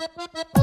Música 0.00 0.59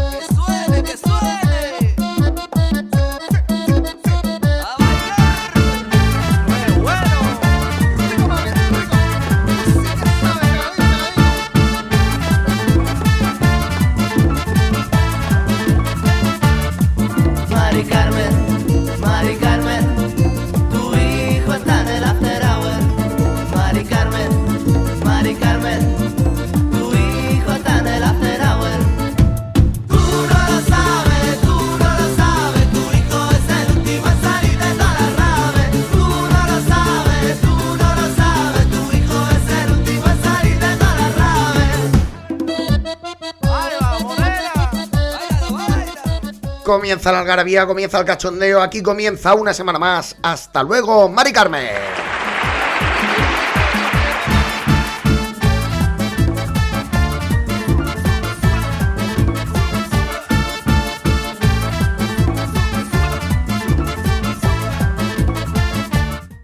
Comienza 46.67 47.13
la 47.13 47.19
algarabía, 47.19 47.65
comienza 47.65 47.97
el 47.97 48.03
cachondeo, 48.03 48.61
aquí 48.61 48.81
comienza 48.81 49.33
una 49.35 49.53
semana 49.53 49.79
más. 49.79 50.17
Hasta 50.21 50.63
luego, 50.63 51.07
Mari 51.07 51.31
Carmen. 51.31 51.69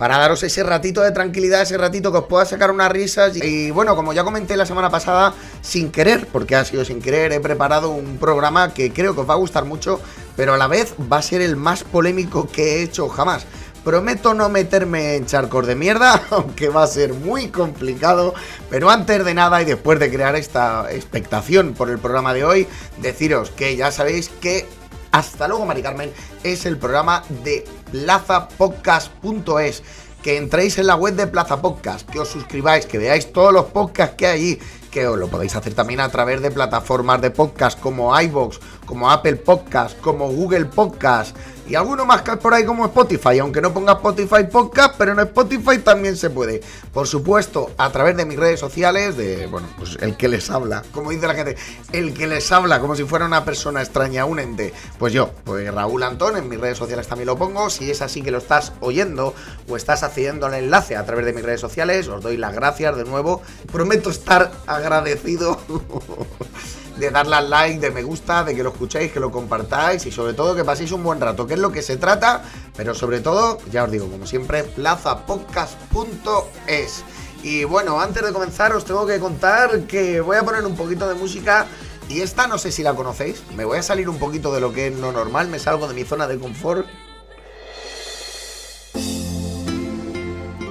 para 0.04 0.18
daros 0.18 0.44
ese 0.44 0.64
ratito 0.64 1.00
de 1.00 1.12
tranquilidad, 1.12 1.62
ese 1.62 1.78
ratito 1.78 2.12
que 2.12 2.18
os 2.18 2.26
pueda 2.26 2.44
sacar 2.44 2.72
unas 2.72 2.92
risas. 2.92 3.38
Y 3.38 3.72
bueno, 3.72 3.96
como 3.96 4.12
ya 4.12 4.26
comenté 4.26 4.58
la 4.58 4.66
semana 4.66 4.90
pasada, 4.90 5.34
sin 5.62 5.94
querer, 5.94 6.28
porque 6.30 6.58
ha 6.58 6.66
sido 6.66 6.84
sin 6.84 7.02
querer, 7.02 7.32
he 7.32 7.40
preparado 7.40 7.90
un 7.90 8.18
programa 8.18 8.74
que 8.74 8.92
creo 8.92 9.16
que 9.16 9.22
os 9.22 9.30
va 9.30 9.36
a 9.36 9.38
gustar 9.38 9.64
mucho, 9.64 10.02
pero 10.36 10.54
a 10.54 10.58
la 10.58 10.68
vez 10.68 10.94
va 11.12 11.18
a 11.18 11.22
ser 11.22 11.42
el 11.42 11.56
más 11.56 11.84
polémico 11.84 12.48
que 12.48 12.76
he 12.76 12.84
hecho 12.84 13.10
jamás. 13.10 13.46
Prometo 13.84 14.34
no 14.34 14.48
meterme 14.48 15.16
en 15.16 15.26
charcos 15.26 15.68
de 15.68 15.76
mierda, 15.76 16.24
aunque 16.32 16.70
va 16.70 16.84
a 16.84 16.88
ser 16.88 17.14
muy 17.14 17.50
complicado. 17.50 18.34
Pero 18.70 18.90
antes 18.90 19.26
de 19.26 19.34
nada 19.34 19.62
y 19.62 19.66
después 19.66 20.00
de 20.00 20.10
crear 20.10 20.36
esta 20.36 20.92
expectación 20.92 21.74
por 21.74 21.90
el 21.90 22.00
programa 22.00 22.34
de 22.34 22.46
hoy, 22.46 22.68
deciros 23.02 23.50
que 23.50 23.76
ya 23.76 23.92
sabéis 23.92 24.30
que 24.30 24.68
hasta 25.14 25.48
luego, 25.48 25.66
Mari 25.68 25.84
Carmen, 25.84 26.12
es 26.44 26.66
el 26.66 26.78
programa 26.78 27.24
de 27.44 27.66
plazapodcast.es. 27.92 29.84
Que 30.24 30.38
entréis 30.38 30.78
en 30.80 30.88
la 30.88 30.96
web 30.96 31.16
de 31.16 31.28
Plaza 31.28 31.62
Podcast, 31.62 32.10
que 32.10 32.20
os 32.20 32.30
suscribáis, 32.30 32.86
que 32.86 32.98
veáis 32.98 33.32
todos 33.32 33.54
los 33.54 33.66
podcasts 33.66 34.16
que 34.16 34.26
hay 34.26 34.40
allí, 34.40 34.60
que 34.90 35.06
os 35.06 35.20
lo 35.20 35.28
podéis 35.28 35.56
hacer 35.56 35.74
también 35.74 36.00
a 36.00 36.10
través 36.10 36.42
de 36.42 36.50
plataformas 36.50 37.22
de 37.22 37.30
podcast 37.30 37.80
como 37.80 38.20
iVoox, 38.20 38.58
como 38.86 39.10
Apple 39.10 39.38
Podcast, 39.38 40.00
como 40.00 40.30
Google 40.30 40.66
Podcast 40.66 41.36
y 41.68 41.76
alguno 41.76 42.06
más 42.06 42.24
que 42.24 42.36
por 42.38 42.54
ahí 42.54 42.66
como 42.66 42.86
Spotify, 42.86 43.40
aunque 43.40 43.62
no 43.62 43.74
ponga 43.74 43.94
Spotify 43.94 44.44
Podcast, 44.52 44.96
pero 44.98 45.14
en 45.14 45.20
Spotify 45.20 45.78
también 45.80 46.18
se 46.18 46.30
puede. 46.30 46.62
Por 46.94 47.08
supuesto, 47.08 47.72
a 47.78 47.90
través 47.90 48.18
de 48.18 48.26
mis 48.26 48.38
redes 48.38 48.60
sociales, 48.60 49.16
de, 49.16 49.48
bueno, 49.48 49.68
pues 49.78 49.98
el 50.02 50.18
que 50.18 50.28
les 50.28 50.50
habla, 50.50 50.84
como 50.92 51.12
dice 51.12 51.26
la 51.26 51.36
gente, 51.36 51.56
el 51.94 52.14
que 52.14 52.28
les 52.28 52.52
habla 52.52 52.80
como 52.80 52.96
si 52.96 53.04
fuera 53.06 53.26
una 53.26 53.46
persona 53.46 53.82
extraña, 53.82 54.26
un 54.26 54.40
ente. 54.40 54.74
Pues 55.00 55.14
yo, 55.14 55.32
pues 55.46 55.74
Raúl 55.74 56.04
Antón, 56.04 56.36
en 56.38 56.50
mis 56.50 56.60
redes 56.60 56.78
sociales 56.78 57.08
también 57.08 57.28
lo 57.28 57.38
pongo. 57.38 57.70
Si 57.70 57.90
es 57.90 58.02
así 58.02 58.22
que 58.22 58.32
lo 58.32 58.40
estás 58.40 58.74
oyendo 58.82 59.34
o 59.70 59.78
estás 59.78 60.04
haciendo 60.04 60.48
el 60.48 60.56
enlace 60.56 60.98
a 60.98 61.06
través 61.06 61.26
de 61.26 61.34
mis 61.34 61.44
redes 61.44 61.62
sociales, 61.62 62.08
os 62.10 62.22
doy 62.22 62.36
las 62.36 62.54
gracias 62.54 62.98
de 62.98 63.06
nuevo. 63.06 63.42
Prometo 63.72 64.10
estar 64.10 64.52
agradecido. 64.68 65.58
de 66.98 67.10
darle 67.10 67.36
al 67.36 67.50
like, 67.50 67.80
de 67.80 67.92
me 67.92 68.04
gusta, 68.04 68.44
de 68.44 68.56
que 68.56 68.64
lo 68.64 68.70
escuchéis, 68.70 69.12
que 69.12 69.20
lo 69.20 69.32
compartáis 69.32 70.06
y 70.06 70.12
sobre 70.12 70.34
todo 70.34 70.56
que 70.56 70.64
paséis 70.64 70.92
un 70.92 71.04
buen 71.04 71.20
rato, 71.20 71.48
que 71.48 71.56
es 71.56 71.60
lo 71.60 71.72
que 71.72 71.82
se 71.82 71.98
trata, 71.98 72.44
pero 72.76 72.94
sobre 72.94 73.20
todo, 73.20 73.58
ya 73.72 73.84
os 73.84 73.92
digo, 73.92 74.10
como 74.10 74.26
siempre, 74.26 74.64
plazapodcast.es. 74.64 77.04
Y 77.44 77.66
bueno, 77.66 78.00
antes 78.00 78.24
de 78.24 78.32
comenzar 78.32 78.74
os 78.74 78.86
tengo 78.86 79.06
que 79.06 79.20
contar 79.20 79.82
que 79.82 80.22
voy 80.22 80.38
a 80.38 80.44
poner 80.44 80.66
un 80.66 80.76
poquito 80.76 81.10
de 81.10 81.16
música 81.16 81.66
y 82.10 82.22
esta 82.22 82.48
no 82.48 82.58
sé 82.58 82.72
si 82.72 82.84
la 82.84 82.94
conocéis, 82.94 83.44
me 83.56 83.66
voy 83.66 83.80
a 83.80 83.84
salir 83.84 84.08
un 84.08 84.18
poquito 84.18 84.54
de 84.54 84.62
lo 84.62 84.72
que 84.72 84.88
es 84.88 84.98
lo 84.98 85.12
normal, 85.12 85.50
me 85.50 85.60
salgo 85.60 85.88
de 85.88 85.94
mi 85.94 86.04
zona 86.04 86.28
de 86.28 86.40
confort. 86.40 86.88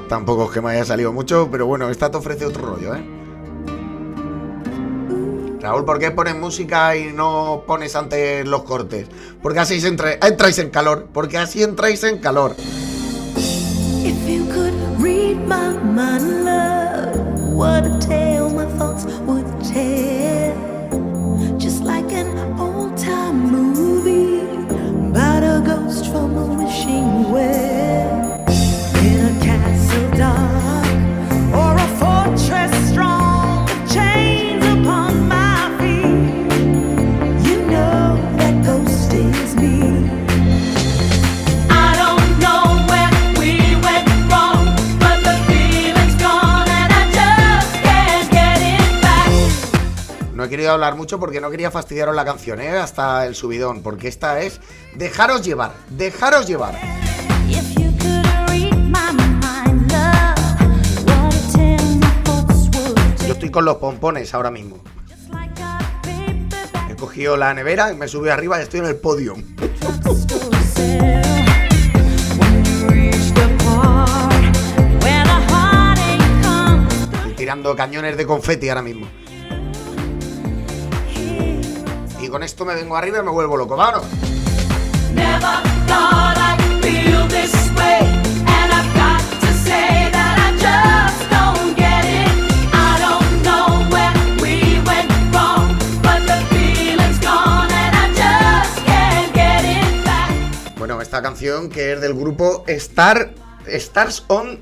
Tampoco 0.09 0.45
es 0.45 0.51
que 0.51 0.61
me 0.61 0.73
haya 0.73 0.85
salido 0.85 1.13
mucho, 1.13 1.49
pero 1.51 1.67
bueno, 1.67 1.89
esta 1.89 2.11
te 2.11 2.19
ofrece 2.19 2.45
otro 2.45 2.67
rollo, 2.67 2.95
¿eh? 2.95 3.22
Raúl, 5.63 5.85
¿por 5.85 6.01
qué 6.01 6.11
pones 6.11 6.35
música 6.35 6.97
y 6.97 7.13
no 7.13 7.63
pones 7.69 7.95
antes 7.95 8.45
los 8.45 8.65
cortes? 8.65 9.07
Porque 9.41 9.61
así 9.61 9.81
entráis 9.87 10.59
en 10.59 10.71
calor. 10.71 11.07
Porque 11.13 11.39
así 11.39 11.63
entráis 11.63 12.03
en 12.03 12.19
calor. 12.19 12.57
Querido 50.53 50.73
hablar 50.73 50.97
mucho 50.97 51.19
porque 51.19 51.41
no 51.41 51.51
quería 51.51 51.71
fastidiaros 51.71 52.15
la 52.15 52.27
canción, 52.27 52.61
¿eh? 52.61 52.77
Hasta 52.77 53.25
el 53.25 53.35
subidón, 53.35 53.83
porque 53.83 54.07
esta 54.07 54.43
es 54.43 54.61
dejaros 54.95 55.43
llevar, 55.43 55.73
dejaros 55.89 56.47
llevar. 56.47 56.79
Yo 63.27 63.33
estoy 63.33 63.51
con 63.51 63.65
los 63.65 63.77
pompones 63.77 64.35
ahora 64.35 64.51
mismo. 64.51 64.77
He 66.91 66.97
cogido 66.97 67.39
la 67.39 67.55
nevera 67.55 67.91
y 67.91 67.97
me 67.97 68.07
subí 68.07 68.29
arriba 68.29 68.59
y 68.59 68.65
estoy 68.65 68.81
en 68.81 68.87
el 68.87 68.97
podio. 68.97 69.37
Estoy 77.15 77.35
tirando 77.37 77.75
cañones 77.75 78.19
de 78.19 78.27
confeti 78.27 78.69
ahora 78.69 78.83
mismo. 78.83 79.22
Con 82.33 82.43
esto 82.43 82.65
me 82.65 82.75
vengo 82.75 82.97
arriba 82.97 83.19
y 83.19 83.23
me 83.23 83.31
vuelvo 83.31 83.59
loco. 83.59 83.77
¡Vámonos! 83.77 84.07
Bueno, 100.79 101.01
esta 101.01 101.23
canción 101.23 101.69
que 101.69 101.93
es 101.93 102.01
del 102.01 102.15
grupo 102.15 102.65
Star 102.67 103.35
Stars 103.67 104.25
on 104.29 104.59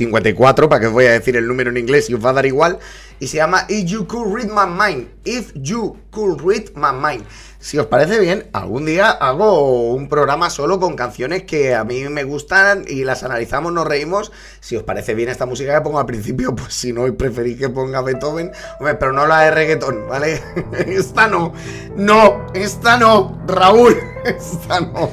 54, 0.00 0.68
para 0.68 0.80
que 0.80 0.86
os 0.86 0.92
voy 0.92 1.04
a 1.04 1.12
decir 1.12 1.36
el 1.36 1.46
número 1.46 1.70
en 1.70 1.76
inglés 1.76 2.08
y 2.08 2.14
os 2.14 2.24
va 2.24 2.30
a 2.30 2.32
dar 2.32 2.46
igual, 2.46 2.78
y 3.18 3.26
se 3.26 3.36
llama 3.36 3.66
If 3.68 3.84
You 3.84 4.06
Could 4.06 4.34
Read 4.34 4.48
My 4.48 4.66
Mind. 4.66 5.08
If 5.24 5.52
You 5.54 5.98
Could 6.10 6.40
Read 6.40 6.70
My 6.74 6.92
Mind. 6.92 7.26
Si 7.58 7.76
os 7.76 7.86
parece 7.86 8.18
bien, 8.18 8.48
algún 8.54 8.86
día 8.86 9.10
hago 9.10 9.92
un 9.92 10.08
programa 10.08 10.48
solo 10.48 10.80
con 10.80 10.96
canciones 10.96 11.42
que 11.42 11.74
a 11.74 11.84
mí 11.84 12.08
me 12.08 12.24
gustan 12.24 12.86
y 12.88 13.04
las 13.04 13.22
analizamos, 13.22 13.74
nos 13.74 13.86
reímos. 13.86 14.32
Si 14.60 14.76
os 14.76 14.84
parece 14.84 15.14
bien 15.14 15.28
esta 15.28 15.44
música 15.44 15.74
que 15.74 15.82
pongo 15.82 15.98
al 16.00 16.06
principio, 16.06 16.54
pues 16.56 16.72
si 16.72 16.94
no, 16.94 17.04
preferís 17.14 17.58
que 17.58 17.68
ponga 17.68 18.00
Beethoven, 18.00 18.52
pero 18.78 19.12
no 19.12 19.26
la 19.26 19.42
de 19.42 19.50
reggaetón, 19.50 20.08
¿vale? 20.08 20.42
esta 20.86 21.28
no, 21.28 21.52
no, 21.94 22.46
esta 22.54 22.96
no, 22.96 23.38
Raúl, 23.46 23.94
esta 24.24 24.80
no. 24.80 25.10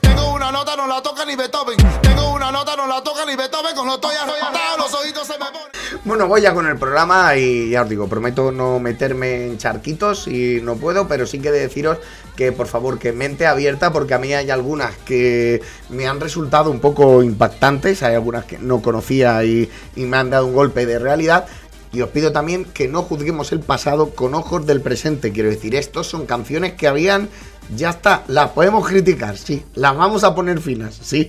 Tengo 0.00 0.34
una 0.34 0.52
nota, 0.52 0.76
no 0.76 0.86
la 0.86 1.00
toca 1.00 1.24
ni 1.24 1.34
Beethoven. 1.34 1.76
Tengo 2.02 2.34
una 2.34 2.52
nota, 2.52 2.76
no 2.76 2.86
la 2.86 3.02
toca 3.02 3.24
ni 3.24 3.34
Beethoven. 3.36 3.74
Tengo 3.74 3.86
una 3.86 3.86
nota, 3.86 3.86
no 3.86 3.96
la 3.96 4.02
toca 4.02 4.10
y 4.12 4.54
con 4.54 4.66
los 4.66 4.78
los 4.78 4.94
ojitos 4.94 5.26
se 5.26 5.32
me 5.32 5.46
ponen. 5.46 5.68
Bueno, 6.04 6.28
voy 6.28 6.42
ya 6.42 6.52
con 6.52 6.66
el 6.66 6.76
programa 6.76 7.34
y 7.36 7.70
ya 7.70 7.82
os 7.82 7.88
digo, 7.88 8.06
prometo 8.06 8.52
no 8.52 8.78
meterme 8.80 9.46
en 9.46 9.56
charquitos 9.56 10.28
y 10.28 10.60
no 10.62 10.76
puedo, 10.76 11.08
pero 11.08 11.26
sí 11.26 11.40
que 11.40 11.50
de 11.50 11.60
deciros 11.60 11.98
que 12.36 12.52
por 12.52 12.66
favor, 12.66 12.98
que 12.98 13.12
mente 13.12 13.46
abierta, 13.46 13.92
porque 13.92 14.12
a 14.12 14.18
mí 14.18 14.34
hay 14.34 14.50
algunas 14.50 14.94
que 14.98 15.62
me 15.88 16.06
han 16.06 16.20
resultado 16.20 16.70
un 16.70 16.80
poco 16.80 17.22
impactantes, 17.22 18.02
hay 18.02 18.14
algunas 18.14 18.44
que 18.44 18.58
no 18.58 18.82
conocía 18.82 19.42
y, 19.44 19.70
y 19.96 20.04
me 20.04 20.18
han 20.18 20.28
dado 20.28 20.46
un 20.46 20.54
golpe 20.54 20.84
de 20.84 20.98
realidad. 20.98 21.46
Y 21.92 22.02
os 22.02 22.10
pido 22.10 22.30
también 22.30 22.66
que 22.66 22.86
no 22.86 23.02
juzguemos 23.02 23.50
el 23.50 23.60
pasado 23.60 24.10
con 24.10 24.34
ojos 24.34 24.64
del 24.64 24.80
presente. 24.80 25.32
Quiero 25.32 25.50
decir, 25.50 25.74
estos 25.74 26.06
son 26.06 26.24
canciones 26.24 26.74
que 26.74 26.86
habían 26.86 27.28
ya 27.74 27.90
está, 27.90 28.24
las 28.28 28.50
podemos 28.50 28.86
criticar, 28.86 29.36
sí, 29.36 29.64
las 29.74 29.96
vamos 29.96 30.24
a 30.24 30.34
poner 30.34 30.60
finas, 30.60 30.98
sí. 31.00 31.28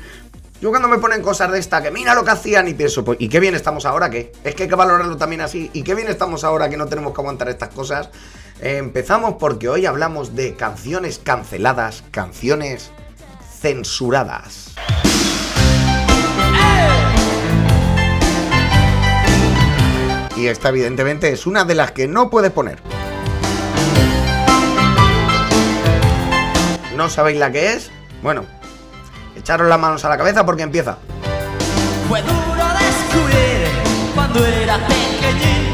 Yo 0.61 0.69
cuando 0.69 0.87
me 0.87 0.99
ponen 0.99 1.23
cosas 1.23 1.51
de 1.51 1.57
esta, 1.57 1.81
que 1.81 1.89
mira 1.89 2.13
lo 2.13 2.23
que 2.23 2.31
hacían 2.31 2.67
y 2.67 2.75
pienso, 2.75 3.03
pues, 3.03 3.17
¿y 3.19 3.29
qué 3.29 3.39
bien 3.39 3.55
estamos 3.55 3.85
ahora? 3.85 4.11
¿Qué? 4.11 4.31
Es 4.43 4.53
que 4.53 4.63
hay 4.63 4.69
que 4.69 4.75
valorarlo 4.75 5.17
también 5.17 5.41
así. 5.41 5.71
¿Y 5.73 5.81
qué 5.81 5.95
bien 5.95 6.07
estamos 6.07 6.43
ahora 6.43 6.69
que 6.69 6.77
no 6.77 6.85
tenemos 6.85 7.15
que 7.15 7.21
aguantar 7.21 7.49
estas 7.49 7.69
cosas? 7.69 8.09
empezamos 8.61 9.37
porque 9.39 9.69
hoy 9.69 9.87
hablamos 9.87 10.35
de 10.35 10.55
canciones 10.55 11.17
canceladas, 11.17 12.03
canciones 12.11 12.91
censuradas. 13.59 14.75
Y 20.37 20.47
esta 20.47 20.69
evidentemente 20.69 21.31
es 21.31 21.45
una 21.47 21.65
de 21.65 21.75
las 21.75 21.91
que 21.91 22.07
no 22.07 22.29
puedes 22.29 22.51
poner. 22.51 22.79
¿No 27.01 27.09
sabéis 27.09 27.39
la 27.39 27.51
que 27.51 27.73
es? 27.73 27.89
Bueno, 28.21 28.45
echaros 29.35 29.67
las 29.67 29.79
manos 29.79 30.05
a 30.05 30.09
la 30.09 30.17
cabeza 30.19 30.45
porque 30.45 30.61
empieza. 30.61 30.99
Fue 32.07 32.21
duro 32.21 32.65
descubrir 32.77 33.69
cuando 34.13 34.45
era 34.45 34.77
pequeñín 34.85 35.73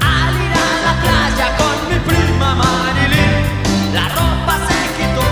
al 0.00 0.34
ir 0.34 0.54
a 0.56 0.72
la 0.86 0.94
playa 1.02 1.56
con 1.58 1.76
mi 1.90 1.98
prima 2.08 2.54
Marilyn. 2.54 3.92
La 3.92 4.08
ropa 4.08 4.56
se 4.66 4.80
quitó, 4.96 5.26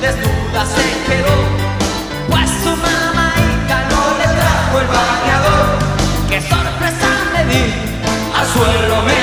desnuda 0.00 0.62
se 0.66 0.86
quedó, 1.10 1.36
pues 2.30 2.48
su 2.62 2.70
mamá 2.76 3.34
no 3.90 4.02
le 4.18 4.26
trajo 4.38 4.78
el 4.78 4.86
bañador. 4.86 5.66
¡Qué 6.30 6.40
sorpresa 6.42 7.08
me 7.32 7.42
di! 7.52 7.64
Al 8.38 8.46
suelo 8.46 9.02
me 9.02 9.13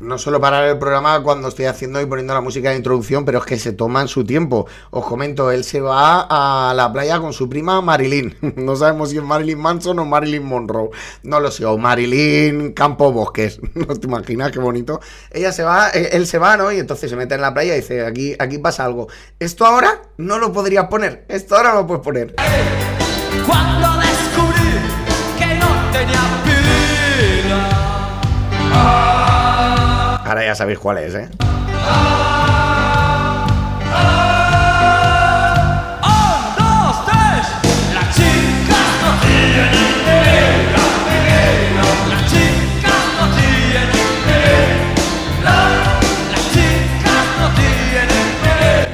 no 0.00 0.16
suelo 0.16 0.40
parar 0.40 0.66
el 0.66 0.78
programa 0.78 1.22
cuando 1.22 1.48
estoy 1.48 1.66
haciendo 1.66 2.00
y 2.00 2.06
poniendo 2.06 2.32
la 2.32 2.40
música 2.40 2.70
de 2.70 2.76
introducción, 2.76 3.24
pero 3.24 3.38
es 3.38 3.44
que 3.44 3.58
se 3.58 3.72
toman 3.72 4.08
su 4.08 4.24
tiempo. 4.24 4.66
Os 4.90 5.04
comento, 5.04 5.50
él 5.50 5.62
se 5.62 5.80
va 5.80 6.26
a 6.28 6.72
la 6.74 6.90
playa 6.92 7.20
con 7.20 7.32
su 7.32 7.48
prima 7.48 7.80
Marilyn. 7.80 8.36
No 8.56 8.76
sabemos 8.76 9.10
si 9.10 9.16
es 9.18 9.22
Marilyn 9.22 9.58
Manson 9.58 9.98
o 9.98 10.04
Marilyn 10.04 10.44
Monroe. 10.44 10.90
No 11.22 11.40
lo 11.40 11.50
sé, 11.50 11.64
o 11.64 11.76
Marilyn 11.78 12.72
Campo 12.72 13.12
Bosques. 13.12 13.60
No 13.74 13.86
te 13.94 14.06
imaginas 14.06 14.50
qué 14.52 14.58
bonito. 14.58 15.00
Ella 15.30 15.52
se 15.52 15.62
va, 15.62 15.90
eh, 15.90 16.10
él 16.12 16.26
se 16.26 16.38
va, 16.38 16.56
¿no? 16.56 16.72
Y 16.72 16.78
entonces 16.78 17.10
se 17.10 17.16
mete 17.16 17.34
en 17.34 17.40
la 17.42 17.52
playa 17.52 17.74
y 17.74 17.80
dice, 17.80 18.04
aquí, 18.04 18.34
aquí 18.38 18.58
pasa 18.58 18.84
algo. 18.84 19.08
Esto 19.38 19.66
ahora 19.66 20.02
no 20.16 20.38
lo 20.38 20.52
podrías 20.52 20.86
poner. 20.86 21.24
Esto 21.28 21.56
ahora 21.56 21.74
lo 21.74 21.86
puedes 21.86 22.02
poner. 22.02 22.34
Cuando 23.46 23.88
descubrí 24.00 24.70
que 25.38 25.54
no 25.56 25.92
tenía 25.92 26.40
Ahora 30.30 30.44
ya 30.44 30.54
sabéis 30.54 30.78
cuál 30.78 30.98
es, 30.98 31.12
¿eh? 31.12 31.28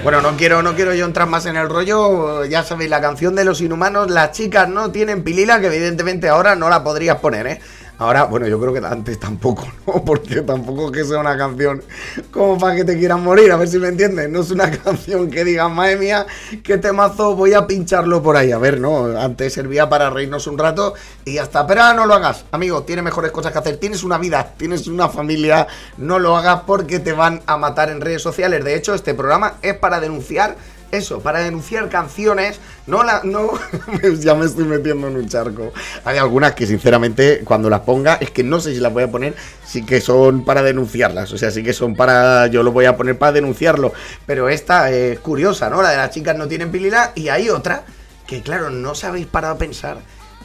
Bueno, 0.02 0.22
no 0.22 0.36
quiero, 0.38 0.62
no 0.62 0.74
quiero 0.74 0.94
yo 0.94 1.04
entrar 1.04 1.28
más 1.28 1.44
en 1.44 1.56
el 1.56 1.68
rollo. 1.68 2.46
Ya 2.46 2.62
sabéis, 2.62 2.88
la 2.88 3.02
canción 3.02 3.34
de 3.34 3.44
los 3.44 3.60
inhumanos, 3.60 4.10
las 4.10 4.32
chicas 4.32 4.68
no 4.70 4.90
tienen 4.90 5.22
pilila, 5.22 5.60
que 5.60 5.66
evidentemente 5.66 6.30
ahora 6.30 6.56
no 6.56 6.70
la 6.70 6.82
podrías 6.82 7.18
poner, 7.18 7.46
¿eh? 7.46 7.60
Ahora, 7.98 8.24
bueno, 8.24 8.46
yo 8.46 8.60
creo 8.60 8.74
que 8.74 8.86
antes 8.86 9.18
tampoco, 9.18 9.66
¿no? 9.86 10.04
Porque 10.04 10.42
tampoco 10.42 10.92
que 10.92 11.04
sea 11.04 11.18
una 11.18 11.36
canción 11.36 11.82
como 12.30 12.58
para 12.58 12.76
que 12.76 12.84
te 12.84 12.98
quieran 12.98 13.22
morir, 13.22 13.50
a 13.52 13.56
ver 13.56 13.68
si 13.68 13.78
me 13.78 13.88
entiendes. 13.88 14.28
No 14.28 14.40
es 14.40 14.50
una 14.50 14.70
canción 14.84 15.30
que 15.30 15.44
diga, 15.44 15.68
madre 15.68 15.96
mía, 15.96 16.26
qué 16.62 16.76
temazo, 16.76 17.34
voy 17.34 17.54
a 17.54 17.66
pincharlo 17.66 18.22
por 18.22 18.36
ahí. 18.36 18.52
A 18.52 18.58
ver, 18.58 18.80
no, 18.80 19.06
antes 19.18 19.54
servía 19.54 19.88
para 19.88 20.10
reírnos 20.10 20.46
un 20.46 20.58
rato 20.58 20.94
y 21.24 21.34
ya 21.34 21.44
está. 21.44 21.66
Pero 21.66 21.94
no 21.94 22.04
lo 22.06 22.14
hagas, 22.14 22.44
amigo, 22.52 22.82
tienes 22.82 23.04
mejores 23.04 23.30
cosas 23.30 23.52
que 23.52 23.58
hacer. 23.58 23.76
Tienes 23.78 24.04
una 24.04 24.18
vida, 24.18 24.52
tienes 24.56 24.86
una 24.88 25.08
familia, 25.08 25.66
no 25.96 26.18
lo 26.18 26.36
hagas 26.36 26.62
porque 26.66 26.98
te 26.98 27.12
van 27.12 27.42
a 27.46 27.56
matar 27.56 27.88
en 27.88 28.00
redes 28.00 28.20
sociales. 28.20 28.62
De 28.62 28.74
hecho, 28.74 28.94
este 28.94 29.14
programa 29.14 29.54
es 29.62 29.74
para 29.74 30.00
denunciar 30.00 30.56
eso, 30.90 31.20
para 31.20 31.40
denunciar 31.40 31.88
canciones, 31.88 32.60
no 32.86 33.02
la, 33.02 33.20
no, 33.24 33.50
ya 34.18 34.34
me 34.34 34.46
estoy 34.46 34.64
metiendo 34.64 35.08
en 35.08 35.16
un 35.16 35.28
charco. 35.28 35.72
Hay 36.04 36.18
algunas 36.18 36.54
que 36.54 36.66
sinceramente 36.66 37.42
cuando 37.44 37.68
las 37.70 37.80
ponga, 37.80 38.14
es 38.14 38.30
que 38.30 38.42
no 38.42 38.60
sé 38.60 38.74
si 38.74 38.80
las 38.80 38.92
voy 38.92 39.04
a 39.04 39.10
poner, 39.10 39.34
sí 39.64 39.84
que 39.84 40.00
son 40.00 40.44
para 40.44 40.62
denunciarlas, 40.62 41.32
o 41.32 41.38
sea, 41.38 41.50
sí 41.50 41.62
que 41.62 41.72
son 41.72 41.94
para, 41.94 42.46
yo 42.48 42.62
lo 42.62 42.72
voy 42.72 42.84
a 42.84 42.96
poner 42.96 43.18
para 43.18 43.32
denunciarlo, 43.32 43.92
pero 44.26 44.48
esta 44.48 44.90
es 44.90 45.18
curiosa, 45.20 45.70
¿no? 45.70 45.82
La 45.82 45.90
de 45.90 45.96
las 45.96 46.10
chicas 46.10 46.36
no 46.36 46.48
tienen 46.48 46.70
pilila 46.70 47.12
y 47.14 47.28
hay 47.28 47.50
otra 47.50 47.84
que 48.26 48.42
claro, 48.42 48.70
no 48.70 48.94
sabéis 48.94 49.26
para 49.26 49.56
pensar, 49.56 49.98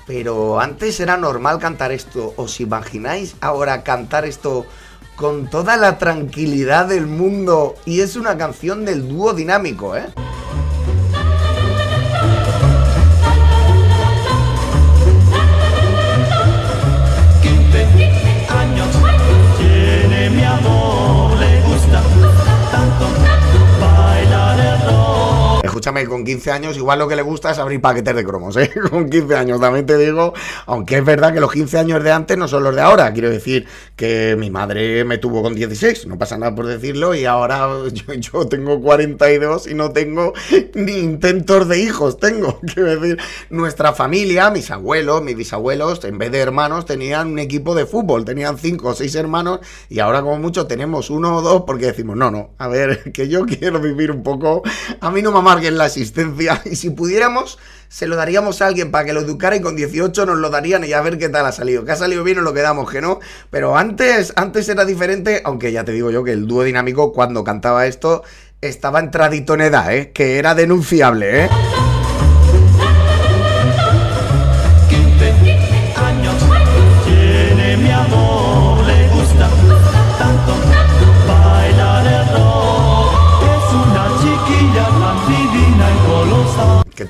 pero 0.06 0.60
antes 0.60 1.00
era 1.00 1.18
normal 1.18 1.60
cantar 1.60 1.92
esto, 1.92 2.34
¿os 2.38 2.60
imagináis 2.60 3.36
ahora 3.42 3.84
cantar 3.84 4.26
esto? 4.26 4.66
con 5.22 5.52
toda 5.52 5.78
la 5.78 6.00
tranquilidad 6.00 6.88
del 6.88 7.06
mundo 7.06 7.76
y 7.86 8.02
es 8.02 8.16
una 8.16 8.38
canción 8.40 8.86
del 8.86 9.08
dúo 9.08 9.34
dinámico, 9.34 9.96
¿eh? 9.96 10.08
Escúchame, 25.82 26.06
con 26.06 26.24
15 26.24 26.52
años 26.52 26.78
igual 26.78 27.00
lo 27.00 27.08
que 27.08 27.16
le 27.16 27.24
gusta 27.24 27.50
es 27.50 27.58
abrir 27.58 27.82
paquetes 27.82 28.16
de 28.16 28.24
cromos, 28.24 28.56
¿eh? 28.56 28.70
Con 28.92 29.10
15 29.10 29.36
años, 29.36 29.60
también 29.60 29.88
te 29.88 29.98
digo, 29.98 30.34
aunque 30.68 30.98
es 30.98 31.06
verdad 31.06 31.34
que 31.34 31.40
los 31.40 31.52
15 31.52 31.80
años 31.80 32.04
de 32.04 32.12
antes 32.12 32.38
no 32.38 32.48
son 32.48 32.64
los 32.64 32.76
de 32.76 32.82
ahora. 32.82 33.12
Quiero 33.14 33.32
decir 33.32 33.66
que 33.96 34.36
mi 34.38 34.52
madre 34.52 35.04
me 35.06 35.18
tuvo 35.18 35.42
con 35.42 35.56
16, 35.56 36.06
no 36.06 36.20
pasa 36.20 36.38
nada 36.38 36.54
por 36.54 36.68
decirlo, 36.68 37.16
y 37.16 37.26
ahora 37.26 37.68
yo, 38.20 38.48
tengo 38.48 38.80
42 38.80 39.68
y 39.68 39.74
no 39.74 39.92
tengo 39.92 40.34
ni 40.76 40.94
intentos 40.94 41.68
de 41.68 41.80
hijos, 41.80 42.20
tengo. 42.20 42.60
Quiero 42.74 43.00
decir, 43.00 43.18
nuestra 43.50 43.94
familia, 43.94 44.52
mis 44.52 44.70
abuelos, 44.70 45.24
mis 45.24 45.36
bisabuelos, 45.36 46.04
en 46.04 46.20
vez 46.20 46.32
de 46.32 46.40
hermanos, 46.40 46.86
tenían 46.86 47.30
un 47.30 47.40
equipo 47.40 47.74
de 47.74 47.88
fútbol, 47.88 48.24
tenían 48.24 48.60
5 48.60 48.88
o 48.88 48.94
6 48.94 49.16
hermanos, 49.16 49.62
y 49.90 49.98
ahora 49.98 50.22
como 50.22 50.38
mucho 50.38 50.68
tenemos 50.68 51.10
uno 51.10 51.38
o 51.38 51.42
dos 51.42 51.64
porque 51.66 51.88
decimos, 51.88 52.16
no, 52.18 52.30
no, 52.30 52.52
a 52.60 52.68
ver, 52.68 53.12
que 53.12 53.28
yo 53.28 53.48
quiero 53.48 53.80
vivir 53.80 54.12
un 54.12 54.22
poco, 54.22 54.62
a 55.00 55.10
mí 55.10 55.24
no 55.24 55.32
me 55.32 55.40
amarguen 55.40 55.71
la 55.78 55.86
asistencia 55.86 56.62
y 56.66 56.76
si 56.76 56.90
pudiéramos, 56.90 57.60
se 57.90 58.08
lo 58.08 58.16
daríamos 58.16 58.62
a 58.62 58.68
alguien 58.68 58.92
para 58.92 59.06
que 59.06 59.14
lo 59.14 59.22
educara 59.22 59.56
y 59.56 59.62
con 59.62 59.76
18 59.76 60.26
nos 60.26 60.38
lo 60.38 60.50
darían 60.50 60.84
y 60.84 60.94
a 60.94 61.02
ver 61.02 61.18
qué 61.18 61.30
tal 61.30 61.46
ha 61.46 61.52
salido. 61.52 61.84
Que 61.84 61.92
ha 61.92 61.96
salido 61.96 62.24
bien 62.24 62.40
o 62.40 62.42
lo 62.42 62.54
quedamos, 62.54 62.90
que 62.90 63.02
no. 63.02 63.20
Pero 63.50 63.78
antes, 63.78 64.34
antes 64.36 64.70
era 64.70 64.86
diferente, 64.86 65.42
aunque 65.44 65.72
ya 65.72 65.84
te 65.84 65.92
digo 65.92 66.10
yo 66.12 66.24
que 66.24 66.32
el 66.32 66.48
dúo 66.48 66.64
dinámico 66.64 67.12
cuando 67.12 67.44
cantaba 67.44 67.88
esto 67.88 68.24
estaba 68.62 69.00
en 69.00 69.62
edad, 69.62 69.94
¿eh? 69.94 70.12
que 70.14 70.38
era 70.38 70.56
denunciable, 70.56 71.46
¿eh? 71.46 71.50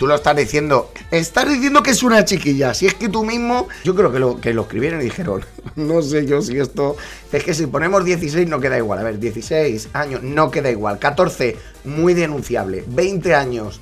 Tú 0.01 0.07
lo 0.07 0.15
estás 0.15 0.35
diciendo, 0.35 0.89
estás 1.11 1.47
diciendo 1.47 1.83
que 1.83 1.91
es 1.91 2.01
una 2.01 2.25
chiquilla. 2.25 2.73
Si 2.73 2.87
es 2.87 2.95
que 2.95 3.07
tú 3.07 3.23
mismo, 3.23 3.67
yo 3.83 3.93
creo 3.93 4.11
que 4.11 4.17
lo, 4.17 4.41
que 4.41 4.51
lo 4.51 4.63
escribieron 4.63 4.99
y 4.99 5.03
dijeron, 5.03 5.45
no 5.75 6.01
sé 6.01 6.25
yo 6.25 6.41
si 6.41 6.57
esto, 6.57 6.97
es 7.31 7.43
que 7.43 7.53
si 7.53 7.67
ponemos 7.67 8.03
16 8.03 8.49
no 8.49 8.59
queda 8.59 8.79
igual. 8.79 8.97
A 8.97 9.03
ver, 9.03 9.19
16 9.19 9.89
años 9.93 10.23
no 10.23 10.49
queda 10.49 10.71
igual. 10.71 10.97
14, 10.97 11.55
muy 11.83 12.15
denunciable. 12.15 12.83
20 12.87 13.35
años, 13.35 13.79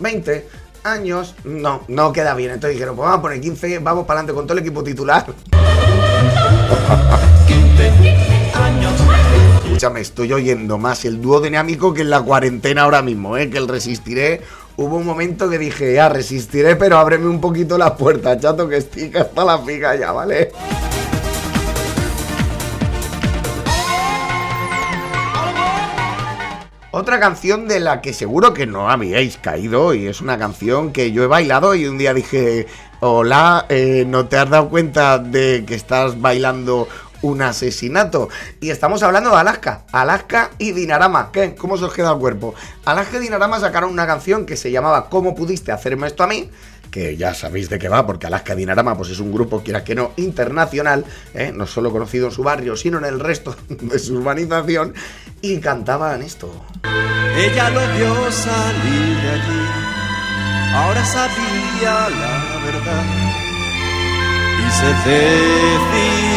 20 0.00 0.34
mm, 0.36 0.86
años, 0.86 1.34
no, 1.44 1.82
no 1.88 2.12
queda 2.12 2.34
bien. 2.34 2.50
Entonces 2.50 2.74
dijeron, 2.76 2.94
pues 2.94 3.06
vamos 3.06 3.20
a 3.20 3.22
poner 3.22 3.40
15, 3.40 3.78
vamos 3.78 4.04
para 4.04 4.20
adelante 4.20 4.34
con 4.34 4.46
todo 4.46 4.58
el 4.58 4.64
equipo 4.64 4.84
titular. 4.84 5.24
15 7.46 7.88
años. 8.52 8.92
Escúchame, 9.64 10.02
estoy 10.02 10.32
oyendo 10.32 10.76
más 10.78 11.04
el 11.06 11.20
dúo 11.20 11.40
dinámico 11.40 11.94
que 11.94 12.02
en 12.02 12.10
la 12.10 12.20
cuarentena 12.20 12.82
ahora 12.82 13.00
mismo, 13.02 13.36
¿eh? 13.36 13.50
que 13.50 13.58
el 13.58 13.66
resistiré 13.66 14.42
hubo 14.76 14.96
un 14.96 15.06
momento 15.06 15.48
que 15.48 15.58
dije, 15.58 15.94
ya 15.94 16.08
resistiré, 16.08 16.76
pero 16.76 16.98
ábreme 16.98 17.28
un 17.28 17.40
poquito 17.40 17.78
la 17.78 17.96
puerta, 17.96 18.38
chato, 18.38 18.68
que 18.68 18.78
estoy 18.78 19.12
hasta 19.14 19.44
la 19.44 19.62
pica 19.62 19.94
ya, 19.94 20.12
¿vale? 20.12 20.50
Otra 26.96 27.18
canción 27.18 27.66
de 27.66 27.80
la 27.80 28.00
que 28.00 28.12
seguro 28.12 28.54
que 28.54 28.66
no 28.66 28.88
habíais 28.88 29.36
caído 29.36 29.94
y 29.94 30.06
es 30.06 30.20
una 30.20 30.38
canción 30.38 30.92
que 30.92 31.10
yo 31.10 31.24
he 31.24 31.26
bailado 31.26 31.74
y 31.74 31.86
un 31.86 31.98
día 31.98 32.14
dije, 32.14 32.68
hola, 33.00 33.66
eh, 33.68 34.04
¿no 34.06 34.26
te 34.26 34.36
has 34.36 34.48
dado 34.48 34.68
cuenta 34.68 35.18
de 35.18 35.64
que 35.66 35.74
estás 35.74 36.20
bailando 36.20 36.86
un 37.24 37.40
asesinato. 37.40 38.28
Y 38.60 38.70
estamos 38.70 39.02
hablando 39.02 39.30
de 39.30 39.36
Alaska. 39.36 39.84
Alaska 39.92 40.50
y 40.58 40.72
Dinarama. 40.72 41.32
¿Qué? 41.32 41.54
¿Cómo 41.54 41.78
se 41.78 41.84
os 41.84 41.92
queda 41.92 42.12
el 42.12 42.18
cuerpo? 42.18 42.54
Alaska 42.84 43.16
y 43.16 43.20
Dinarama 43.20 43.58
sacaron 43.58 43.90
una 43.90 44.06
canción 44.06 44.44
que 44.44 44.56
se 44.56 44.70
llamaba 44.70 45.08
¿Cómo 45.08 45.34
pudiste 45.34 45.72
hacerme 45.72 46.06
esto 46.06 46.22
a 46.22 46.26
mí? 46.26 46.50
que 46.90 47.16
ya 47.16 47.34
sabéis 47.34 47.68
de 47.70 47.80
qué 47.80 47.88
va, 47.88 48.06
porque 48.06 48.28
Alaska 48.28 48.54
Dinarama 48.54 48.96
pues 48.96 49.10
es 49.10 49.18
un 49.18 49.32
grupo, 49.32 49.64
quiera 49.64 49.82
que 49.82 49.96
no, 49.96 50.12
internacional, 50.16 51.04
¿eh? 51.34 51.50
no 51.52 51.66
solo 51.66 51.90
conocido 51.90 52.26
en 52.28 52.32
su 52.32 52.44
barrio, 52.44 52.76
sino 52.76 52.98
en 52.98 53.04
el 53.04 53.18
resto 53.18 53.56
de 53.68 53.98
su 53.98 54.14
urbanización, 54.14 54.94
y 55.40 55.58
cantaban 55.58 56.22
esto. 56.22 56.52
Ella 57.36 57.70
lo 57.70 57.80
vio 57.96 58.30
salir 58.30 59.16
de 59.22 59.28
allí, 59.28 59.66
ahora 60.72 61.04
sabía 61.04 62.10
la 62.10 62.60
verdad, 62.64 63.04
y 64.60 64.70
se. 64.70 66.33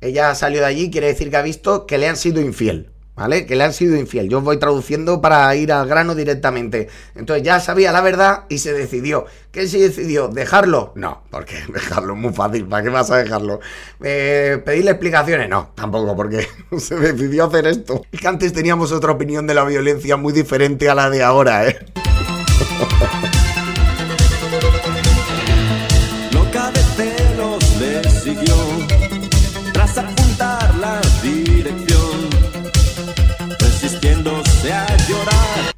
Ella 0.00 0.34
salió 0.34 0.60
de 0.60 0.66
allí, 0.66 0.90
quiere 0.90 1.08
decir 1.08 1.30
que 1.30 1.36
ha 1.36 1.42
visto 1.42 1.86
que 1.86 1.98
le 1.98 2.08
han 2.08 2.16
sido 2.16 2.40
infiel. 2.40 2.90
¿vale? 3.16 3.46
Que 3.46 3.56
le 3.56 3.64
han 3.64 3.72
sido 3.72 3.96
infiel. 3.96 4.28
Yo 4.28 4.38
os 4.38 4.44
voy 4.44 4.58
traduciendo 4.58 5.20
para 5.20 5.54
ir 5.56 5.72
al 5.72 5.88
grano 5.88 6.14
directamente. 6.14 6.88
Entonces 7.16 7.42
ya 7.42 7.58
sabía 7.58 7.90
la 7.90 8.02
verdad 8.02 8.44
y 8.48 8.58
se 8.58 8.72
decidió. 8.72 9.24
¿Qué 9.50 9.66
se 9.66 9.78
decidió? 9.78 10.28
¿Dejarlo? 10.28 10.92
No, 10.94 11.22
porque 11.30 11.56
dejarlo 11.72 12.14
es 12.14 12.20
muy 12.20 12.32
fácil. 12.32 12.66
¿Para 12.66 12.84
qué 12.84 12.90
vas 12.90 13.10
a 13.10 13.16
dejarlo? 13.16 13.60
Eh, 14.02 14.62
¿Pedirle 14.64 14.92
explicaciones? 14.92 15.48
No, 15.48 15.72
tampoco, 15.74 16.14
porque 16.14 16.46
se 16.78 16.94
decidió 16.96 17.46
hacer 17.46 17.66
esto. 17.66 18.02
Es 18.12 18.20
que 18.20 18.28
antes 18.28 18.52
teníamos 18.52 18.92
otra 18.92 19.12
opinión 19.12 19.46
de 19.46 19.54
la 19.54 19.64
violencia 19.64 20.16
muy 20.16 20.32
diferente 20.32 20.88
a 20.88 20.94
la 20.94 21.10
de 21.10 21.22
ahora, 21.22 21.66
¿eh? 21.68 21.78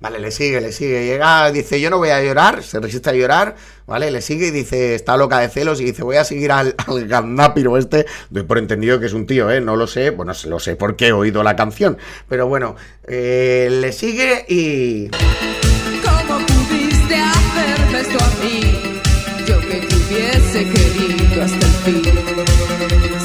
Vale, 0.08 0.20
le 0.20 0.30
sigue, 0.30 0.58
le 0.62 0.72
sigue. 0.72 1.04
Llega, 1.04 1.52
dice, 1.52 1.78
yo 1.82 1.90
no 1.90 1.98
voy 1.98 2.08
a 2.08 2.22
llorar, 2.22 2.62
se 2.62 2.80
resiste 2.80 3.10
a 3.10 3.12
llorar, 3.12 3.56
¿vale? 3.86 4.10
Le 4.10 4.22
sigue 4.22 4.46
y 4.46 4.50
dice, 4.50 4.94
está 4.94 5.18
loca 5.18 5.38
de 5.38 5.50
celos 5.50 5.82
y 5.82 5.84
dice, 5.84 6.02
voy 6.02 6.16
a 6.16 6.24
seguir 6.24 6.50
al, 6.50 6.74
al 6.86 7.06
gandápiro 7.06 7.76
este. 7.76 8.06
Doy 8.30 8.44
por 8.44 8.56
entendido 8.56 8.98
que 9.00 9.04
es 9.04 9.12
un 9.12 9.26
tío, 9.26 9.50
¿eh? 9.50 9.60
No 9.60 9.76
lo 9.76 9.86
sé, 9.86 10.08
bueno, 10.08 10.32
lo 10.46 10.60
sé 10.60 10.76
porque 10.76 11.08
he 11.08 11.12
oído 11.12 11.42
la 11.42 11.56
canción. 11.56 11.98
Pero 12.26 12.48
bueno, 12.48 12.74
eh, 13.06 13.68
le 13.70 13.92
sigue 13.92 14.46
y... 14.48 15.08
¿Cómo 15.08 16.38
pudiste 16.46 17.16
hacerme 17.16 18.00
esto 18.00 18.18
a 18.24 18.42
mí? 18.42 19.00
Yo 19.46 19.60
que 19.60 19.76
te 19.76 20.64
querido 20.72 21.42
hasta 21.44 21.66
el 21.66 21.72
fin. 21.84 22.02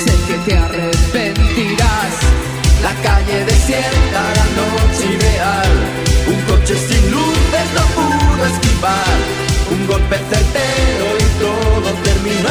Sé 0.03 0.11
que 0.27 0.51
te 0.51 0.57
arrepentirás. 0.57 2.13
La 2.81 2.93
calle 3.01 3.45
desierta, 3.45 4.33
la 4.35 4.45
noche 4.57 5.13
ideal. 5.13 6.12
Un 6.73 6.79
coche 6.79 6.87
sin 6.87 7.11
luces 7.11 7.67
no 7.75 7.83
pudo 7.93 8.45
esquivar. 8.45 9.17
Un 9.69 9.85
golpe 9.85 10.17
certero 10.17 11.05
y 11.19 11.27
todo 11.39 11.93
terminó 12.03 12.42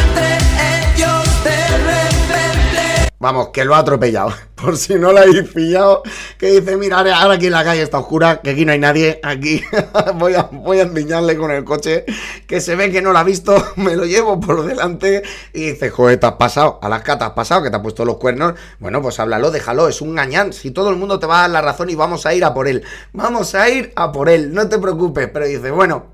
Vamos, 3.23 3.51
que 3.51 3.65
lo 3.65 3.77
ha 3.77 3.79
atropellado. 3.79 4.35
Por 4.57 4.77
si 4.77 4.97
no 4.97 5.13
lo 5.13 5.21
habéis 5.21 5.49
pillado. 5.49 6.03
Que 6.39 6.61
dice, 6.61 6.77
mira, 6.77 6.99
ahora 6.99 7.35
aquí 7.35 7.51
la 7.51 7.63
calle 7.63 7.83
está 7.83 8.01
oscura, 8.01 8.41
que 8.41 8.51
aquí 8.51 8.65
no 8.65 8.73
hay 8.73 8.81
nadie. 8.81 9.21
Aquí 9.23 9.63
voy 10.17 10.35
a, 10.35 10.49
voy 10.51 10.81
a 10.81 10.89
con 11.37 11.53
el 11.53 11.63
coche. 11.63 12.05
Que 12.49 12.61
se 12.61 12.75
ve 12.75 12.91
que 12.91 13.01
no 13.01 13.13
lo 13.13 13.19
ha 13.21 13.23
visto. 13.23 13.55
Me 13.77 13.95
lo 13.95 14.07
llevo 14.07 14.41
por 14.41 14.65
delante. 14.65 15.23
Y 15.53 15.71
dice, 15.71 15.91
joder, 15.91 16.19
te 16.19 16.27
has 16.27 16.33
pasado. 16.33 16.81
A 16.83 16.89
las 16.89 17.03
catas 17.03 17.29
has 17.29 17.35
pasado, 17.35 17.63
que 17.63 17.71
te 17.71 17.77
ha 17.77 17.81
puesto 17.81 18.05
los 18.05 18.17
cuernos. 18.17 18.55
Bueno, 18.81 19.01
pues 19.01 19.21
háblalo, 19.21 19.53
déjalo. 19.53 19.87
Es 19.87 20.01
un 20.01 20.17
gañán. 20.17 20.53
Si 20.53 20.73
todo 20.73 20.91
el 20.91 20.97
mundo 20.97 21.21
te 21.21 21.27
va 21.27 21.39
a 21.39 21.41
dar 21.43 21.51
la 21.51 21.63
razón 21.63 21.91
y 21.91 21.95
vamos 21.95 22.27
a 22.27 22.35
ir 22.35 22.45
a 22.45 22.53
por 22.53 22.67
él. 22.67 22.83
Vamos 23.13 23.55
a 23.55 23.71
ir 23.71 23.93
a 23.95 24.11
por 24.11 24.29
él. 24.29 24.53
No 24.53 24.69
te 24.69 24.81
preocupes. 24.81 25.31
Pero 25.33 25.47
dice, 25.47 25.71
bueno, 25.71 26.07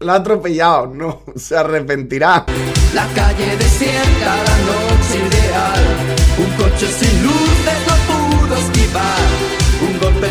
lo 0.00 0.12
ha 0.12 0.16
atropellado. 0.16 0.88
No, 0.88 1.22
se 1.36 1.56
arrepentirá. 1.56 2.44
La 2.92 3.06
calle 3.14 3.56
desierta, 3.56 4.36
la 4.36 4.58
noche 4.58 5.26
ideal. 5.26 6.07
Un 6.38 6.50
coche 6.56 6.86
sin 6.86 7.22
luces 7.24 7.80
no 7.88 7.96
pudo 8.08 8.56
esquivar. 8.56 9.28
Un 9.80 9.98
golpe 9.98 10.28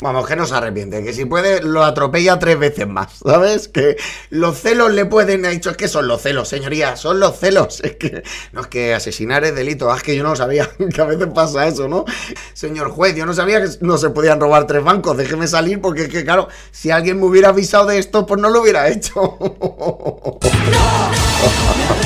Vamos, 0.00 0.28
que 0.28 0.36
no 0.36 0.46
se 0.46 0.54
arrepiente, 0.54 1.02
que 1.02 1.12
si 1.12 1.24
puede 1.24 1.60
lo 1.60 1.82
atropella 1.82 2.38
tres 2.38 2.56
veces 2.56 2.86
más, 2.86 3.18
¿sabes? 3.24 3.66
Que 3.66 3.96
los 4.30 4.56
celos 4.56 4.92
le 4.92 5.06
pueden, 5.06 5.44
ha 5.44 5.48
dicho, 5.48 5.70
es 5.70 5.76
que 5.76 5.88
son 5.88 6.06
los 6.06 6.22
celos, 6.22 6.48
señoría, 6.48 6.96
son 6.96 7.18
los 7.18 7.36
celos, 7.36 7.80
es 7.82 7.96
que, 7.96 8.22
no, 8.52 8.60
es 8.60 8.68
que 8.68 8.94
asesinar 8.94 9.44
es 9.44 9.56
delito, 9.56 9.90
ah, 9.90 9.96
es 9.96 10.04
que 10.04 10.14
yo 10.14 10.22
no 10.22 10.36
sabía 10.36 10.70
que 10.94 11.00
a 11.00 11.04
veces 11.04 11.26
pasa 11.34 11.66
eso, 11.66 11.88
¿no? 11.88 12.04
Señor 12.54 12.90
juez, 12.90 13.16
yo 13.16 13.26
no 13.26 13.34
sabía 13.34 13.60
que 13.60 13.70
no 13.80 13.98
se 13.98 14.10
podían 14.10 14.38
robar 14.38 14.68
tres 14.68 14.84
bancos, 14.84 15.16
déjeme 15.16 15.48
salir 15.48 15.80
porque 15.80 16.02
es 16.02 16.08
que, 16.08 16.24
claro, 16.24 16.46
si 16.70 16.92
alguien 16.92 17.18
me 17.18 17.26
hubiera 17.26 17.48
avisado 17.48 17.86
de 17.86 17.98
esto, 17.98 18.24
pues 18.24 18.40
no 18.40 18.50
lo 18.50 18.62
hubiera 18.62 18.88
hecho. 18.88 19.36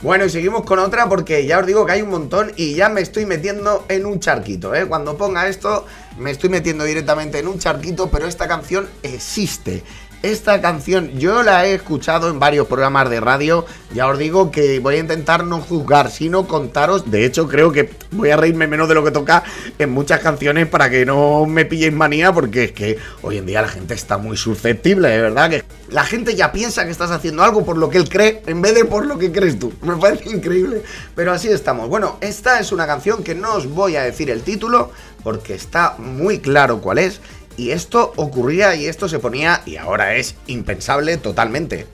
Bueno, 0.00 0.24
y 0.24 0.30
seguimos 0.30 0.62
con 0.62 0.78
otra 0.78 1.08
porque 1.08 1.44
ya 1.44 1.58
os 1.58 1.66
digo 1.66 1.84
que 1.84 1.90
hay 1.90 2.02
un 2.02 2.10
montón 2.10 2.52
y 2.54 2.74
ya 2.74 2.88
me 2.88 3.00
estoy 3.00 3.26
metiendo 3.26 3.84
en 3.88 4.06
un 4.06 4.20
charquito, 4.20 4.72
¿eh? 4.72 4.86
Cuando 4.86 5.16
ponga 5.16 5.48
esto, 5.48 5.86
me 6.16 6.30
estoy 6.30 6.50
metiendo 6.50 6.84
directamente 6.84 7.40
en 7.40 7.48
un 7.48 7.58
charquito, 7.58 8.08
pero 8.08 8.28
esta 8.28 8.46
canción 8.46 8.88
existe. 9.02 9.82
Esta 10.22 10.60
canción 10.60 11.16
yo 11.16 11.44
la 11.44 11.64
he 11.64 11.74
escuchado 11.74 12.28
en 12.28 12.40
varios 12.40 12.66
programas 12.66 13.08
de 13.08 13.20
radio. 13.20 13.64
Ya 13.94 14.08
os 14.08 14.18
digo 14.18 14.50
que 14.50 14.80
voy 14.80 14.96
a 14.96 14.98
intentar 14.98 15.44
no 15.44 15.60
juzgar, 15.60 16.10
sino 16.10 16.48
contaros. 16.48 17.08
De 17.08 17.24
hecho, 17.24 17.46
creo 17.46 17.70
que 17.70 17.90
voy 18.10 18.30
a 18.30 18.36
reírme 18.36 18.66
menos 18.66 18.88
de 18.88 18.96
lo 18.96 19.04
que 19.04 19.12
toca 19.12 19.44
en 19.78 19.90
muchas 19.90 20.18
canciones 20.18 20.66
para 20.66 20.90
que 20.90 21.06
no 21.06 21.46
me 21.46 21.64
pilléis 21.64 21.92
manía, 21.92 22.32
porque 22.32 22.64
es 22.64 22.72
que 22.72 22.98
hoy 23.22 23.38
en 23.38 23.46
día 23.46 23.62
la 23.62 23.68
gente 23.68 23.94
está 23.94 24.18
muy 24.18 24.36
susceptible, 24.36 25.08
de 25.08 25.20
verdad. 25.20 25.50
Que 25.50 25.64
la 25.88 26.02
gente 26.02 26.34
ya 26.34 26.50
piensa 26.50 26.84
que 26.84 26.90
estás 26.90 27.12
haciendo 27.12 27.44
algo 27.44 27.64
por 27.64 27.78
lo 27.78 27.88
que 27.88 27.98
él 27.98 28.08
cree 28.08 28.42
en 28.46 28.60
vez 28.60 28.74
de 28.74 28.86
por 28.86 29.06
lo 29.06 29.18
que 29.18 29.30
crees 29.30 29.56
tú. 29.56 29.72
Me 29.82 29.96
parece 29.96 30.30
increíble. 30.30 30.82
Pero 31.14 31.30
así 31.30 31.46
estamos. 31.46 31.88
Bueno, 31.88 32.18
esta 32.20 32.58
es 32.58 32.72
una 32.72 32.88
canción 32.88 33.22
que 33.22 33.36
no 33.36 33.54
os 33.54 33.68
voy 33.68 33.94
a 33.94 34.02
decir 34.02 34.30
el 34.30 34.42
título 34.42 34.90
porque 35.22 35.54
está 35.54 35.94
muy 35.98 36.38
claro 36.40 36.80
cuál 36.80 36.98
es. 36.98 37.20
Y 37.58 37.72
esto 37.72 38.12
ocurría 38.14 38.76
y 38.76 38.86
esto 38.86 39.08
se 39.08 39.18
ponía 39.18 39.62
y 39.66 39.76
ahora 39.76 40.14
es 40.14 40.36
impensable 40.46 41.16
totalmente. 41.16 41.88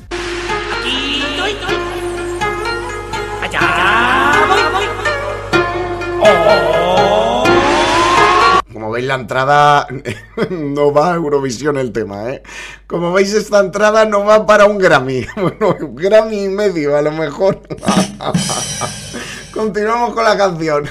Como 8.71 8.91
veis 8.91 9.07
la 9.07 9.15
entrada 9.15 9.87
no 10.51 10.93
va 10.93 11.13
a 11.13 11.15
Eurovisión 11.15 11.79
el 11.79 11.93
tema, 11.93 12.29
¿eh? 12.29 12.43
Como 12.87 13.15
veis 13.15 13.33
esta 13.33 13.61
entrada 13.61 14.05
no 14.05 14.23
va 14.23 14.45
para 14.45 14.67
un 14.67 14.77
Grammy. 14.77 15.27
Bueno, 15.37 15.77
un 15.81 15.97
Grammy 15.97 16.45
y 16.45 16.49
medio 16.49 16.95
a 16.95 17.01
lo 17.01 17.13
mejor. 17.13 17.63
Continuamos 19.55 20.13
con 20.13 20.25
la 20.25 20.37
canción. 20.37 20.91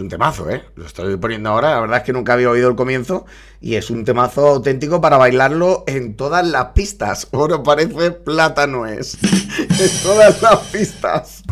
Un 0.00 0.08
temazo, 0.08 0.50
¿eh? 0.50 0.64
Lo 0.76 0.86
estoy 0.86 1.16
poniendo 1.16 1.50
ahora. 1.50 1.70
La 1.72 1.80
verdad 1.80 1.98
es 1.98 2.04
que 2.04 2.12
nunca 2.12 2.32
había 2.32 2.50
oído 2.50 2.68
el 2.68 2.76
comienzo. 2.76 3.26
Y 3.60 3.76
es 3.76 3.90
un 3.90 4.04
temazo 4.04 4.48
auténtico 4.48 5.00
para 5.00 5.16
bailarlo 5.16 5.84
en 5.86 6.16
todas 6.16 6.46
las 6.46 6.66
pistas. 6.66 7.28
Oro 7.32 7.62
parece, 7.62 8.10
plata 8.10 8.66
no 8.66 8.86
es. 8.86 9.18
en 9.58 10.02
todas 10.02 10.40
las 10.42 10.58
pistas. 10.58 11.42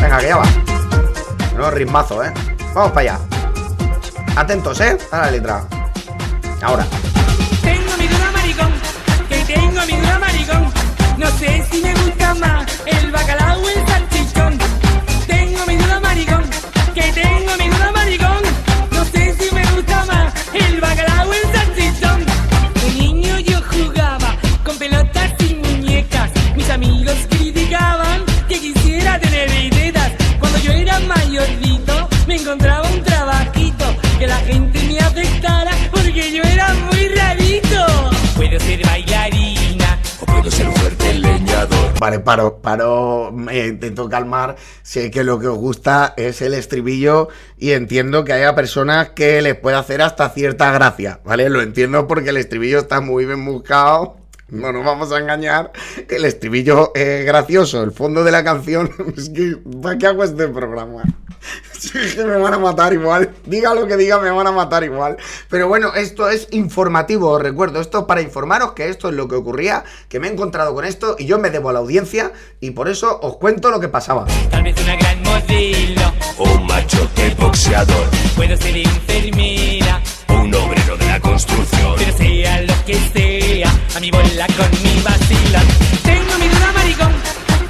Venga, 0.00 0.18
que 0.18 0.26
ya 0.26 0.36
va. 0.36 0.46
No, 1.56 1.70
ritmazo, 1.70 2.22
¿eh? 2.22 2.32
Vamos 2.74 2.92
para 2.92 3.14
allá. 3.14 3.20
Atentos, 4.36 4.80
¿eh? 4.80 4.96
A 5.10 5.18
la 5.22 5.30
letra. 5.30 5.66
Ahora. 6.62 6.86
Tengo 7.62 7.96
Tengo 9.46 9.80
mi 9.86 9.96
duda 9.96 10.18
maricón, 10.18 10.72
no 11.16 11.26
sé 11.38 11.64
si 11.70 11.80
me 11.80 11.97
el 12.28 13.10
bacalao 13.10 13.68
el 13.70 13.86
salchichón. 13.86 14.58
Tengo 15.26 15.64
mi 15.66 15.76
duda 15.76 15.98
maricón, 16.00 16.44
que 16.94 17.02
tengo 17.12 17.56
mi 17.58 17.68
duda 17.70 17.90
maricón, 17.92 18.42
no 18.90 19.04
sé 19.06 19.34
si 19.38 19.54
me 19.54 19.64
gusta 19.72 20.04
más 20.04 20.34
el 20.52 20.78
bacalao 20.78 21.32
el 21.32 21.42
salchichón. 21.54 22.26
De 22.82 22.90
niño 23.00 23.38
yo 23.38 23.58
jugaba 23.72 24.36
con 24.62 24.76
pelotas 24.76 25.32
y 25.40 25.54
muñecas, 25.54 26.30
mis 26.54 26.68
amigos 26.68 27.16
criticaban 27.30 28.22
que 28.46 28.60
quisiera 28.60 29.18
tener 29.18 29.48
ideas. 29.50 30.12
Cuando 30.38 30.58
yo 30.58 30.72
era 30.72 31.00
mayorcito 31.00 32.08
me 32.26 32.36
encontraba 32.36 32.77
Vale, 42.00 42.20
paro, 42.20 42.60
paro, 42.62 43.32
me 43.32 43.66
intento 43.66 44.08
calmar. 44.08 44.54
Sé 44.82 45.10
que 45.10 45.24
lo 45.24 45.40
que 45.40 45.48
os 45.48 45.58
gusta 45.58 46.14
es 46.16 46.40
el 46.42 46.54
estribillo 46.54 47.28
y 47.56 47.72
entiendo 47.72 48.24
que 48.24 48.32
haya 48.32 48.54
personas 48.54 49.10
que 49.10 49.42
les 49.42 49.56
pueda 49.56 49.80
hacer 49.80 50.00
hasta 50.02 50.28
cierta 50.30 50.70
gracia, 50.70 51.20
¿vale? 51.24 51.50
Lo 51.50 51.60
entiendo 51.60 52.06
porque 52.06 52.30
el 52.30 52.36
estribillo 52.36 52.78
está 52.78 53.00
muy 53.00 53.24
bien 53.24 53.44
buscado. 53.44 54.16
No 54.48 54.72
nos 54.72 54.84
vamos 54.84 55.10
a 55.12 55.18
engañar. 55.18 55.72
El 56.08 56.24
estribillo 56.24 56.92
es 56.94 57.26
gracioso. 57.26 57.82
El 57.82 57.90
fondo 57.90 58.22
de 58.22 58.30
la 58.30 58.44
canción. 58.44 58.90
Es 59.16 59.28
que, 59.28 59.56
¿para 59.82 59.98
qué 59.98 60.06
hago 60.06 60.22
este 60.22 60.48
programa? 60.48 61.02
Sí, 61.78 61.92
es 61.94 62.16
que 62.16 62.24
me 62.24 62.36
van 62.38 62.54
a 62.54 62.58
matar 62.58 62.92
igual. 62.92 63.30
Diga 63.46 63.72
lo 63.72 63.86
que 63.86 63.96
diga, 63.96 64.18
me 64.18 64.30
van 64.32 64.48
a 64.48 64.50
matar 64.50 64.82
igual. 64.82 65.16
Pero 65.48 65.68
bueno, 65.68 65.94
esto 65.94 66.28
es 66.28 66.48
informativo, 66.50 67.30
os 67.30 67.40
recuerdo. 67.40 67.80
Esto 67.80 68.00
es 68.00 68.04
para 68.06 68.20
informaros 68.20 68.72
que 68.72 68.88
esto 68.88 69.10
es 69.10 69.14
lo 69.14 69.28
que 69.28 69.36
ocurría, 69.36 69.84
que 70.08 70.18
me 70.18 70.26
he 70.26 70.32
encontrado 70.32 70.74
con 70.74 70.84
esto 70.84 71.14
y 71.16 71.26
yo 71.26 71.38
me 71.38 71.50
debo 71.50 71.70
a 71.70 71.72
la 71.72 71.78
audiencia 71.78 72.32
y 72.60 72.72
por 72.72 72.88
eso 72.88 73.20
os 73.22 73.36
cuento 73.36 73.70
lo 73.70 73.78
que 73.78 73.86
pasaba. 73.88 74.26
tal 74.50 74.64
vez 74.64 74.74
una 74.82 74.96
gran 74.96 75.22
modelo. 75.22 76.12
Un 76.38 76.66
machote 76.66 77.34
boxeador. 77.38 78.06
Puedo 78.34 78.56
ser 78.56 78.76
enfermera, 78.76 80.02
Un 80.28 80.52
obrero 80.54 80.96
de 80.96 81.06
la 81.06 81.20
construcción. 81.20 81.94
pero 81.96 82.16
sea 82.16 82.62
lo 82.62 82.74
que 82.84 82.94
sea, 83.12 83.72
a 83.96 84.00
mi 84.00 84.10
bola 84.10 84.46
con 84.56 84.70
mi 84.82 85.00
vacilón. 85.02 85.66
Tengo 86.02 86.38
mi 86.40 86.48
duda 86.48 86.72
maricón, 86.74 87.12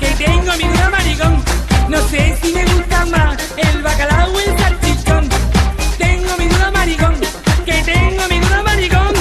que 0.00 0.24
tengo 0.24 0.52
mi 0.56 0.64
duda 0.64 0.90
maricón. 0.90 1.44
No 1.88 1.98
sé 2.08 2.36
si 2.42 2.52
me 2.52 2.64
gusta 2.64 3.06
más 3.06 3.36
el 3.56 3.82
bacalao 3.82 4.32
o 4.32 4.40
el 4.40 4.58
salchichón. 4.58 5.28
Tengo 5.98 6.36
mi 6.38 6.46
duda 6.48 6.70
maricón, 6.72 7.14
que 7.64 7.72
tengo 7.84 8.22
mi 8.28 8.38
duda 8.40 8.62
maricón. 8.62 9.12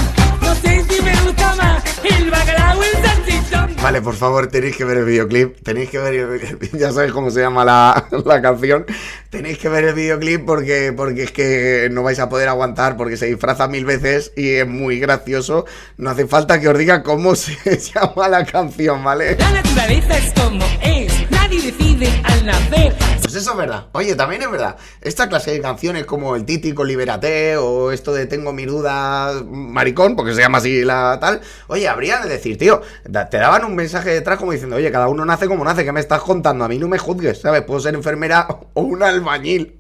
No 0.42 0.56
sé 0.56 0.84
si 0.90 1.02
me 1.02 1.16
gusta 1.22 1.56
más 1.56 1.84
el 2.04 2.30
bacalao 2.30 2.80
o 2.80 2.84
el 2.84 2.92
salchichón. 3.06 3.76
Vale, 3.82 4.02
por 4.02 4.16
favor, 4.16 4.48
tenéis 4.48 4.76
que 4.76 4.84
ver 4.84 4.98
el 4.98 5.06
videoclip. 5.06 5.62
Tenéis 5.64 5.90
que 5.90 5.98
ver, 6.00 6.14
el- 6.16 6.70
ya 6.80 6.92
sabéis 6.92 7.14
cómo 7.14 7.32
se 7.32 7.40
llama 7.42 7.64
la, 7.64 8.06
la 8.26 8.42
canción. 8.42 8.86
Tenéis 9.30 9.58
que 9.58 9.70
ver 9.70 9.86
el 9.86 9.94
videoclip 9.94 10.46
porque, 10.46 10.94
porque 10.96 11.24
es 11.24 11.32
que 11.32 11.88
no 11.92 12.04
vais 12.04 12.20
a 12.20 12.28
poder 12.30 12.50
aguantar 12.50 12.98
porque 12.98 13.18
se 13.18 13.28
disfraza 13.28 13.68
mil 13.68 13.86
veces 13.86 14.32
y 14.36 14.50
es 14.56 14.68
muy 14.68 15.00
gracioso. 15.00 15.66
No 15.98 16.10
hace 16.10 16.28
falta 16.28 16.60
que 16.60 16.68
os 16.70 16.78
diga 16.78 17.02
cómo 17.04 17.36
se 17.36 17.56
llama 17.78 18.28
la 18.28 18.46
canción, 18.46 19.04
¿vale? 19.04 19.36
La 19.38 19.52
naturaleza 19.52 20.18
es 20.18 20.34
como 20.34 20.66
es, 20.82 21.14
nadie 21.58 21.72
decide 21.72 22.22
al 22.24 22.46
nacer. 22.46 22.96
Pues 23.22 23.36
eso 23.36 23.52
es 23.52 23.58
verdad. 23.58 23.88
Oye, 23.94 24.16
también 24.16 24.42
es 24.42 24.52
verdad. 24.52 24.78
Esta 25.02 25.28
clase 25.28 25.52
de 25.52 25.62
canciones 25.62 26.06
como 26.06 26.36
el 26.36 26.46
títico 26.46 26.84
Libérate 26.84 27.58
o 27.58 27.92
esto 27.92 28.14
de 28.14 28.26
Tengo 28.26 28.54
mi 28.54 28.66
duda 28.66 29.34
maricón, 29.44 30.16
porque 30.16 30.34
se 30.34 30.42
llama 30.42 30.60
así 30.60 30.84
la 30.84 31.18
tal. 31.20 31.42
Oye, 31.68 31.88
habría 31.88 32.20
de 32.20 32.30
decir, 32.30 32.58
tío, 32.58 32.82
te 33.04 33.38
daban 33.38 33.66
un 33.66 33.76
mensaje 33.76 34.12
detrás 34.12 34.38
como 34.38 34.52
diciendo, 34.52 34.76
oye, 34.76 34.92
cada 34.92 35.08
uno 35.08 35.26
nace 35.26 35.48
como 35.48 35.64
nace, 35.64 35.84
¿qué 35.84 35.92
me 35.92 36.00
estás 36.00 36.22
contando? 36.22 36.66
A 36.66 36.68
mí 36.68 36.78
no 36.78 36.88
me 36.88 36.98
juzgues, 36.98 37.42
¿sabes? 37.42 37.64
Puedo 37.64 37.80
ser 37.80 37.96
enfermera 37.96 38.48
o 38.74 38.82
un 38.82 39.04
albañil. 39.04 39.78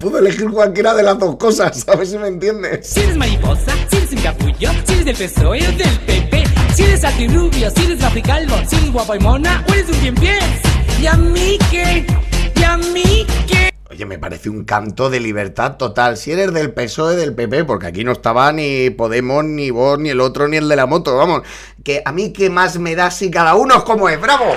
Puedo 0.00 0.18
elegir 0.18 0.50
cualquiera 0.50 0.92
de 0.92 1.04
las 1.04 1.18
dos 1.18 1.36
cosas, 1.36 1.80
¿sabes 1.86 2.10
si 2.10 2.18
me 2.18 2.26
entiendes? 2.28 2.86
Si 2.86 3.00
eres 3.00 3.16
mariposa, 3.16 3.72
si 3.88 3.96
eres 3.96 4.12
un 4.12 4.18
capullo, 4.18 4.70
si 4.84 4.92
eres 4.92 5.04
del 5.04 5.16
PSOE 5.16 5.68
o 5.68 5.72
del 5.72 6.00
PP, 6.00 6.61
si 6.74 6.84
eres 6.84 7.04
alto 7.04 7.22
y 7.22 7.28
rubio, 7.28 7.70
si 7.70 7.84
eres 7.84 8.00
guapo 8.00 8.18
y 8.18 8.22
calvo, 8.22 8.56
si 8.66 8.76
eres 8.76 8.92
guapo 8.92 9.14
y 9.14 9.18
mona 9.18 9.64
o 9.68 9.72
eres 9.72 9.88
un 9.90 10.00
bien 10.00 10.14
pies. 10.14 10.44
¿Y 11.00 11.06
a 11.06 11.16
mí 11.16 11.58
qué? 11.70 12.06
¿Y 12.56 12.62
a 12.62 12.76
mí 12.76 13.26
qué? 13.46 13.70
Oye, 13.90 14.06
me 14.06 14.18
parece 14.18 14.48
un 14.48 14.64
canto 14.64 15.10
de 15.10 15.20
libertad 15.20 15.76
total. 15.76 16.16
Si 16.16 16.32
eres 16.32 16.52
del 16.54 16.72
PSOE, 16.72 17.16
del 17.16 17.34
PP, 17.34 17.64
porque 17.64 17.86
aquí 17.86 18.04
no 18.04 18.12
estaba 18.12 18.50
ni 18.52 18.90
Podemos, 18.90 19.44
ni 19.44 19.70
vos, 19.70 19.98
ni 19.98 20.10
el 20.10 20.20
otro, 20.20 20.48
ni 20.48 20.56
el 20.56 20.68
de 20.68 20.76
la 20.76 20.86
moto, 20.86 21.16
vamos. 21.16 21.42
Que 21.84 22.02
a 22.04 22.12
mí 22.12 22.32
qué 22.32 22.48
más 22.48 22.78
me 22.78 22.94
da 22.94 23.10
si 23.10 23.30
cada 23.30 23.54
uno 23.54 23.76
es 23.76 23.82
como 23.82 24.08
es, 24.08 24.20
¡bravo! 24.20 24.54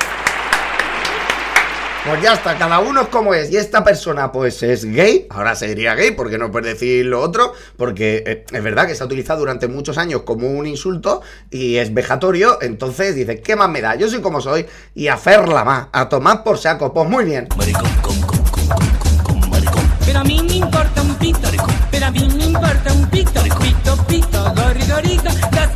Pues 2.08 2.22
ya 2.22 2.34
está, 2.34 2.56
cada 2.56 2.78
uno 2.80 3.02
es 3.02 3.08
como 3.08 3.34
es. 3.34 3.52
Y 3.52 3.58
esta 3.58 3.84
persona, 3.84 4.32
pues 4.32 4.62
es 4.62 4.86
gay. 4.86 5.26
Ahora 5.32 5.56
se 5.56 5.68
diría 5.68 5.96
gay, 5.96 6.12
porque 6.12 6.38
no 6.38 6.52
puedes 6.52 6.74
decir 6.74 7.04
lo 7.08 7.20
otro. 7.20 7.54
Porque 7.78 8.24
eh, 8.28 8.46
es 8.52 8.64
verdad 8.64 8.86
que 8.86 8.94
se 8.94 9.02
ha 9.02 9.08
utilizado 9.08 9.40
durante 9.40 9.68
muchos 9.68 9.98
años 9.98 10.22
como 10.22 10.48
un 10.48 10.68
insulto 10.68 11.24
y 11.50 11.78
es 11.78 11.92
vejatorio. 11.92 12.60
Entonces 12.62 13.16
dice, 13.16 13.42
¿qué 13.42 13.56
más 13.56 13.70
me 13.70 13.82
da? 13.82 13.96
Yo 13.96 14.08
soy 14.08 14.22
como 14.22 14.40
soy. 14.40 14.68
Y 14.94 15.08
a 15.08 15.18
ferla 15.18 15.64
más, 15.64 15.88
a 15.92 16.08
tomar 16.08 16.44
por 16.44 16.60
saco. 16.60 16.94
Pues 16.94 17.10
muy 17.10 17.26
bien. 17.26 17.48
Maricón, 17.58 17.90
con, 18.04 18.22
con, 18.22 18.38
con, 18.44 18.68
con, 18.68 19.24
con, 19.24 19.40
con, 19.40 19.50
maricón. 19.50 19.92
Pero 20.06 20.20
a 20.20 20.24
mí 20.24 20.44
me 20.48 20.54
importa 20.58 21.02
un 21.02 21.16
pito, 21.16 21.50
pero 21.90 22.06
a 22.06 22.12
mí 22.12 22.30
me 22.38 22.46
importa 22.46 22.94
un 22.94 23.10
pito, 23.10 23.42
pito, 23.42 23.98
pito, 24.06 24.54
gorigorito, 24.54 25.30
las 25.54 25.74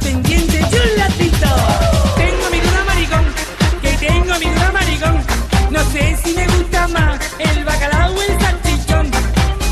si 6.23 6.33
me 6.33 6.47
gusta 6.47 6.87
más 6.87 7.19
el 7.39 7.63
bacalao 7.63 8.13
o 8.13 8.21
el 8.21 8.39
salchichón. 8.39 9.11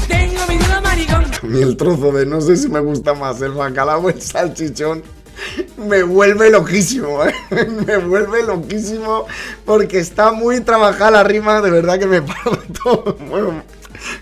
Tengo 0.07 0.47
mi 0.47 0.57
duda 0.57 0.81
maricón. 0.81 1.25
Y 1.43 1.61
el 1.61 1.77
trozo 1.77 2.11
de 2.11 2.25
no 2.25 2.41
sé 2.41 2.57
si 2.57 2.69
me 2.69 2.79
gusta 2.79 3.13
más 3.13 3.41
el 3.41 3.51
bacalao 3.51 4.01
o 4.01 4.09
el 4.09 4.21
salchichón 4.21 5.03
me 5.77 6.03
vuelve 6.03 6.49
loquísimo, 6.49 7.23
¿eh? 7.23 7.33
me 7.85 7.97
vuelve 7.97 8.43
loquísimo 8.43 9.25
porque 9.65 9.99
está 9.99 10.31
muy 10.31 10.61
trabajada 10.61 11.11
la 11.11 11.23
rima, 11.23 11.61
de 11.61 11.71
verdad 11.71 11.99
que 11.99 12.07
me 12.07 12.21
parto, 12.23 13.17
bueno, 13.29 13.63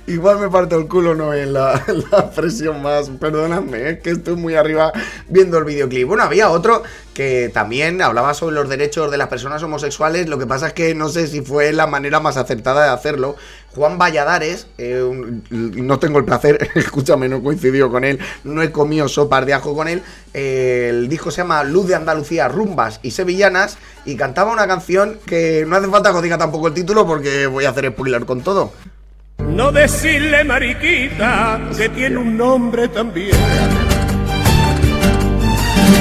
igual 0.08 0.40
me 0.40 0.50
parto 0.50 0.78
el 0.78 0.88
culo, 0.88 1.16
no 1.16 1.34
en 1.34 1.54
la, 1.54 1.84
expresión 2.12 2.82
más, 2.82 3.10
perdóname, 3.10 3.90
es 3.90 4.00
que 4.00 4.12
estoy 4.12 4.36
muy 4.36 4.56
arriba 4.56 4.92
viendo 5.30 5.58
el 5.58 5.66
videoclip. 5.66 6.08
Bueno, 6.08 6.24
había 6.24 6.50
otro 6.50 6.84
que 7.14 7.50
también 7.54 8.02
hablaba 8.02 8.34
sobre 8.34 8.56
los 8.56 8.68
derechos 8.68 9.10
de 9.10 9.18
las 9.18 9.30
personas 9.30 9.64
homosexuales, 9.64 10.28
lo 10.28 10.38
que 10.38 10.46
pasa 10.46 10.68
es 10.68 10.74
que 10.74 10.94
no 10.96 11.10
sé 11.10 11.28
si 11.28 11.42
fue 11.42 11.72
la 11.72 11.88
manera 11.88 12.20
más 12.20 12.38
acertada 12.38 12.84
de 12.84 12.90
hacerlo. 12.90 13.36
Juan 13.74 13.98
Valladares, 13.98 14.68
eh, 14.78 15.04
no 15.50 16.00
tengo 16.00 16.20
el 16.20 16.26
placer, 16.26 16.70
escúchame, 16.76 17.28
no 17.28 17.44
coincidió 17.44 17.90
con 17.90 18.04
él, 18.06 18.20
no 18.44 18.62
he 18.62 18.72
comido 18.72 19.08
sopas 19.08 19.46
de 19.46 19.54
ajo 19.54 19.76
con 19.76 19.88
él. 19.88 20.02
eh, 20.34 20.88
el 20.90 21.10
disco 21.10 21.32
se 21.32 21.38
llama 21.38 21.64
Luz 21.64 21.88
de 21.88 21.96
Andalucía, 21.96 22.48
Rumbas 22.48 23.00
y 23.04 23.12
Sevillanas 23.12 23.78
y 24.06 24.16
cantaba 24.16 24.52
una 24.52 24.68
canción 24.68 25.18
que 25.26 25.66
no 25.68 25.76
hace 25.76 25.88
falta 25.88 26.12
que 26.12 26.18
os 26.18 26.24
diga 26.24 26.38
tampoco 26.38 26.68
el 26.68 26.74
título 26.74 27.06
porque 27.06 27.48
voy 27.48 27.66
a 27.66 27.70
hacer 27.70 27.92
spoiler 27.92 28.26
con 28.26 28.42
todo. 28.42 28.72
No 29.38 29.72
decirle 29.72 30.44
mariquita 30.44 31.60
que 31.78 31.90
tiene 31.90 32.18
un 32.18 32.38
nombre 32.38 32.88
también. 32.88 33.36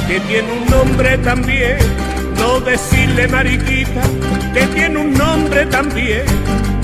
Que 0.09 0.21
tiene 0.21 0.53
un 0.53 0.67
nombre 0.71 1.19
también. 1.19 1.79
No 2.39 2.61
decirle 2.61 3.29
mariquita 3.29 4.03
que 4.53 4.67
tiene 4.69 4.99
un 4.99 5.15
nombre 5.15 5.67
también. 5.67 6.25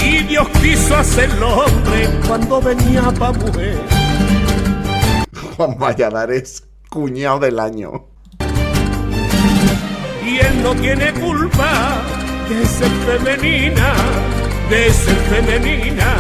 Y 0.03 0.23
Dios 0.25 0.49
quiso 0.63 0.97
hacerlo 0.97 1.65
hombre 1.65 2.09
cuando 2.27 2.61
venía 2.61 3.03
pa' 3.19 3.33
mujer. 3.33 3.79
Juan 5.57 5.77
Valladares, 5.79 6.65
cuñado 6.89 7.41
del 7.41 7.61
año. 7.61 8.07
Y 10.27 10.39
él 10.39 10.63
no 10.63 10.75
tiene 10.75 11.13
culpa 11.13 12.03
de 12.49 12.67
ser 12.67 12.91
femenina, 13.07 13.95
de 14.69 14.91
ser 14.91 15.17
femenina. 15.17 16.17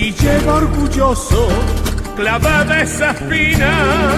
Y 0.00 0.12
lleva 0.12 0.54
orgulloso 0.54 1.48
clavada 2.14 2.82
esa 2.82 3.10
espina. 3.10 4.14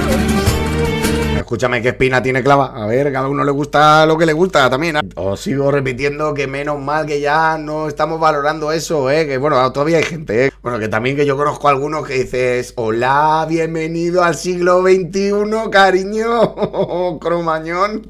Escúchame, 1.38 1.80
¿qué 1.80 1.88
espina 1.88 2.22
tiene 2.22 2.42
clava? 2.42 2.74
A 2.76 2.86
ver, 2.86 3.10
cada 3.10 3.28
uno 3.28 3.42
le 3.44 3.50
gusta 3.50 4.04
lo 4.04 4.18
que 4.18 4.26
le 4.26 4.34
gusta 4.34 4.68
también. 4.68 4.96
¿eh? 4.96 5.00
Os 5.14 5.40
sigo 5.40 5.70
repitiendo 5.70 6.34
que 6.34 6.46
menos 6.46 6.78
mal 6.78 7.06
que 7.06 7.18
ya 7.18 7.56
no 7.56 7.88
estamos 7.88 8.20
valorando 8.20 8.70
eso, 8.72 9.10
¿eh? 9.10 9.26
Que 9.26 9.38
bueno, 9.38 9.72
todavía 9.72 9.96
hay 9.96 10.04
gente, 10.04 10.46
¿eh? 10.46 10.52
Bueno, 10.62 10.78
que 10.78 10.88
también 10.88 11.16
que 11.16 11.24
yo 11.24 11.38
conozco 11.38 11.68
a 11.68 11.70
algunos 11.70 12.06
que 12.06 12.24
dices, 12.24 12.74
hola, 12.76 13.46
bienvenido 13.48 14.22
al 14.22 14.34
siglo 14.34 14.82
XXI, 14.82 15.70
cariño, 15.72 17.18
cromañón. 17.20 18.06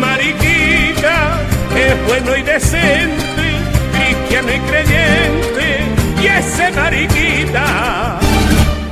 Mariquita 0.00 1.40
es 1.76 2.06
bueno 2.08 2.36
y 2.36 2.42
decente, 2.42 3.42
cristiano 3.92 4.48
y 4.52 4.58
creyente. 4.68 5.55
Y 6.26 6.28
ese 6.28 6.72
mariquita 6.72 8.18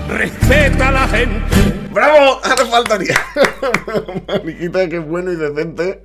respeta 0.09 0.88
a 0.90 0.92
la 0.92 1.09
gente. 1.09 1.88
¡Bravo! 1.90 2.38
Ahora 2.44 2.66
faltaría. 2.70 3.18
mariquita 4.29 4.88
que 4.88 4.99
es 4.99 5.05
bueno 5.05 5.33
y 5.33 5.37
decente. 5.37 6.05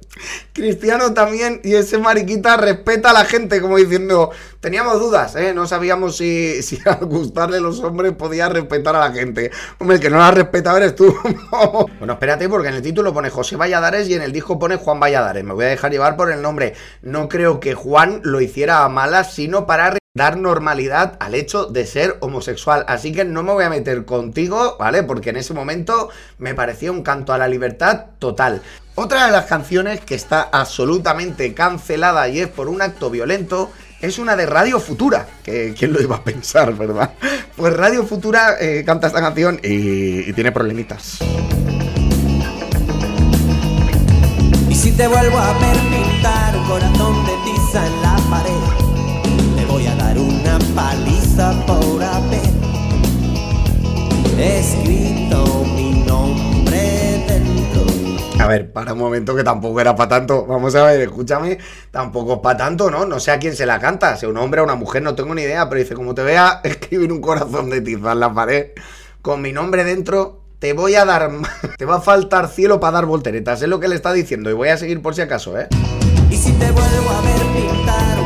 Cristiano 0.53 1.13
también, 1.13 1.61
y 1.63 1.75
ese 1.75 1.99
mariquita 1.99 2.57
respeta 2.57 3.11
a 3.11 3.13
la 3.13 3.25
gente, 3.25 3.61
como 3.61 3.77
diciendo, 3.77 4.31
teníamos 4.59 4.99
dudas, 4.99 5.35
¿eh? 5.35 5.53
No 5.53 5.67
sabíamos 5.67 6.17
si, 6.17 6.63
si 6.63 6.79
al 6.83 7.05
gustarle 7.05 7.59
los 7.59 7.79
hombres 7.81 8.13
podía 8.13 8.49
respetar 8.49 8.95
a 8.95 8.99
la 8.99 9.11
gente. 9.11 9.51
Hombre, 9.77 9.97
el 9.97 10.01
que 10.01 10.09
no 10.09 10.17
la 10.17 10.31
respeta 10.31 10.75
eres 10.75 10.95
tú. 10.95 11.15
bueno, 11.99 12.13
espérate, 12.13 12.49
porque 12.49 12.69
en 12.69 12.73
el 12.73 12.81
título 12.81 13.13
pone 13.13 13.29
José 13.29 13.55
Valladares 13.55 14.09
y 14.09 14.15
en 14.15 14.23
el 14.23 14.31
disco 14.31 14.57
pone 14.57 14.77
Juan 14.77 14.99
Valladares. 14.99 15.43
Me 15.43 15.53
voy 15.53 15.65
a 15.65 15.69
dejar 15.69 15.91
llevar 15.91 16.17
por 16.17 16.31
el 16.31 16.41
nombre. 16.41 16.73
No 17.03 17.29
creo 17.29 17.59
que 17.59 17.75
Juan 17.75 18.21
lo 18.23 18.41
hiciera 18.41 18.83
a 18.83 18.89
malas, 18.89 19.31
sino 19.35 19.67
para 19.67 19.99
dar 20.19 20.37
normalidad 20.37 21.15
al 21.21 21.33
hecho 21.33 21.65
de 21.65 21.85
ser 21.85 22.17
homosexual. 22.19 22.83
Así 22.89 23.13
que 23.13 23.23
no 23.23 23.41
me 23.41 23.53
voy 23.53 23.63
a 23.63 23.69
meter 23.69 24.03
contigo, 24.03 24.75
¿vale? 24.77 25.01
Porque 25.03 25.29
en 25.29 25.37
ese 25.37 25.53
momento 25.53 26.09
me 26.39 26.53
parecía 26.53 26.91
un 26.91 27.03
canto 27.03 27.31
a 27.31 27.37
la 27.37 27.47
libertad 27.47 28.07
total. 28.19 28.61
Otra 28.95 29.27
de 29.27 29.31
las 29.31 29.45
canciones 29.45 30.01
que 30.01 30.15
está 30.15 30.41
absolutamente 30.51 31.53
cancelada 31.53 32.27
y 32.27 32.41
es 32.41 32.49
por 32.49 32.67
un 32.67 32.81
acto 32.81 33.09
violento 33.09 33.71
es 34.01 34.19
una 34.19 34.35
de 34.35 34.45
Radio 34.45 34.81
Futura, 34.81 35.25
que 35.41 35.73
quién 35.77 35.93
lo 35.93 36.01
iba 36.01 36.17
a 36.17 36.23
pensar, 36.23 36.73
¿verdad? 36.73 37.11
Pues 37.55 37.73
Radio 37.77 38.05
Futura 38.05 38.57
eh, 38.59 38.83
canta 38.85 39.07
esta 39.07 39.21
canción 39.21 39.57
y, 39.63 40.33
tiene 40.33 40.51
problemitas. 40.51 41.19
Y 44.69 44.75
si 44.75 44.91
te 44.91 45.07
vuelvo 45.07 45.37
a 45.37 45.51
un 45.51 46.67
corazón 46.67 47.25
de 47.25 47.31
tiza 47.45 47.87
en 47.87 48.01
la 48.01 48.15
pared, 48.29 48.78
una 50.59 50.75
paliza 50.75 51.65
por 51.65 52.03
haber 52.03 52.41
escrito 54.37 55.63
mi 55.75 56.03
nombre 56.03 57.25
dentro. 57.27 57.85
A 58.39 58.47
ver, 58.47 58.71
para 58.71 58.93
un 58.93 58.99
momento 58.99 59.35
que 59.35 59.43
tampoco 59.43 59.79
era 59.81 59.95
para 59.95 60.09
tanto. 60.09 60.45
Vamos 60.45 60.75
a 60.75 60.83
ver, 60.83 61.01
escúchame, 61.01 61.57
tampoco 61.91 62.35
es 62.35 62.39
para 62.39 62.57
tanto, 62.57 62.89
¿no? 62.89 63.05
No 63.05 63.19
sé 63.19 63.31
a 63.31 63.39
quién 63.39 63.55
se 63.55 63.65
la 63.65 63.79
canta, 63.79 64.15
sea 64.17 64.29
un 64.29 64.37
hombre 64.37 64.61
o 64.61 64.63
una 64.63 64.75
mujer, 64.75 65.01
no 65.01 65.15
tengo 65.15 65.35
ni 65.35 65.41
idea, 65.41 65.67
pero 65.69 65.81
dice, 65.81 65.95
como 65.95 66.13
te 66.13 66.23
vea 66.23 66.61
escribir 66.63 67.11
un 67.11 67.21
corazón 67.21 67.69
de 67.69 67.81
tiza 67.81 68.13
en 68.13 68.19
la 68.19 68.33
pared 68.33 68.67
con 69.21 69.41
mi 69.41 69.51
nombre 69.51 69.83
dentro, 69.83 70.41
te 70.59 70.73
voy 70.73 70.95
a 70.95 71.05
dar... 71.05 71.29
Te 71.77 71.85
va 71.85 71.95
a 71.95 72.01
faltar 72.01 72.49
cielo 72.49 72.81
para 72.81 72.95
dar 72.95 73.05
volteretas, 73.05 73.61
es 73.61 73.69
lo 73.69 73.79
que 73.79 73.87
le 73.87 73.95
está 73.95 74.11
diciendo 74.11 74.49
y 74.49 74.53
voy 74.53 74.67
a 74.67 74.75
seguir 74.75 75.01
por 75.01 75.15
si 75.15 75.21
acaso, 75.21 75.57
¿eh? 75.57 75.69
Y 76.29 76.35
si 76.35 76.51
te 76.51 76.69
vuelvo 76.71 77.09
a 77.09 77.21
ver 77.21 77.41
pintar 77.55 78.18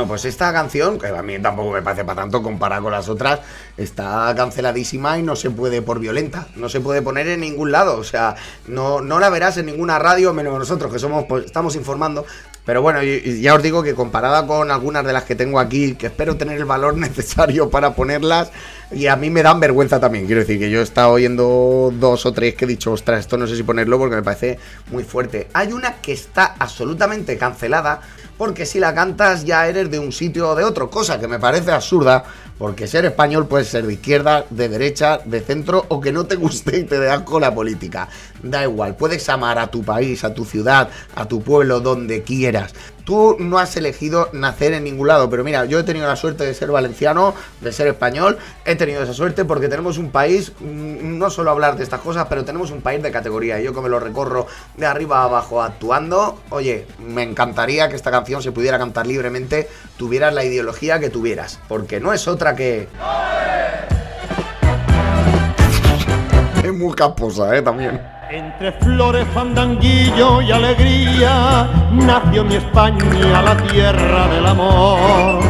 Bueno, 0.00 0.12
pues 0.12 0.24
esta 0.24 0.50
canción, 0.50 0.98
que 0.98 1.08
a 1.08 1.22
mí 1.22 1.38
tampoco 1.40 1.72
me 1.72 1.82
parece 1.82 2.06
para 2.06 2.22
tanto 2.22 2.42
comparada 2.42 2.80
con 2.80 2.90
las 2.90 3.10
otras, 3.10 3.40
está 3.76 4.32
canceladísima 4.34 5.18
y 5.18 5.22
no 5.22 5.36
se 5.36 5.50
puede 5.50 5.82
por 5.82 6.00
violenta. 6.00 6.48
No 6.56 6.70
se 6.70 6.80
puede 6.80 7.02
poner 7.02 7.28
en 7.28 7.40
ningún 7.40 7.70
lado. 7.70 7.98
O 7.98 8.02
sea, 8.02 8.34
no, 8.66 9.02
no 9.02 9.20
la 9.20 9.28
verás 9.28 9.58
en 9.58 9.66
ninguna 9.66 9.98
radio, 9.98 10.32
menos 10.32 10.58
nosotros 10.58 10.90
que 10.90 10.98
somos, 10.98 11.26
pues, 11.28 11.44
estamos 11.44 11.76
informando. 11.76 12.24
Pero 12.64 12.82
bueno, 12.82 13.02
ya 13.02 13.54
os 13.54 13.62
digo 13.62 13.82
que 13.82 13.94
comparada 13.94 14.46
con 14.46 14.70
algunas 14.70 15.04
de 15.04 15.12
las 15.12 15.24
que 15.24 15.34
tengo 15.34 15.58
aquí, 15.58 15.94
que 15.96 16.06
espero 16.06 16.36
tener 16.36 16.56
el 16.56 16.66
valor 16.66 16.96
necesario 16.96 17.68
para 17.68 17.94
ponerlas, 17.94 18.52
y 18.92 19.06
a 19.06 19.16
mí 19.16 19.28
me 19.28 19.42
dan 19.42 19.60
vergüenza 19.60 19.98
también. 19.98 20.26
Quiero 20.26 20.40
decir 20.40 20.58
que 20.58 20.70
yo 20.70 20.80
he 20.80 20.82
estado 20.82 21.12
oyendo 21.12 21.92
dos 21.92 22.26
o 22.26 22.32
tres 22.32 22.54
que 22.54 22.66
he 22.66 22.68
dicho, 22.68 22.92
ostras, 22.92 23.20
esto 23.20 23.36
no 23.36 23.46
sé 23.46 23.56
si 23.56 23.62
ponerlo 23.62 23.98
porque 23.98 24.16
me 24.16 24.22
parece 24.22 24.58
muy 24.90 25.04
fuerte. 25.04 25.48
Hay 25.52 25.72
una 25.72 26.00
que 26.00 26.12
está 26.12 26.54
absolutamente 26.58 27.36
cancelada, 27.38 28.02
porque 28.40 28.64
si 28.64 28.80
la 28.80 28.94
cantas 28.94 29.44
ya 29.44 29.68
eres 29.68 29.90
de 29.90 29.98
un 29.98 30.12
sitio 30.12 30.48
o 30.48 30.54
de 30.54 30.64
otro, 30.64 30.88
cosa 30.88 31.20
que 31.20 31.28
me 31.28 31.38
parece 31.38 31.72
absurda, 31.72 32.24
porque 32.56 32.86
ser 32.86 33.04
español 33.04 33.46
puede 33.46 33.66
ser 33.66 33.86
de 33.86 33.92
izquierda, 33.92 34.46
de 34.48 34.70
derecha, 34.70 35.18
de 35.26 35.42
centro 35.42 35.84
o 35.88 36.00
que 36.00 36.10
no 36.10 36.24
te 36.24 36.36
guste 36.36 36.78
y 36.78 36.84
te 36.84 36.98
dé 36.98 37.10
asco 37.10 37.38
la 37.38 37.54
política. 37.54 38.08
Da 38.42 38.62
igual, 38.62 38.96
puedes 38.96 39.28
amar 39.28 39.58
a 39.58 39.66
tu 39.66 39.82
país, 39.82 40.24
a 40.24 40.32
tu 40.32 40.46
ciudad, 40.46 40.88
a 41.14 41.28
tu 41.28 41.42
pueblo, 41.42 41.80
donde 41.80 42.22
quieras. 42.22 42.72
Tú 43.10 43.36
no 43.40 43.58
has 43.58 43.76
elegido 43.76 44.28
nacer 44.32 44.72
en 44.72 44.84
ningún 44.84 45.08
lado, 45.08 45.28
pero 45.28 45.42
mira, 45.42 45.64
yo 45.64 45.80
he 45.80 45.82
tenido 45.82 46.06
la 46.06 46.14
suerte 46.14 46.44
de 46.44 46.54
ser 46.54 46.70
valenciano, 46.70 47.34
de 47.60 47.72
ser 47.72 47.88
español, 47.88 48.38
he 48.64 48.76
tenido 48.76 49.02
esa 49.02 49.12
suerte 49.12 49.44
porque 49.44 49.66
tenemos 49.66 49.98
un 49.98 50.12
país, 50.12 50.52
mm, 50.60 51.18
no 51.18 51.28
solo 51.28 51.50
hablar 51.50 51.76
de 51.76 51.82
estas 51.82 52.02
cosas, 52.02 52.28
pero 52.28 52.44
tenemos 52.44 52.70
un 52.70 52.82
país 52.82 53.02
de 53.02 53.10
categoría. 53.10 53.60
Y 53.60 53.64
yo 53.64 53.74
que 53.74 53.80
me 53.80 53.88
lo 53.88 53.98
recorro 53.98 54.46
de 54.76 54.86
arriba 54.86 55.22
a 55.22 55.24
abajo 55.24 55.60
actuando, 55.60 56.38
oye, 56.50 56.86
me 57.00 57.24
encantaría 57.24 57.88
que 57.88 57.96
esta 57.96 58.12
canción 58.12 58.44
se 58.44 58.52
pudiera 58.52 58.78
cantar 58.78 59.08
libremente, 59.08 59.68
tuvieras 59.96 60.32
la 60.32 60.44
ideología 60.44 61.00
que 61.00 61.10
tuvieras, 61.10 61.58
porque 61.66 61.98
no 61.98 62.12
es 62.12 62.28
otra 62.28 62.54
que... 62.54 62.86
Es 66.62 66.72
muy 66.72 66.94
caposa, 66.94 67.56
eh, 67.56 67.62
también. 67.62 68.00
Entre 68.30 68.70
flores, 68.70 69.26
fandanguillo 69.34 70.42
y 70.42 70.52
alegría 70.52 71.79
nació 72.10 72.44
mi 72.44 72.56
España, 72.56 73.42
la 73.42 73.56
tierra 73.68 74.26
del 74.28 74.46
amor. 74.46 75.40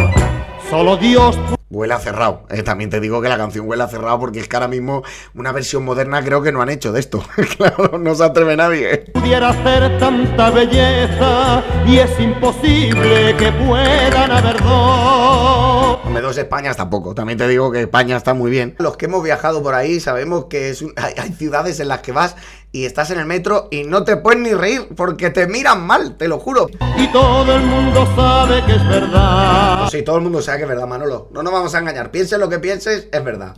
Solo 0.69 0.97
Dios 0.99 1.39
Huele 1.71 1.95
a 1.95 2.01
cerrado. 2.01 2.43
Eh, 2.51 2.65
también 2.65 2.91
te 2.91 2.99
digo 2.99 3.23
que 3.23 3.29
la 3.29 3.37
canción 3.37 3.69
huele 3.69 3.85
a 3.85 3.87
cerrado 3.87 4.19
porque 4.19 4.41
es 4.41 4.49
que 4.49 4.57
ahora 4.57 4.67
mismo 4.67 5.05
una 5.37 5.53
versión 5.53 5.85
moderna 5.85 6.21
creo 6.21 6.43
que 6.43 6.51
no 6.51 6.61
han 6.61 6.69
hecho 6.69 6.91
de 6.91 6.99
esto. 6.99 7.23
claro, 7.57 7.97
no 7.97 8.13
se 8.17 8.25
atreve 8.25 8.57
nadie. 8.57 8.99
pudiera 9.15 9.51
hacer 9.51 9.97
tanta 10.01 10.51
belleza 10.51 11.63
y 11.87 11.99
es 11.99 12.19
imposible 12.19 13.37
que 13.37 13.53
puedan 13.53 14.33
haber 14.33 14.61
dos. 14.61 15.80
Hombre, 16.05 16.23
dos 16.23 16.37
Españas 16.39 16.77
tampoco. 16.77 17.15
También 17.15 17.39
te 17.39 17.47
digo 17.49 17.71
que 17.71 17.83
España 17.83 18.17
está 18.17 18.35
muy 18.35 18.51
bien. 18.51 18.75
Los 18.79 18.97
que 18.97 19.07
hemos 19.07 19.23
viajado 19.23 19.63
por 19.63 19.75
ahí 19.75 20.01
sabemos 20.01 20.47
que 20.47 20.71
es 20.71 20.83
un- 20.83 20.93
hay, 20.97 21.15
hay 21.17 21.33
ciudades 21.33 21.79
en 21.81 21.89
las 21.89 22.01
que 22.01 22.13
vas 22.13 22.37
y 22.73 22.85
estás 22.85 23.11
en 23.11 23.19
el 23.19 23.27
metro 23.27 23.69
y 23.71 23.85
no 23.85 24.05
te 24.05 24.17
puedes 24.17 24.41
ni 24.41 24.53
reír 24.55 24.89
porque 24.97 25.31
te 25.31 25.47
miran 25.47 25.87
mal, 25.87 26.17
te 26.17 26.29
lo 26.29 26.39
juro. 26.39 26.69
Y 26.97 27.07
todo 27.09 27.55
el 27.55 27.63
mundo 27.63 28.09
sabe 28.17 28.63
que 28.65 28.73
es 28.77 28.89
verdad. 28.89 29.89
Sí, 29.91 30.03
todo 30.03 30.17
el 30.17 30.23
mundo 30.23 30.41
sabe 30.43 30.59
que 30.59 30.65
es 30.65 30.69
verdad, 30.71 30.87
Manolo. 30.87 31.29
No 31.33 31.43
nos 31.43 31.53
vamos 31.53 31.75
a 31.75 31.79
engañar. 31.79 32.11
Pienses 32.11 32.39
lo 32.39 32.49
que 32.49 32.59
pienses, 32.59 33.09
es 33.11 33.25
verdad. 33.25 33.55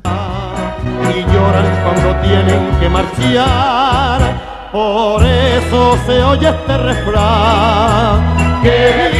Y 1.15 1.21
lloran 1.33 1.83
cuando 1.85 2.21
tienen 2.23 2.79
que 2.81 2.89
marchar. 2.89 4.71
Por 4.73 5.23
eso 5.25 5.99
se 6.07 6.23
oye 6.23 6.49
este 6.49 6.79
refrán. 6.79 8.63
¡Que 8.63 9.11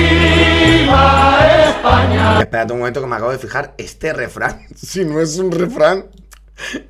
viva 0.87 1.39
España! 1.83 2.39
Espérate 2.41 2.73
un 2.73 2.79
momento 2.79 3.01
que 3.01 3.07
me 3.07 3.17
acabo 3.17 3.33
de 3.33 3.39
fijar. 3.39 3.75
Este 3.77 4.13
refrán, 4.13 4.67
si 4.77 5.05
no 5.05 5.21
es 5.21 5.37
un 5.39 5.51
refrán, 5.51 6.07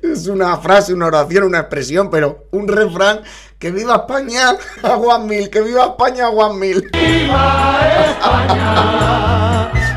es 0.01 0.27
una 0.27 0.57
frase, 0.57 0.93
una 0.93 1.07
oración, 1.07 1.45
una 1.45 1.59
expresión, 1.59 2.09
pero 2.09 2.45
un 2.51 2.67
refrán. 2.67 3.21
Que 3.57 3.71
viva 3.71 3.95
España, 3.95 4.55
agua 4.83 5.19
mil. 5.19 5.49
Que 5.49 5.61
viva 5.61 5.85
España, 5.85 6.25
agua 6.27 6.53
mil. 6.53 6.89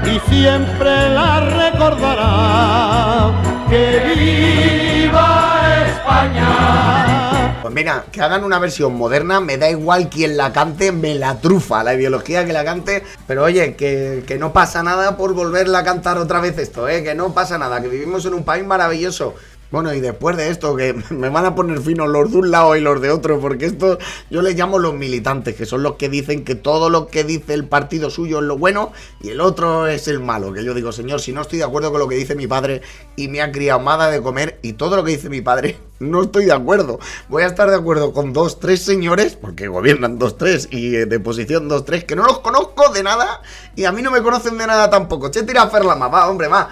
y 0.04 0.30
siempre 0.30 1.11
la 1.11 1.40
recordará. 1.40 3.32
¡Que 3.68 4.14
viva 4.16 5.62
España! 5.88 7.25
Pues 7.66 7.74
mira, 7.74 8.05
que 8.12 8.20
hagan 8.20 8.44
una 8.44 8.61
versión 8.61 8.94
moderna, 8.94 9.40
me 9.40 9.59
da 9.59 9.68
igual 9.68 10.09
quién 10.09 10.37
la 10.37 10.52
cante, 10.52 10.92
me 10.92 11.16
la 11.16 11.40
trufa 11.40 11.83
la 11.83 11.94
ideología 11.94 12.46
que 12.46 12.52
la 12.52 12.64
cante, 12.64 13.02
pero 13.26 13.42
oye, 13.42 13.74
que, 13.74 14.22
que 14.24 14.38
no 14.38 14.52
pasa 14.52 14.85
nada 14.85 15.16
por 15.16 15.35
volverla 15.35 15.81
a 15.81 15.83
cantar 15.85 16.16
otra 16.18 16.40
vez 16.40 16.57
esto, 16.59 16.88
¿eh? 16.88 17.02
que 17.02 17.16
no 17.16 17.35
pasa 17.35 17.59
nada, 17.59 17.83
que 17.83 17.88
vivimos 17.88 18.24
en 18.24 18.35
un 18.35 18.44
país 18.44 18.64
maravilloso. 18.64 19.35
Bueno, 19.70 19.92
y 19.92 20.00
después 20.00 20.37
de 20.37 20.48
esto, 20.48 20.76
que 20.76 20.94
me 21.11 21.29
van 21.29 21.44
a 21.44 21.55
poner 21.55 21.81
finos 21.81 22.09
los 22.09 22.31
de 22.31 22.38
un 22.38 22.50
lado 22.50 22.76
y 22.76 22.81
los 22.81 23.00
de 23.00 23.11
otro, 23.11 23.40
porque 23.40 23.66
esto 23.66 23.98
yo 24.31 24.42
les 24.42 24.57
llamo 24.57 24.79
los 24.79 24.94
militantes, 24.94 25.55
que 25.55 25.66
son 25.66 25.83
los 25.83 25.94
que 25.94 26.09
dicen 26.09 26.44
que 26.44 26.55
todo 26.55 26.90
lo 26.90 27.09
que 27.09 27.24
dice 27.24 27.55
el 27.55 27.66
partido 27.66 28.11
suyo 28.11 28.38
es 28.38 28.44
lo 28.44 28.59
bueno 28.59 28.92
y 29.20 29.31
el 29.31 29.40
otro 29.40 29.87
es 29.87 30.09
el 30.09 30.20
malo. 30.20 30.52
Que 30.52 30.64
yo 30.64 30.74
digo, 30.74 30.92
señor, 30.92 31.20
si 31.20 31.33
no 31.33 31.42
estoy 31.42 31.59
de 31.59 31.64
acuerdo 31.64 31.90
con 31.90 32.00
lo 32.00 32.09
que 32.09 32.16
dice 32.16 32.35
mi 32.35 32.46
padre 32.46 32.83
y 33.16 33.29
me 33.29 33.42
ha 33.42 33.50
criado 33.50 33.81
mada 33.81 34.11
de 34.11 34.22
comer 34.22 34.59
y 34.62 34.74
todo 34.74 34.96
lo 34.96 35.05
que 35.05 35.12
dice 35.12 35.29
mi 35.29 35.40
padre, 35.40 35.79
no 35.98 36.22
estoy 36.22 36.44
de 36.44 36.52
acuerdo. 36.52 37.00
Voy 37.29 37.42
a 37.42 37.46
estar 37.46 37.68
de 37.68 37.76
acuerdo 37.76 38.12
con 38.12 38.33
dos, 38.33 38.61
tres 38.61 38.83
señores, 38.83 39.37
porque 39.37 39.68
gobiernan 39.68 40.18
dos, 40.18 40.38
tres 40.38 40.68
y 40.70 40.94
eh, 40.94 41.07
de 41.07 41.20
posición 41.20 41.68
dos, 41.68 41.85
tres, 41.85 42.05
que 42.05 42.14
no 42.14 42.24
los 42.24 42.38
conozco 42.38 42.90
de 42.92 43.02
nada 43.02 43.42
y 43.74 43.85
a 43.85 43.92
mí 43.92 44.02
no 44.02 44.11
me 44.11 44.22
conocen 44.22 44.59
de 44.59 44.66
nada 44.66 44.88
tampoco. 44.90 45.31
Che, 45.31 45.42
tira 45.42 45.62
a 45.62 45.70
Ferla 45.70 45.96
más, 45.96 46.12
va, 46.12 46.29
hombre, 46.29 46.48
va. 46.48 46.70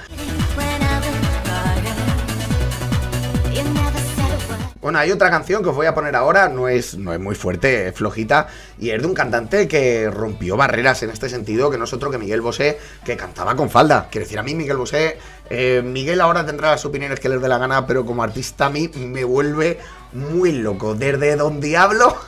Bueno, 4.85 4.99
hay 4.99 5.11
otra 5.13 5.31
canción 5.31 5.63
que 5.63 5.71
os 5.71 5.75
voy 5.75 5.87
a 5.87 5.95
poner 5.95 6.15
ahora, 6.15 6.51
no 6.51 6.69
es, 6.69 6.99
no 6.99 7.15
es 7.15 7.19
muy 7.19 7.35
fuerte, 7.35 7.89
es 7.89 7.95
flojita, 7.95 8.49
y 8.79 8.91
es 8.91 9.01
de 9.01 9.07
un 9.07 9.15
cantante 9.15 9.67
que 9.67 10.11
rompió 10.11 10.59
barreras 10.59 11.03
en 11.03 11.09
este 11.09 11.31
sentido, 11.31 11.71
que 11.71 11.79
no 11.79 11.85
es 11.85 11.93
otro 11.95 12.11
que 12.11 12.19
Miguel 12.19 12.43
Bosé, 12.43 12.79
que 13.03 13.17
cantaba 13.17 13.57
con 13.57 13.71
falda. 13.71 14.09
Quiero 14.11 14.27
decir, 14.27 14.39
a 14.39 14.43
mí 14.43 14.55
Miguel 14.55 14.77
Bosé, 14.77 15.17
eh, 15.49 15.81
Miguel 15.83 16.21
ahora 16.21 16.45
tendrá 16.45 16.73
las 16.73 16.85
opiniones 16.85 17.19
que 17.19 17.31
les 17.31 17.41
dé 17.41 17.49
la 17.49 17.57
gana, 17.57 17.87
pero 17.87 18.05
como 18.05 18.23
artista 18.23 18.67
a 18.67 18.69
mí 18.69 18.91
me 18.95 19.25
vuelve 19.25 19.79
muy 20.13 20.53
loco. 20.53 20.95
Desde 20.95 21.35
Don 21.37 21.63
Diablo... 21.63 22.19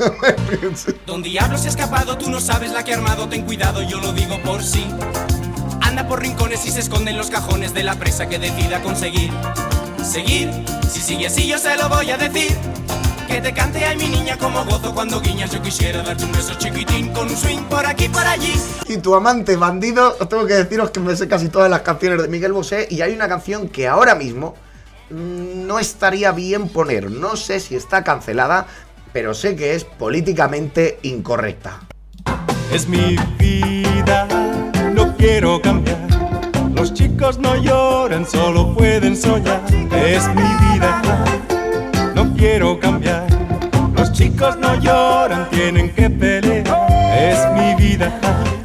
Don 1.07 1.23
Diablo 1.23 1.59
se 1.59 1.66
ha 1.66 1.71
escapado, 1.71 2.16
tú 2.16 2.31
no 2.31 2.40
sabes 2.40 2.73
la 2.73 2.85
que 2.85 2.95
ha 2.95 2.97
armado, 2.97 3.29
ten 3.29 3.45
cuidado, 3.45 3.83
yo 3.83 4.01
lo 4.01 4.14
digo 4.14 4.40
por 4.42 4.62
sí. 4.62 4.87
Anda 5.83 6.09
por 6.09 6.23
rincones 6.23 6.64
y 6.64 6.71
se 6.71 6.81
esconde 6.81 7.11
en 7.11 7.19
los 7.19 7.29
cajones 7.29 7.75
de 7.75 7.83
la 7.83 7.97
presa 7.97 8.31
que 8.31 8.38
decida 8.38 8.81
conseguir. 8.81 9.31
Seguir, 10.07 10.51
si 10.88 11.01
sigue 11.01 11.27
así 11.27 11.49
yo 11.49 11.59
se 11.59 11.77
lo 11.77 11.88
voy 11.88 12.11
a 12.11 12.16
decir. 12.16 12.57
Que 13.27 13.40
te 13.40 13.53
cante 13.53 13.85
ay 13.85 13.97
mi 13.97 14.07
niña 14.07 14.38
como 14.38 14.64
gozo 14.64 14.95
cuando 14.95 15.21
guiñas. 15.21 15.51
Yo 15.51 15.61
quisiera 15.61 16.01
darte 16.03 16.25
un 16.25 16.33
beso 16.33 16.55
chiquitín 16.55 17.12
con 17.12 17.29
un 17.29 17.37
swing 17.37 17.64
por 17.64 17.85
aquí 17.85 18.09
por 18.09 18.25
allí. 18.25 18.55
y 18.88 18.99
tu 18.99 19.16
amante 19.16 19.57
bandido, 19.57 20.16
os 20.21 20.29
tengo 20.29 20.47
que 20.47 20.55
deciros 20.55 20.90
que 20.90 21.01
me 21.01 21.16
sé 21.16 21.27
casi 21.27 21.49
todas 21.49 21.69
las 21.69 21.81
canciones 21.81 22.23
de 22.23 22.29
Miguel 22.29 22.53
Bosé 22.53 22.87
y 22.88 23.01
hay 23.01 23.14
una 23.14 23.29
canción 23.29 23.69
que 23.69 23.88
ahora 23.88 24.14
mismo 24.14 24.55
mm, 25.11 25.66
no 25.66 25.81
estaría 25.81 26.31
bien 26.31 26.69
poner. 26.69 27.11
No 27.11 27.35
sé 27.35 27.59
si 27.59 27.75
está 27.75 28.05
cancelada, 28.05 28.69
pero 29.12 29.35
sé 29.35 29.57
que 29.57 29.75
es 29.75 29.83
políticamente 29.83 31.01
incorrecta. 31.03 31.81
Es 32.73 32.87
mi 32.88 33.16
vida, 33.38 34.29
no 34.95 35.16
quiero 35.16 35.61
cambiar. 35.61 36.15
Los 36.76 36.94
chicos 36.94 37.38
no 37.38 37.56
lloran, 37.56 38.26
solo 38.26 38.74
pueden 38.74 39.16
soñar. 39.16 39.60
Es 39.94 40.26
mi 40.28 40.42
vida, 40.42 41.02
no 42.14 42.32
quiero 42.36 42.78
cambiar. 42.78 43.26
Los 43.96 44.12
chicos 44.12 44.56
no 44.58 44.74
lloran, 44.80 45.48
tienen 45.50 45.94
que 45.94 46.08
pelear. 46.10 46.66
Es 47.18 47.38
mi 47.54 47.74
vida. 47.82 48.20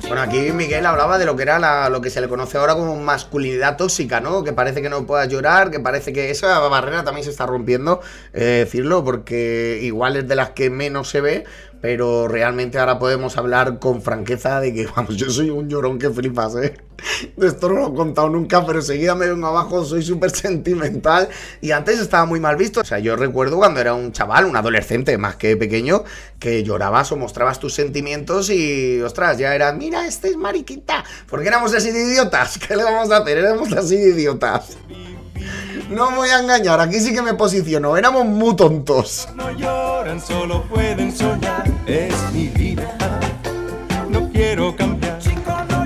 Bueno, 0.08 0.21
aquí 0.24 0.52
Miguel 0.52 0.86
hablaba 0.86 1.17
de 1.17 1.26
lo 1.26 1.38
que 1.38 1.43
era 1.43 1.58
la- 1.58 1.89
lo 1.89 2.02
que 2.02 2.10
se 2.10 2.19
le 2.19 2.28
conoce 2.28 2.58
ahora 2.58 2.76
como 2.76 2.97
masculinidad 2.97 3.78
tóxica, 3.78 4.19
¿no? 4.19 4.43
Que 4.43 4.52
parece 4.52 4.82
que 4.82 4.89
no 4.89 5.06
puedas 5.06 5.30
llorar, 5.30 5.71
que 5.71 5.80
parece 5.80 6.12
que 6.12 6.30
esa 6.30 6.60
barrera 6.60 7.06
también 7.06 7.24
se 7.24 7.32
está 7.32 7.45
rompiendo, 7.45 8.02
eh, 8.34 8.63
decirlo, 8.65 9.06
porque 9.06 9.80
igual 9.82 10.17
es 10.17 10.28
de 10.28 10.36
las 10.36 10.50
que 10.50 10.69
menos 10.69 11.10
se 11.10 11.21
ve, 11.21 11.45
pero 11.82 12.28
realmente 12.28 12.78
ahora 12.78 13.00
podemos 13.00 13.38
hablar 13.38 13.80
con 13.80 14.02
franqueza 14.02 14.60
de 14.62 14.74
que, 14.74 14.86
vamos, 14.96 15.17
yo 15.17 15.30
soy 15.30 15.50
un 15.50 15.67
llorón 15.67 16.00
que 16.00 16.10
flipas, 16.10 16.56
¿eh? 16.56 16.76
Esto 17.41 17.70
no 17.70 17.76
lo 17.76 17.88
he 17.88 17.94
contado 17.96 18.30
nunca, 18.30 18.65
pero 18.65 18.80
enseguida 18.80 19.15
me 19.15 19.28
vengo 19.28 19.48
abajo, 19.48 19.84
soy 19.84 20.04
súper 20.04 20.32
sentimental 20.36 21.30
y 21.60 21.72
antes 21.72 22.00
estaba 22.00 22.26
muy 22.26 22.39
mal 22.39 22.56
visto. 22.56 22.82
O 22.82 22.86
sea, 22.86 23.00
yo 23.00 23.15
recuerdo 23.15 23.58
cuando 23.58 23.80
era 23.80 23.94
un 23.94 24.12
chaval, 24.12 24.46
un 24.46 24.56
adolescente 24.56 25.17
más 25.17 25.36
que 25.36 25.58
pequeño, 25.58 26.04
que 26.39 26.63
llorabas 26.63 27.12
o 27.12 27.17
mostrabas 27.17 27.60
tus 27.60 27.74
sentimientos 27.74 28.50
y, 28.50 29.02
ostras, 29.02 29.38
ya 29.38 29.56
era, 29.56 29.72
mira, 29.74 30.06
este 30.08 30.30
es 30.30 30.38
mariquita. 30.38 31.04
Porque 31.28 31.48
éramos 31.48 31.74
así 31.74 31.91
de 31.91 32.04
idiotas. 32.04 32.58
¿Qué 32.58 32.76
le 32.76 32.84
vamos 32.84 33.12
a 33.12 33.17
hacer? 33.17 33.38
Éramos 33.39 33.72
así 33.74 33.98
de 33.98 34.10
idiotas. 34.10 34.78
No 35.90 36.12
me 36.12 36.18
voy 36.18 36.30
a 36.30 36.40
engañar, 36.40 36.80
aquí 36.80 37.00
sí 37.00 37.14
que 37.14 37.22
me 37.22 37.34
posiciono. 37.34 37.98
Éramos 37.98 38.26
muy 38.26 38.56
tontos. 38.56 39.28
No 39.36 39.52
lloran, 39.52 40.22
solo 40.22 40.64
pueden 40.64 41.16
soñar. 41.16 41.64
Es 41.86 42.16
mi 42.32 42.48
vida, 42.48 42.98
no 44.10 44.30
quiero 44.32 44.76
cambiar. 44.76 45.12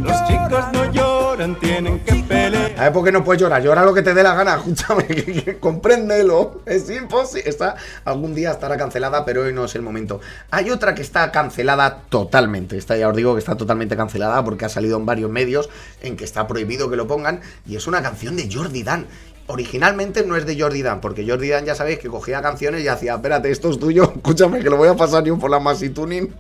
Los 0.06 0.28
chicos 0.28 0.66
no 0.72 0.92
lloran, 0.92 1.60
tienen 1.60 2.00
que 2.02 2.14
pelear. 2.28 2.74
A 2.78 2.84
ver, 2.84 2.94
¿por 2.94 3.04
qué 3.04 3.12
no 3.12 3.24
puedes 3.24 3.42
llorar? 3.42 3.64
Llora 3.64 3.84
lo 3.84 3.92
que 3.92 4.04
te 4.04 4.14
dé 4.14 4.22
la 4.22 4.36
gana, 4.36 4.56
escúchame, 4.58 5.08
que, 5.08 5.26
que 5.26 5.60
compréndelo. 5.60 6.62
Es 6.68 6.88
imposible. 6.92 7.50
Está, 7.50 7.76
algún 8.04 8.36
día 8.36 8.52
estará 8.52 8.78
cancelada, 8.78 9.26
pero 9.26 9.42
hoy 9.42 9.54
no 9.54 9.66
es 9.66 9.74
el 9.74 9.82
momento. 9.82 10.22
Hay 10.52 10.70
otra 10.70 10.94
que 10.94 11.02
está 11.02 11.32
cancelada 11.32 12.02
totalmente. 12.10 12.78
Esta 12.78 12.96
ya 12.96 13.10
os 13.10 13.16
digo 13.16 13.34
que 13.34 13.40
está 13.40 13.58
totalmente 13.58 13.98
cancelada 13.98 14.44
porque 14.44 14.66
ha 14.66 14.70
salido 14.70 14.98
en 14.98 15.08
varios 15.08 15.32
medios 15.32 15.70
en 16.04 16.16
que 16.16 16.24
está 16.24 16.48
prohibido 16.48 16.88
que 16.90 16.98
lo 16.98 17.08
pongan. 17.08 17.42
Y 17.66 17.76
es 17.76 17.88
una 17.88 18.04
canción 18.04 18.36
de 18.36 18.48
Jordi 18.52 18.84
Dan. 18.84 19.08
Originalmente 19.48 20.26
no 20.26 20.36
es 20.36 20.46
de 20.46 20.60
Jordi 20.60 20.82
Dan, 20.82 21.02
porque 21.02 21.28
Jordi 21.28 21.50
Dan 21.50 21.66
ya 21.66 21.76
sabéis 21.76 22.00
que 22.00 22.08
cogía 22.08 22.42
canciones 22.42 22.84
y 22.84 22.88
hacía, 22.88 23.16
espérate, 23.16 23.52
esto 23.52 23.70
es 23.70 23.80
tuyo, 23.80 24.14
escúchame 24.16 24.60
que 24.60 24.70
lo 24.70 24.78
voy 24.78 24.90
a 24.90 24.96
pasar 24.96 25.24
yo 25.24 25.38
por 25.38 25.52
la 25.52 25.60
Masi 25.60 25.90
Tuning 25.90 26.34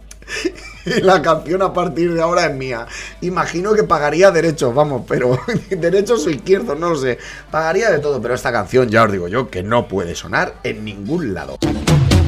y 0.85 1.01
la 1.01 1.21
canción 1.21 1.61
a 1.61 1.71
partir 1.71 2.13
de 2.13 2.21
ahora 2.21 2.47
es 2.47 2.55
mía. 2.55 2.87
Imagino 3.21 3.73
que 3.73 3.83
pagaría 3.83 4.31
derechos, 4.31 4.73
vamos, 4.73 5.03
pero 5.07 5.39
derechos 5.69 6.25
o 6.25 6.31
izquierdos, 6.31 6.79
no 6.79 6.89
lo 6.89 6.95
sé. 6.95 7.19
Pagaría 7.51 7.91
de 7.91 7.99
todo, 7.99 8.19
pero 8.19 8.33
esta 8.33 8.51
canción, 8.51 8.89
ya 8.89 9.03
os 9.03 9.11
digo 9.11 9.27
yo, 9.27 9.51
que 9.51 9.61
no 9.61 9.87
puede 9.87 10.15
sonar 10.15 10.55
en 10.63 10.83
ningún 10.83 11.35
lado. 11.35 11.57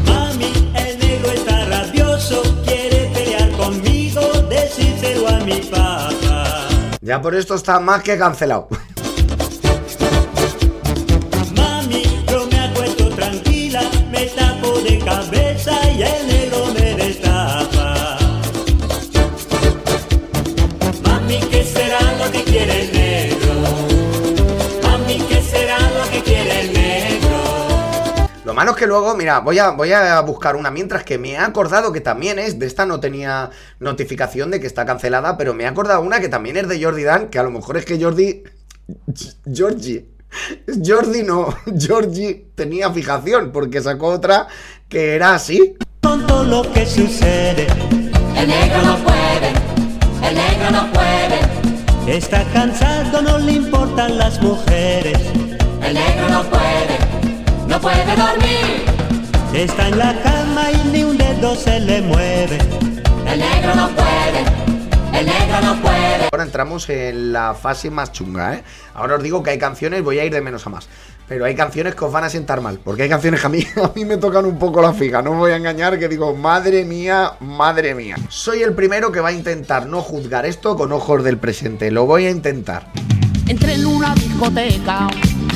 Mami, 0.05 0.71
el 0.75 0.99
negro 0.99 1.31
está 1.31 1.65
rabioso, 1.65 2.43
quiere 2.63 3.09
pelear 3.15 3.51
conmigo, 3.53 4.21
a 5.27 5.39
mi 5.43 5.59
papá. 5.61 6.67
Ya 7.01 7.19
por 7.19 7.33
esto 7.33 7.55
está 7.55 7.79
más 7.79 8.03
que 8.03 8.15
cancelado. 8.15 8.67
Es 28.59 28.75
que 28.75 28.87
luego, 28.87 29.15
mira, 29.15 29.39
voy 29.39 29.59
a, 29.59 29.69
voy 29.69 29.91
a 29.93 30.19
buscar 30.21 30.55
una 30.55 30.71
mientras 30.71 31.03
que 31.03 31.17
me 31.17 31.31
he 31.33 31.37
acordado 31.37 31.91
que 31.91 32.01
también 32.01 32.39
es, 32.39 32.59
de 32.59 32.65
esta 32.65 32.85
no 32.85 32.99
tenía 32.99 33.51
notificación 33.79 34.51
de 34.51 34.59
que 34.59 34.67
está 34.67 34.85
cancelada, 34.85 35.37
pero 35.37 35.53
me 35.53 35.63
he 35.63 35.67
acordado 35.67 36.01
una 36.01 36.19
que 36.19 36.27
también 36.27 36.57
es 36.57 36.67
de 36.67 36.83
Jordi 36.83 37.03
Dan, 37.03 37.29
que 37.29 37.39
a 37.39 37.43
lo 37.43 37.51
mejor 37.51 37.77
es 37.77 37.85
que 37.85 38.01
Jordi... 38.01 38.43
Georgie. 39.51 40.09
Jordi 40.85 41.23
no, 41.23 41.55
Georgie 41.77 42.47
tenía 42.55 42.91
fijación 42.91 43.51
porque 43.51 43.81
sacó 43.81 44.07
otra 44.07 44.47
que 44.89 45.15
era 45.15 45.35
así. 45.35 45.75
Con 46.01 46.25
todo 46.27 46.43
lo 46.43 46.73
que 46.73 46.85
sucede, 46.85 47.67
El 48.35 48.47
negro 48.47 48.81
no 48.83 48.97
puede, 48.97 49.49
el 50.27 50.35
negro 50.35 50.71
no 50.71 50.91
puede, 50.91 52.17
está 52.17 52.43
cansado, 52.51 53.21
no 53.21 53.39
le 53.39 53.53
importan 53.53 54.17
las 54.17 54.41
mujeres. 54.41 55.19
el 55.83 55.93
negro 55.93 56.29
no 56.29 56.43
puede, 56.43 57.06
no 57.77 57.81
puede 57.81 58.15
dormir. 58.15 58.85
Está 59.53 59.87
en 59.87 59.99
la 59.99 60.19
cama 60.23 60.71
y 60.71 60.87
ni 60.89 61.03
un 61.03 61.17
dedo 61.17 61.55
se 61.55 61.79
le 61.79 62.01
mueve. 62.01 62.57
El 63.27 63.39
negro 63.39 63.75
no 63.75 63.89
puede, 63.89 65.19
el 65.19 65.25
negro 65.25 65.61
no 65.63 65.75
puede. 65.81 66.27
Ahora 66.31 66.43
entramos 66.43 66.89
en 66.89 67.33
la 67.33 67.53
fase 67.53 67.91
más 67.91 68.11
chunga, 68.11 68.55
¿eh? 68.55 68.63
Ahora 68.95 69.15
os 69.15 69.23
digo 69.23 69.43
que 69.43 69.51
hay 69.51 69.59
canciones, 69.59 70.03
voy 70.03 70.17
a 70.17 70.25
ir 70.25 70.33
de 70.33 70.41
menos 70.41 70.65
a 70.65 70.71
más. 70.71 70.87
Pero 71.27 71.45
hay 71.45 71.55
canciones 71.55 71.93
que 71.93 72.05
os 72.05 72.11
van 72.11 72.23
a 72.23 72.29
sentar 72.29 72.61
mal. 72.61 72.79
Porque 72.83 73.03
hay 73.03 73.09
canciones 73.09 73.41
que 73.41 73.47
a 73.47 73.49
mí, 73.49 73.63
a 73.83 73.91
mí 73.93 74.05
me 74.05 74.17
tocan 74.17 74.45
un 74.45 74.57
poco 74.57 74.81
la 74.81 74.93
figa. 74.93 75.21
No 75.21 75.31
me 75.33 75.37
voy 75.37 75.51
a 75.51 75.57
engañar 75.57 75.99
que 75.99 76.07
digo, 76.07 76.35
madre 76.35 76.83
mía, 76.83 77.33
madre 77.41 77.93
mía. 77.93 78.15
Soy 78.29 78.63
el 78.63 78.73
primero 78.73 79.11
que 79.11 79.19
va 79.19 79.29
a 79.29 79.33
intentar 79.33 79.85
no 79.85 80.01
juzgar 80.01 80.47
esto 80.47 80.75
con 80.75 80.91
ojos 80.93 81.23
del 81.23 81.37
presente. 81.37 81.91
Lo 81.91 82.05
voy 82.07 82.25
a 82.25 82.31
intentar. 82.31 82.87
Entré 83.47 83.75
en 83.75 83.85
una 83.85 84.13
discoteca, 84.15 85.07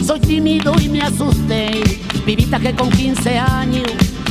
soy 0.05 0.19
tímido 0.21 0.73
y 0.79 0.87
me 0.87 1.01
asusté. 1.01 1.81
Vivita 2.25 2.59
que 2.59 2.75
con 2.75 2.89
15 2.89 3.37
años 3.39 3.87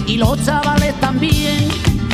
y 0.07 0.17
los 0.17 0.45
chavales 0.45 0.95
también 1.01 1.69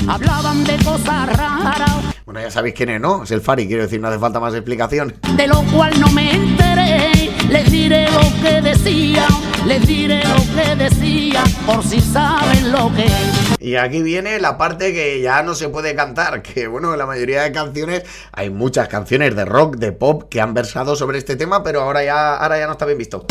hablaban 0.09 0.65
de 0.65 0.77
cosas 0.85 1.37
raras, 1.37 1.97
Bueno, 2.25 2.41
ya 2.41 2.51
sabéis 2.51 2.75
quién 2.75 2.91
es, 2.91 3.01
¿no? 3.01 3.25
Es 3.25 3.31
el 3.31 3.41
Fari, 3.41 3.67
quiero 3.67 3.83
decir, 3.83 4.01
no 4.01 4.09
hace 4.09 4.19
falta 4.19 4.41
más 4.41 4.55
explicación. 4.55 5.15
de 5.37 5.47
lo 5.47 5.63
cual 5.65 5.99
no 6.01 6.09
me 6.13 6.33
enteré. 6.33 7.31
Les 7.49 7.71
diré 7.71 8.09
lo 8.11 8.21
que 8.43 8.61
decía, 8.61 9.25
les 9.67 9.87
diré 9.87 10.21
lo 10.25 10.37
que 10.55 10.75
decía, 10.77 11.45
por 11.65 11.85
si 11.85 12.01
saben 12.01 12.73
lo 12.73 12.93
que 12.95 13.05
es. 13.05 13.57
Y 13.61 13.77
aquí 13.77 14.03
viene 14.03 14.41
la 14.41 14.59
parte 14.59 14.93
que 14.93 15.21
ya 15.21 15.43
no 15.43 15.55
se 15.55 15.69
puede 15.69 15.95
cantar, 15.95 16.43
que 16.43 16.67
bueno, 16.67 16.93
en 16.93 16.99
la 16.99 17.07
mayoría 17.07 17.43
de 17.43 17.53
canciones, 17.53 18.03
hay 18.33 18.51
muchas 18.51 18.89
canciones 18.89 19.37
de 19.37 19.45
rock, 19.45 19.77
de 19.77 19.93
pop, 19.93 20.25
que 20.29 20.41
han 20.41 20.55
versado 20.55 20.97
sobre 20.97 21.19
este 21.19 21.37
tema, 21.37 21.63
pero 21.63 21.83
ahora 21.83 22.03
ya, 22.03 22.37
ahora 22.37 22.59
ya 22.59 22.67
no 22.67 22.73
está 22.73 22.87
bien 22.87 22.99
visto. 22.99 23.25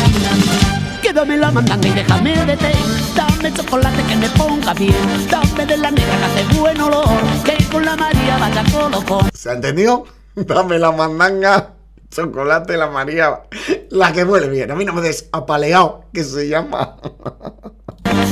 Quédame 1.06 1.36
la 1.36 1.52
mandanga 1.52 1.86
y 1.86 1.92
déjame 1.92 2.34
de 2.46 2.56
té. 2.56 2.72
Dame 3.14 3.54
chocolate 3.54 4.02
que 4.08 4.16
me 4.16 4.28
ponga 4.30 4.74
bien. 4.74 4.92
Dame 5.30 5.64
de 5.64 5.76
la 5.76 5.92
negra 5.92 6.16
que 6.18 6.24
hace 6.24 6.58
buen 6.58 6.80
olor. 6.80 7.06
Que 7.44 7.64
con 7.70 7.84
la 7.84 7.94
María 7.94 8.36
vaya 8.38 8.64
colocón. 8.72 9.30
¿Se 9.32 9.50
ha 9.50 9.52
entendido? 9.52 10.04
Dame 10.34 10.80
la 10.80 10.90
mandanga, 10.90 11.74
chocolate, 12.10 12.76
la 12.76 12.88
María, 12.88 13.42
la 13.90 14.12
que 14.12 14.24
huele 14.24 14.48
bien. 14.48 14.72
A 14.72 14.74
mí 14.74 14.84
no 14.84 14.94
me 14.94 15.00
des 15.00 15.28
apaleado, 15.30 16.06
que 16.12 16.24
se 16.24 16.48
llama. 16.48 16.96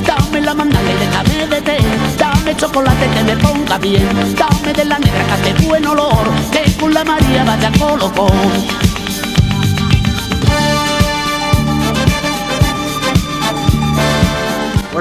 Dame 0.04 0.40
la 0.40 0.54
mandanga 0.54 0.90
y 0.90 0.98
déjame 0.98 1.46
de 1.54 1.60
té. 1.62 1.78
Dame 2.18 2.56
chocolate 2.56 3.06
que 3.08 3.22
me 3.22 3.36
ponga 3.36 3.78
bien. 3.78 4.34
Dame 4.36 4.72
de 4.72 4.84
la 4.84 4.98
negra 4.98 5.24
que 5.24 5.32
hace 5.32 5.64
buen 5.68 5.86
olor. 5.86 6.26
Que 6.50 6.72
con 6.80 6.92
la 6.92 7.04
María 7.04 7.44
vaya 7.44 7.70
colocón. 7.78 8.93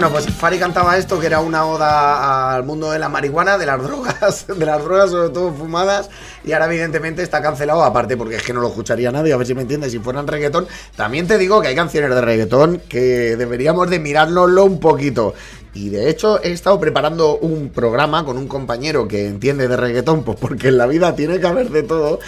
Bueno, 0.04 0.18
pues 0.20 0.36
Fari 0.36 0.60
cantaba 0.60 0.98
esto, 0.98 1.18
que 1.18 1.28
era 1.28 1.40
una 1.40 1.66
oda 1.66 2.54
al 2.56 2.66
mundo 2.66 2.92
de 2.92 3.00
la 3.00 3.08
marihuana, 3.08 3.58
de 3.58 3.66
las 3.66 3.82
drogas, 3.82 4.48
de 4.60 4.66
las 4.66 4.84
drogas 4.84 5.12
sobre 5.12 5.30
todo 5.30 5.54
fumadas, 5.54 6.10
y 6.44 6.52
ahora 6.52 6.66
evidentemente 6.66 7.24
está 7.24 7.42
cancelado, 7.42 7.82
aparte 7.86 8.18
porque 8.18 8.36
es 8.36 8.44
que 8.44 8.52
no 8.52 8.60
lo 8.60 8.68
escucharía 8.68 9.14
nadie, 9.14 9.32
a 9.32 9.38
ver 9.38 9.48
si 9.48 9.54
me 9.54 9.62
entiendes, 9.62 9.94
si 9.94 10.00
fueran 10.00 10.28
reggaetón. 10.28 10.68
También 10.98 11.26
te 11.26 11.38
digo 11.38 11.62
que 11.62 11.70
hay 11.70 11.76
canciones 11.76 12.10
de 12.10 12.20
reggaetón 12.20 12.82
que 12.90 13.38
deberíamos 13.38 13.90
de 13.90 14.00
mirárnoslo 14.00 14.66
un 14.66 14.82
poquito. 14.82 15.36
Y 15.74 15.90
de 15.90 16.10
hecho 16.10 16.42
he 16.44 16.52
estado 16.52 16.80
preparando 16.80 17.38
un 17.38 17.70
programa 17.70 18.24
con 18.26 18.38
un 18.38 18.48
compañero 18.48 19.08
que 19.08 19.28
entiende 19.28 19.68
de 19.68 19.76
reggaetón, 19.76 20.24
pues 20.24 20.38
porque 20.40 20.68
en 20.68 20.78
la 20.78 20.86
vida 20.86 21.16
tiene 21.16 21.40
que 21.40 21.48
haber 21.48 21.70
de 21.70 21.84
todo. 21.84 22.20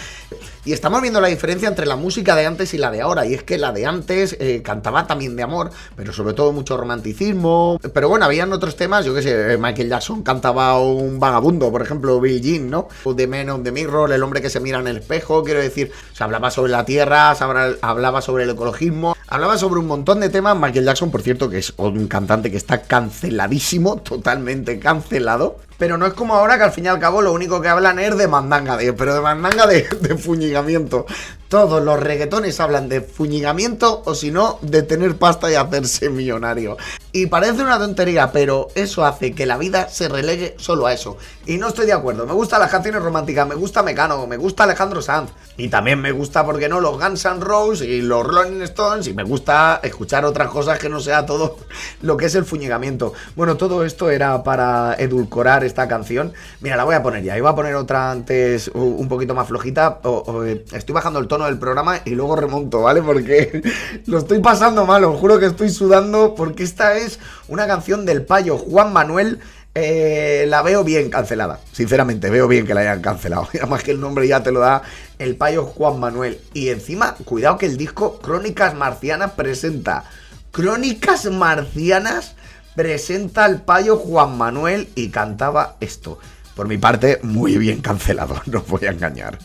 Y 0.64 0.72
estamos 0.72 1.00
viendo 1.00 1.20
la 1.20 1.28
diferencia 1.28 1.68
entre 1.68 1.86
la 1.86 1.94
música 1.94 2.34
de 2.34 2.44
antes 2.44 2.74
y 2.74 2.78
la 2.78 2.90
de 2.90 3.00
ahora. 3.00 3.24
Y 3.24 3.34
es 3.34 3.44
que 3.44 3.56
la 3.56 3.70
de 3.70 3.86
antes 3.86 4.36
eh, 4.40 4.62
cantaba 4.64 5.06
también 5.06 5.36
de 5.36 5.44
amor, 5.44 5.70
pero 5.94 6.12
sobre 6.12 6.34
todo 6.34 6.50
mucho 6.52 6.76
romanticismo. 6.76 7.78
Pero 7.94 8.08
bueno, 8.08 8.24
habían 8.24 8.52
otros 8.52 8.74
temas, 8.74 9.04
yo 9.04 9.14
qué 9.14 9.22
sé, 9.22 9.52
eh, 9.52 9.58
Michael 9.58 9.90
Jackson 9.90 10.24
cantaba 10.24 10.80
un 10.80 11.20
vagabundo, 11.20 11.70
por 11.70 11.82
ejemplo, 11.82 12.20
Bill 12.20 12.42
Jean, 12.42 12.68
¿no? 12.68 12.88
The 13.16 13.28
Man 13.28 13.48
of 13.50 13.62
the 13.62 13.70
Mirror, 13.70 14.10
el 14.10 14.22
hombre 14.24 14.42
que 14.42 14.50
se 14.50 14.58
mira 14.58 14.80
en 14.80 14.88
el 14.88 14.96
espejo, 14.96 15.44
quiero 15.44 15.60
decir, 15.60 15.92
se 16.12 16.24
hablaba 16.24 16.50
sobre 16.50 16.72
la 16.72 16.84
tierra, 16.84 17.32
se 17.36 17.44
habla- 17.44 17.76
hablaba 17.80 18.20
sobre 18.20 18.42
el 18.42 18.50
ecologismo, 18.50 19.15
hablaba 19.28 19.58
sobre 19.58 19.80
un 19.80 19.86
montón 19.86 20.20
de 20.20 20.28
temas. 20.28 20.56
Michael 20.56 20.84
Jackson, 20.84 21.10
por 21.10 21.22
cierto, 21.22 21.48
que 21.50 21.58
es 21.58 21.72
un 21.76 22.08
cantante 22.08 22.50
que 22.50 22.56
está 22.56 22.82
canceladísimo, 22.82 23.96
totalmente 23.96 24.78
cancelado. 24.78 25.58
Pero 25.78 25.98
no 25.98 26.06
es 26.06 26.14
como 26.14 26.34
ahora 26.34 26.56
que 26.56 26.64
al 26.64 26.72
fin 26.72 26.86
y 26.86 26.88
al 26.88 26.98
cabo 26.98 27.22
lo 27.22 27.32
único 27.32 27.60
que 27.60 27.68
hablan 27.68 27.98
es 27.98 28.16
de 28.16 28.28
mandanga, 28.28 28.76
de, 28.76 28.92
pero 28.92 29.14
de 29.14 29.20
mandanga 29.20 29.66
de, 29.66 29.86
de 30.00 30.16
fuñigamiento. 30.16 31.06
Todos 31.48 31.80
los 31.80 32.00
reggaetones 32.00 32.58
hablan 32.58 32.88
de 32.88 33.00
fuñigamiento 33.00 34.02
o 34.04 34.16
si 34.16 34.32
no, 34.32 34.58
de 34.62 34.82
tener 34.82 35.16
pasta 35.16 35.50
y 35.50 35.54
hacerse 35.54 36.10
millonario. 36.10 36.76
Y 37.12 37.26
parece 37.26 37.62
una 37.62 37.78
tontería, 37.78 38.32
pero 38.32 38.68
eso 38.74 39.04
hace 39.04 39.32
que 39.32 39.46
la 39.46 39.56
vida 39.56 39.88
se 39.88 40.08
relegue 40.08 40.56
solo 40.58 40.86
a 40.86 40.92
eso. 40.92 41.16
Y 41.46 41.56
no 41.56 41.68
estoy 41.68 41.86
de 41.86 41.92
acuerdo. 41.92 42.26
Me 42.26 42.32
gustan 42.32 42.60
las 42.60 42.70
canciones 42.70 43.00
románticas, 43.00 43.46
me 43.46 43.54
gusta 43.54 43.84
Mecano, 43.84 44.26
me 44.26 44.36
gusta 44.36 44.64
Alejandro 44.64 45.00
Sanz. 45.00 45.30
Y 45.56 45.68
también 45.68 46.00
me 46.00 46.10
gusta, 46.10 46.44
¿por 46.44 46.58
qué 46.58 46.68
no?, 46.68 46.80
los 46.80 46.98
Guns 46.98 47.24
N' 47.24 47.40
Roses 47.40 47.86
y 47.86 48.02
los 48.02 48.26
Rolling 48.26 48.62
Stones. 48.62 49.06
Y 49.06 49.14
me 49.14 49.22
gusta 49.22 49.80
escuchar 49.84 50.24
otras 50.24 50.50
cosas 50.50 50.80
que 50.80 50.88
no 50.88 50.98
sea 50.98 51.24
todo 51.26 51.58
lo 52.02 52.16
que 52.16 52.26
es 52.26 52.34
el 52.34 52.44
fuñigamiento. 52.44 53.12
Bueno, 53.36 53.56
todo 53.56 53.84
esto 53.84 54.10
era 54.10 54.42
para 54.42 54.94
edulcorar 54.98 55.64
esta 55.66 55.88
canción. 55.88 56.32
Mira, 56.60 56.76
la 56.76 56.84
voy 56.84 56.94
a 56.94 57.02
poner 57.02 57.22
ya. 57.22 57.36
Iba 57.36 57.50
a 57.50 57.54
poner 57.54 57.74
otra 57.74 58.10
antes 58.10 58.68
un 58.74 59.08
poquito 59.08 59.34
más 59.34 59.48
flojita. 59.48 60.00
Eh, 60.44 60.64
estoy 60.72 60.94
bajando 60.94 61.18
el 61.18 61.28
tono 61.28 61.44
del 61.46 61.58
programa 61.58 62.00
y 62.04 62.10
luego 62.10 62.36
remonto, 62.36 62.82
¿vale? 62.82 63.02
Porque 63.02 63.62
lo 64.06 64.18
estoy 64.18 64.40
pasando 64.40 64.86
mal. 64.86 65.04
Os 65.04 65.18
juro 65.18 65.38
que 65.38 65.46
estoy 65.46 65.70
sudando 65.70 66.34
porque 66.34 66.62
esta 66.62 66.96
es 66.96 67.18
una 67.48 67.66
canción 67.66 68.06
del 68.06 68.24
payo 68.24 68.56
Juan 68.58 68.92
Manuel. 68.92 69.40
Eh, 69.74 70.46
la 70.48 70.62
veo 70.62 70.84
bien 70.84 71.10
cancelada. 71.10 71.60
Sinceramente, 71.72 72.30
veo 72.30 72.48
bien 72.48 72.66
que 72.66 72.72
la 72.72 72.80
hayan 72.80 73.02
cancelado. 73.02 73.48
Además 73.54 73.82
que 73.82 73.90
el 73.90 74.00
nombre 74.00 74.26
ya 74.26 74.42
te 74.42 74.50
lo 74.50 74.60
da 74.60 74.82
el 75.18 75.36
payo 75.36 75.64
Juan 75.64 76.00
Manuel. 76.00 76.40
Y 76.54 76.70
encima, 76.70 77.14
cuidado 77.24 77.58
que 77.58 77.66
el 77.66 77.76
disco 77.76 78.18
Crónicas 78.18 78.74
Marcianas 78.74 79.32
presenta. 79.32 80.04
Crónicas 80.50 81.26
Marcianas 81.26 82.35
presenta 82.76 83.46
al 83.46 83.62
payo 83.62 83.96
Juan 83.96 84.36
Manuel 84.36 84.90
y 84.94 85.08
cantaba 85.08 85.76
esto. 85.80 86.18
Por 86.54 86.68
mi 86.68 86.76
parte, 86.76 87.18
muy 87.22 87.56
bien 87.56 87.80
cancelado, 87.80 88.40
no 88.46 88.58
os 88.60 88.68
voy 88.68 88.86
a 88.86 88.90
engañar. 88.90 89.38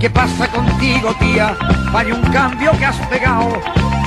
¿Qué 0.00 0.10
pasa 0.10 0.50
contigo, 0.50 1.14
tía? 1.20 1.56
Vaya 1.92 2.14
un 2.14 2.32
cambio 2.32 2.72
que 2.76 2.84
has 2.86 3.06
pegado. 3.06 3.52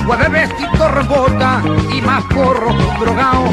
Nueve 0.04 0.28
vestidos 0.28 0.90
rebota 0.92 1.62
y 1.90 2.02
más 2.02 2.22
porro 2.24 2.74
drogao. 3.00 3.48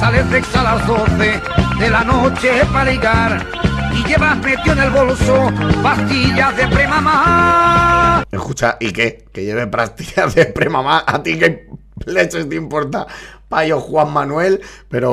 Sales 0.00 0.28
de 0.30 0.42
a 0.58 0.62
las 0.62 0.86
12 0.86 1.40
de 1.78 1.90
la 1.90 2.04
noche 2.04 2.64
para 2.72 2.90
ligar 2.90 3.58
y 3.98 4.04
llevas 4.08 4.38
metido 4.38 4.72
en 4.72 4.78
el 4.78 4.90
bolso 4.90 5.50
pastillas 5.82 6.56
de 6.56 6.68
premamá. 6.68 8.24
Escucha, 8.30 8.76
¿y 8.80 8.92
qué? 8.92 9.24
Que 9.32 9.44
lleve 9.44 9.66
pastillas 9.66 10.34
de 10.34 10.46
premamá. 10.46 11.04
¿A 11.06 11.22
ti 11.22 11.38
qué 11.38 11.68
leches 12.06 12.48
te 12.48 12.56
importa? 12.56 13.06
Payo 13.48 13.80
Juan 13.80 14.12
Manuel. 14.12 14.60
Pero 14.88 15.10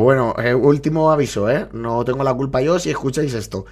bueno, 0.00 0.34
eh, 0.38 0.54
último 0.54 1.10
aviso, 1.10 1.50
¿eh? 1.50 1.66
No 1.72 2.04
tengo 2.04 2.22
la 2.22 2.34
culpa 2.34 2.60
yo 2.60 2.78
si 2.78 2.90
escucháis 2.90 3.34
esto. 3.34 3.66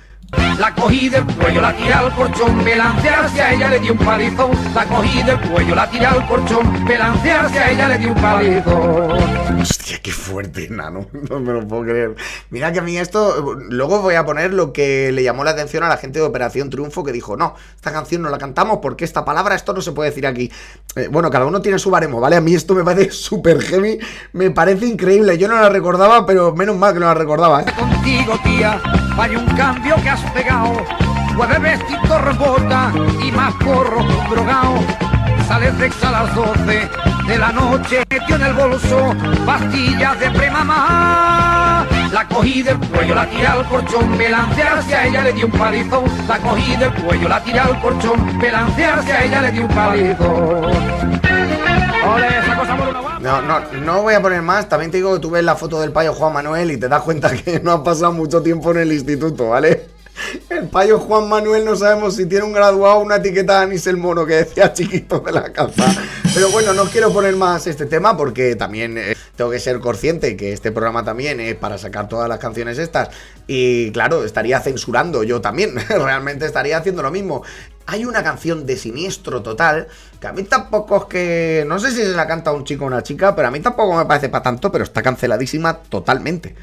La 0.59 0.75
cogí 0.75 1.09
del 1.09 1.25
cuello, 1.25 1.62
la 1.62 1.75
tiré 1.75 1.92
al 1.94 2.14
colchón, 2.14 2.62
me 2.62 2.77
lancé 2.77 3.09
hacia 3.09 3.55
ella, 3.55 3.68
le 3.71 3.79
di 3.79 3.90
un 3.90 3.99
palizón. 3.99 4.51
La 4.75 4.85
cogí 4.85 5.23
del 5.23 5.40
cuello, 5.40 5.75
la 5.75 5.88
tiré 5.88 6.07
al 6.07 6.27
colchón, 6.27 6.85
me 6.85 6.99
lancé 6.99 7.33
hacia 7.33 7.71
ella, 7.71 7.88
le 7.88 7.99
di 7.99 8.07
un 8.07 8.14
palizón. 8.14 9.64
Qué 10.03 10.12
fuerte, 10.12 10.68
nano. 10.68 11.07
No 11.29 11.40
me 11.40 11.53
lo 11.53 11.66
puedo 11.66 11.83
creer. 11.83 12.16
Mira 12.51 12.72
que 12.72 12.79
a 12.79 12.83
mí 12.83 12.96
esto. 12.96 13.57
Luego 13.68 14.01
voy 14.01 14.14
a 14.14 14.24
poner 14.24 14.53
lo 14.55 14.72
que 14.72 15.12
le 15.12 15.22
llamó 15.22 15.44
la 15.44 15.51
atención 15.51 15.83
a 15.83 15.88
la 15.88 15.96
gente 15.96 16.18
de 16.18 16.24
Operación 16.24 16.70
Triunfo 16.70 17.05
que 17.05 17.12
dijo: 17.12 17.37
No, 17.37 17.55
esta 17.74 17.92
canción 17.92 18.22
no 18.22 18.31
la 18.31 18.38
cantamos 18.38 18.79
porque 18.81 19.05
esta 19.05 19.24
palabra, 19.24 19.55
esto 19.55 19.72
no 19.72 19.81
se 19.81 19.92
puede 19.92 20.11
decir 20.11 20.27
aquí. 20.27 20.51
Eh, 20.96 21.09
bueno, 21.11 21.31
cada 21.31 21.46
uno 21.46 21.61
tiene 21.61 21.79
su 21.79 21.90
baremo, 21.90 22.20
¿vale? 22.20 22.37
A 22.37 22.40
mí 22.40 22.55
esto 22.55 22.74
me 22.74 22.85
parece 22.85 23.11
súper 23.11 23.61
heavy. 23.62 23.98
Me 24.33 24.51
parece 24.51 24.87
increíble. 24.87 25.37
Yo 25.38 25.48
no 25.48 25.61
la 25.61 25.68
recordaba, 25.68 26.24
pero 26.27 26.55
menos 26.55 26.77
mal 26.77 26.94
que 26.94 27.01
no 27.01 27.07
la 27.07 27.14
recordaba, 27.14 27.62
¿eh? 27.62 27.66
Contigo, 27.79 28.38
tía, 28.44 28.81
vaya 29.16 29.38
un 29.38 29.57
cambio 29.57 29.96
que 30.03 30.09
has 30.09 30.31
pegado. 30.33 30.72
Nueve 31.35 31.59
vestidos 31.59 32.20
rebota 32.22 32.92
y 33.22 33.31
más 33.31 33.55
porro 33.62 34.05
drogao. 34.31 34.79
Sales 35.46 35.79
de 35.79 35.90
a 36.03 36.11
las 36.11 36.35
12 36.35 37.17
de 37.29 37.38
la 37.38 37.53
noche, 37.53 38.03
metió 38.09 38.37
en 38.37 38.43
el 38.43 38.55
bolso 38.55 39.14
pastillas 39.45 40.19
de 40.19 40.31
premamá. 40.31 41.87
La 42.11 42.27
cogí 42.27 42.62
del 42.62 42.79
cuello, 42.79 43.14
la 43.14 43.27
tiré 43.29 43.47
al 43.47 43.69
colchón, 43.69 44.17
me 44.17 44.31
lancé 44.31 44.62
hacia 44.62 45.07
ella, 45.07 45.23
le 45.23 45.33
di 45.35 45.45
un 45.45 45.51
palizón. 45.51 46.05
La 46.27 46.38
cogí 46.38 46.77
del 46.77 46.93
cuello, 46.95 47.29
la 47.29 47.45
tiré 47.45 47.59
al 47.61 47.81
colchón, 47.81 48.38
me 48.38 48.51
lancé 48.51 48.87
hacia 48.87 49.25
ella, 49.25 49.43
le 49.43 49.53
di 49.53 49.59
un 49.59 49.69
palizón. 49.69 51.09
No, 53.21 53.43
no, 53.43 53.61
no 53.85 54.03
voy 54.03 54.14
a 54.14 54.23
poner 54.23 54.41
más. 54.41 54.69
También 54.69 54.91
te 54.91 54.97
digo 54.97 55.12
que 55.14 55.21
tú 55.21 55.31
ves 55.31 55.45
la 55.45 55.55
foto 55.55 55.81
del 55.81 55.93
payo 55.93 56.14
Juan 56.14 56.33
Manuel 56.33 56.71
y 56.71 56.79
te 56.79 56.88
das 56.88 57.03
cuenta 57.03 57.31
que 57.45 57.61
no 57.61 57.73
ha 57.73 57.85
pasado 57.85 58.12
mucho 58.12 58.43
tiempo 58.43 58.71
en 58.71 58.79
el 58.79 58.93
instituto, 58.93 59.51
¿vale? 59.51 59.97
El 60.48 60.68
payo 60.68 60.98
Juan 60.98 61.28
Manuel 61.28 61.64
no 61.64 61.76
sabemos 61.76 62.16
si 62.16 62.26
tiene 62.26 62.44
un 62.44 62.52
graduado 62.52 63.00
una 63.00 63.16
etiqueta 63.16 63.59
de 63.59 63.64
Anis 63.64 63.87
el 63.87 63.96
mono 63.96 64.26
que 64.26 64.35
decía 64.35 64.72
chiquito 64.74 65.20
de 65.20 65.33
la 65.33 65.52
casa. 65.52 65.85
Pero 66.35 66.50
bueno, 66.50 66.72
no 66.72 66.85
quiero 66.85 67.12
poner 67.12 67.37
más 67.37 67.66
este 67.66 67.87
tema 67.87 68.16
porque 68.16 68.57
también 68.57 68.98
eh, 68.98 69.16
tengo 69.37 69.50
que 69.50 69.61
ser 69.61 69.78
consciente 69.81 70.37
que 70.37 70.52
este 70.52 70.72
programa 70.72 71.04
también 71.04 71.40
es 71.40 71.54
para 71.54 71.78
sacar 71.78 72.09
todas 72.09 72.28
las 72.28 72.38
canciones 72.38 72.78
estas. 72.78 73.11
Y 73.46 73.90
claro, 73.92 74.24
estaría 74.24 74.61
censurando 74.61 75.22
yo 75.22 75.40
también. 75.40 75.74
Realmente 75.88 76.46
estaría 76.46 76.78
haciendo 76.78 77.02
lo 77.02 77.11
mismo. 77.11 77.42
Hay 77.87 78.04
una 78.04 78.22
canción 78.22 78.66
de 78.66 78.76
siniestro 78.76 79.42
total 79.42 79.88
que 80.20 80.26
a 80.26 80.33
mí 80.33 80.42
tampoco 80.42 80.96
es 80.96 81.04
que. 81.04 81.64
No 81.66 81.78
sé 81.78 81.90
si 81.90 81.98
se 81.98 82.14
la 82.14 82.26
canta 82.26 82.52
un 82.52 82.64
chico 82.64 82.85
o 82.85 82.87
una 82.88 83.02
chica, 83.02 83.35
pero 83.35 83.48
a 83.48 83.50
mí 83.50 83.61
tampoco 83.61 83.96
me 83.96 84.04
parece 84.04 84.28
para 84.28 84.42
tanto, 84.42 84.70
pero 84.70 84.85
está 84.85 85.02
canceladísima 85.02 85.78
totalmente. 85.78 86.54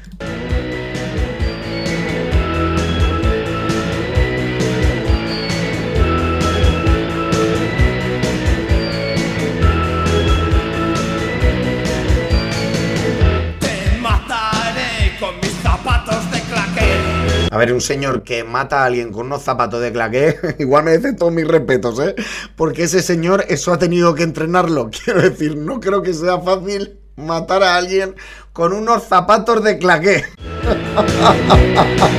A 17.56 17.58
ver, 17.58 17.72
un 17.72 17.80
señor 17.80 18.22
que 18.22 18.44
mata 18.44 18.82
a 18.82 18.84
alguien 18.84 19.10
con 19.10 19.28
unos 19.28 19.40
zapatos 19.40 19.80
de 19.80 19.90
claqué, 19.90 20.36
igual 20.58 20.84
merece 20.84 21.14
todos 21.14 21.32
mis 21.32 21.48
respetos, 21.48 21.98
¿eh? 22.00 22.14
Porque 22.54 22.82
ese 22.82 23.00
señor, 23.00 23.46
eso 23.48 23.72
ha 23.72 23.78
tenido 23.78 24.14
que 24.14 24.24
entrenarlo. 24.24 24.90
Quiero 25.04 25.22
decir, 25.22 25.56
no 25.56 25.80
creo 25.80 26.02
que 26.02 26.12
sea 26.12 26.38
fácil 26.38 26.98
matar 27.16 27.62
a 27.62 27.76
alguien 27.76 28.14
con 28.52 28.74
unos 28.74 29.04
zapatos 29.04 29.64
de 29.64 29.78
claqué. 29.78 30.24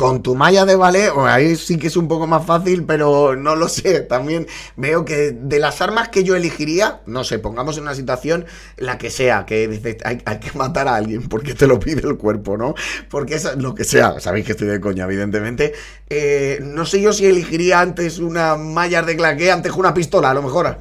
Con 0.00 0.22
tu 0.22 0.34
malla 0.34 0.64
de 0.64 0.76
ballet, 0.76 1.12
ahí 1.26 1.56
sí 1.56 1.76
que 1.76 1.88
es 1.88 1.96
un 1.98 2.08
poco 2.08 2.26
más 2.26 2.46
fácil, 2.46 2.84
pero 2.84 3.36
no 3.36 3.54
lo 3.54 3.68
sé. 3.68 4.00
También 4.00 4.46
veo 4.74 5.04
que 5.04 5.32
de 5.32 5.58
las 5.58 5.82
armas 5.82 6.08
que 6.08 6.24
yo 6.24 6.34
elegiría, 6.34 7.02
no 7.04 7.22
sé, 7.22 7.38
pongamos 7.38 7.76
en 7.76 7.82
una 7.82 7.94
situación 7.94 8.46
la 8.78 8.96
que 8.96 9.10
sea, 9.10 9.44
que 9.44 9.68
dices, 9.68 9.98
hay, 10.02 10.16
que 10.16 10.56
matar 10.56 10.88
a 10.88 10.94
alguien 10.94 11.28
porque 11.28 11.52
te 11.52 11.66
lo 11.66 11.78
pide 11.78 12.00
el 12.08 12.16
cuerpo, 12.16 12.56
¿no? 12.56 12.74
Porque 13.10 13.34
es 13.34 13.54
lo 13.56 13.74
que 13.74 13.84
sea, 13.84 14.20
sabéis 14.20 14.46
que 14.46 14.52
estoy 14.52 14.68
de 14.68 14.80
coña, 14.80 15.04
evidentemente. 15.04 15.74
Eh, 16.08 16.60
no 16.62 16.86
sé 16.86 17.02
yo 17.02 17.12
si 17.12 17.26
elegiría 17.26 17.80
antes 17.80 18.20
una 18.20 18.56
malla 18.56 19.02
de 19.02 19.18
claqué 19.18 19.52
antes 19.52 19.70
una 19.72 19.92
pistola, 19.92 20.30
a 20.30 20.34
lo 20.34 20.40
mejor. 20.40 20.78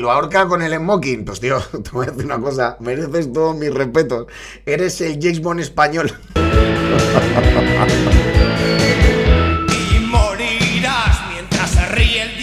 Lo 0.00 0.10
ahorca 0.10 0.46
con 0.46 0.62
el 0.62 0.74
smoking. 0.74 1.24
Pues 1.24 1.40
tío, 1.40 1.60
te 1.84 1.90
voy 1.90 2.06
a 2.06 2.10
decir 2.10 2.24
una 2.24 2.40
cosa, 2.40 2.76
mereces 2.80 3.32
todos 3.32 3.56
mis 3.56 3.72
respetos. 3.72 4.26
Eres 4.66 5.00
el 5.00 5.18
James 5.20 5.40
Bond 5.40 5.60
español. 5.60 6.12
Y 9.92 9.98
morirás 10.00 11.20
mientras 11.32 11.70
se 11.70 11.86
ríe 11.86 12.22
el. 12.22 12.40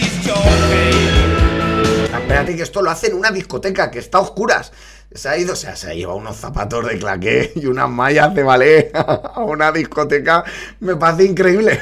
Espérate 2.38 2.56
que 2.56 2.62
esto 2.62 2.82
lo 2.82 2.90
hace 2.90 3.06
en 3.06 3.14
una 3.14 3.30
discoteca 3.30 3.90
que 3.90 3.98
está 3.98 4.18
a 4.18 4.20
oscuras. 4.20 4.70
Se 5.12 5.30
ha 5.30 5.38
ido, 5.38 5.54
o 5.54 5.56
sea, 5.56 5.74
se 5.76 5.90
ha 5.90 5.94
llevado 5.94 6.18
unos 6.18 6.36
zapatos 6.36 6.86
de 6.86 6.98
claqué 6.98 7.52
y 7.56 7.64
unas 7.64 7.88
mallas 7.88 8.34
de 8.34 8.42
ballet 8.42 8.90
a 8.94 9.40
una 9.40 9.72
discoteca. 9.72 10.44
Me 10.80 10.94
parece 10.96 11.24
increíble. 11.24 11.80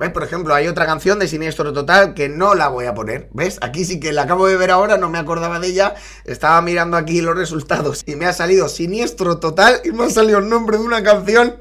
¿Ves? 0.00 0.12
Por 0.12 0.22
ejemplo, 0.22 0.54
hay 0.54 0.66
otra 0.66 0.86
canción 0.86 1.18
de 1.18 1.28
Siniestro 1.28 1.74
Total 1.74 2.14
que 2.14 2.30
no 2.30 2.54
la 2.54 2.68
voy 2.68 2.86
a 2.86 2.94
poner. 2.94 3.28
¿Ves? 3.34 3.58
Aquí 3.60 3.84
sí 3.84 4.00
que 4.00 4.14
la 4.14 4.22
acabo 4.22 4.46
de 4.46 4.56
ver 4.56 4.70
ahora, 4.70 4.96
no 4.96 5.10
me 5.10 5.18
acordaba 5.18 5.60
de 5.60 5.66
ella. 5.68 5.94
Estaba 6.24 6.62
mirando 6.62 6.96
aquí 6.96 7.20
los 7.20 7.36
resultados 7.36 8.02
y 8.06 8.16
me 8.16 8.24
ha 8.24 8.32
salido 8.32 8.70
Siniestro 8.70 9.40
Total 9.40 9.82
y 9.84 9.90
me 9.90 10.04
ha 10.04 10.10
salido 10.10 10.38
el 10.38 10.48
nombre 10.48 10.78
de 10.78 10.84
una 10.84 11.02
canción 11.02 11.60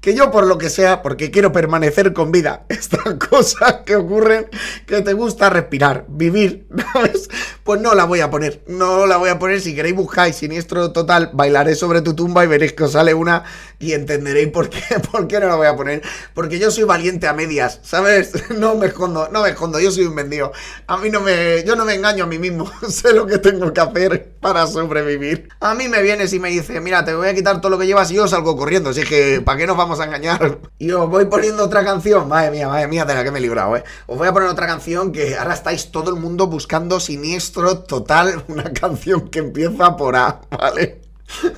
que 0.00 0.14
yo 0.14 0.30
por 0.30 0.46
lo 0.46 0.56
que 0.56 0.70
sea, 0.70 1.02
porque 1.02 1.30
quiero 1.30 1.52
permanecer 1.52 2.12
con 2.12 2.32
vida, 2.32 2.64
estas 2.68 3.14
cosas 3.14 3.80
que 3.84 3.96
ocurren, 3.96 4.46
que 4.86 5.02
te 5.02 5.12
gusta 5.12 5.50
respirar, 5.50 6.06
vivir, 6.08 6.66
¿sabes? 6.92 7.28
Pues 7.64 7.80
no 7.80 7.94
la 7.94 8.04
voy 8.04 8.20
a 8.20 8.30
poner, 8.30 8.62
no 8.66 9.06
la 9.06 9.18
voy 9.18 9.28
a 9.28 9.38
poner, 9.38 9.60
si 9.60 9.74
queréis 9.74 9.94
buscáis 9.94 10.36
siniestro 10.36 10.92
total, 10.92 11.30
bailaré 11.34 11.74
sobre 11.74 12.00
tu 12.00 12.14
tumba 12.14 12.44
y 12.44 12.48
veréis 12.48 12.72
que 12.72 12.84
os 12.84 12.92
sale 12.92 13.12
una 13.12 13.44
y 13.78 13.92
entenderéis 13.92 14.48
por 14.48 14.70
qué, 14.70 14.80
por 15.12 15.28
qué 15.28 15.38
no 15.38 15.48
la 15.48 15.56
voy 15.56 15.66
a 15.66 15.76
poner, 15.76 16.02
porque 16.34 16.58
yo 16.58 16.70
soy 16.70 16.84
valiente 16.84 17.28
a 17.28 17.34
medias, 17.34 17.80
¿sabes? 17.82 18.32
No 18.50 18.74
me 18.76 18.86
escondo, 18.86 19.28
no 19.30 19.42
me 19.42 19.50
escondo, 19.50 19.78
yo 19.80 19.90
soy 19.90 20.04
un 20.04 20.14
vendido, 20.14 20.52
a 20.86 20.96
mí 20.96 21.10
no 21.10 21.20
me, 21.20 21.62
yo 21.64 21.76
no 21.76 21.84
me 21.84 21.94
engaño 21.94 22.24
a 22.24 22.26
mí 22.26 22.38
mismo, 22.38 22.70
sé 22.88 23.12
lo 23.12 23.26
que 23.26 23.38
tengo 23.38 23.72
que 23.72 23.80
hacer 23.80 24.32
para 24.40 24.66
sobrevivir. 24.66 25.48
A 25.60 25.74
mí 25.74 25.88
me 25.88 26.02
vienes 26.02 26.32
y 26.32 26.40
me 26.40 26.48
dice, 26.48 26.80
mira, 26.80 27.04
te 27.04 27.14
voy 27.14 27.28
a 27.28 27.34
quitar 27.34 27.60
todo 27.60 27.70
lo 27.70 27.78
que 27.78 27.86
llevas 27.86 28.10
y 28.10 28.14
yo 28.14 28.26
salgo 28.26 28.56
corriendo, 28.56 28.90
así 28.90 29.02
que, 29.02 29.42
¿para 29.44 29.58
qué 29.58 29.66
nos 29.66 29.76
vamos 29.90 30.00
a 30.00 30.06
engañar? 30.06 30.60
Y 30.78 30.92
os 30.92 31.10
voy 31.10 31.24
poniendo 31.24 31.64
otra 31.64 31.84
canción, 31.84 32.28
madre 32.28 32.52
mía, 32.52 32.68
madre 32.68 32.86
mía, 32.86 33.04
de 33.04 33.12
la 33.12 33.24
que 33.24 33.32
me 33.32 33.40
he 33.40 33.42
librado, 33.42 33.76
¿eh? 33.76 33.82
Os 34.06 34.16
voy 34.16 34.28
a 34.28 34.32
poner 34.32 34.48
otra 34.48 34.68
canción 34.68 35.10
que 35.10 35.36
ahora 35.36 35.52
estáis 35.54 35.90
todo 35.90 36.14
el 36.14 36.20
mundo 36.20 36.46
buscando 36.46 37.00
siniestro 37.00 37.80
total, 37.80 38.44
una 38.46 38.72
canción 38.72 39.28
que 39.28 39.40
empieza 39.40 39.96
por 39.96 40.14
A, 40.14 40.42
¿vale? 40.48 41.00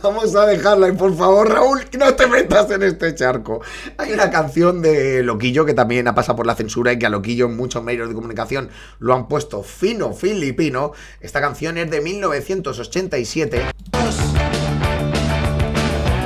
Vamos 0.02 0.34
a 0.34 0.46
dejarla 0.46 0.88
y 0.88 0.92
por 0.92 1.14
favor, 1.14 1.50
Raúl, 1.50 1.82
no 1.98 2.14
te 2.14 2.26
metas 2.26 2.70
en 2.70 2.82
este 2.82 3.14
charco. 3.14 3.60
Hay 3.98 4.12
una 4.12 4.30
canción 4.30 4.80
de 4.80 5.22
Loquillo 5.22 5.66
que 5.66 5.74
también 5.74 6.08
ha 6.08 6.14
pasado 6.14 6.36
por 6.36 6.46
la 6.46 6.54
censura 6.54 6.92
y 6.92 6.98
que 6.98 7.04
a 7.04 7.10
Loquillo 7.10 7.46
en 7.46 7.56
muchos 7.56 7.82
medios 7.82 8.08
de 8.08 8.14
comunicación 8.14 8.70
lo 8.98 9.12
han 9.14 9.28
puesto 9.28 9.62
fino 9.62 10.14
filipino. 10.14 10.92
Esta 11.20 11.42
canción 11.42 11.76
es 11.76 11.90
de 11.90 12.00
1987. 12.00 13.62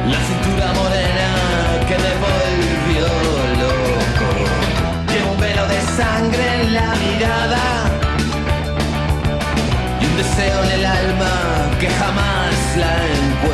La 0.08 0.20
cintura 0.20 0.72
morena 0.72 1.25
deseo 10.26 10.64
en 10.64 10.70
el 10.70 10.86
alma 10.86 11.70
que 11.78 11.88
jamás 11.88 12.76
la 12.76 13.06
encuentre. 13.06 13.45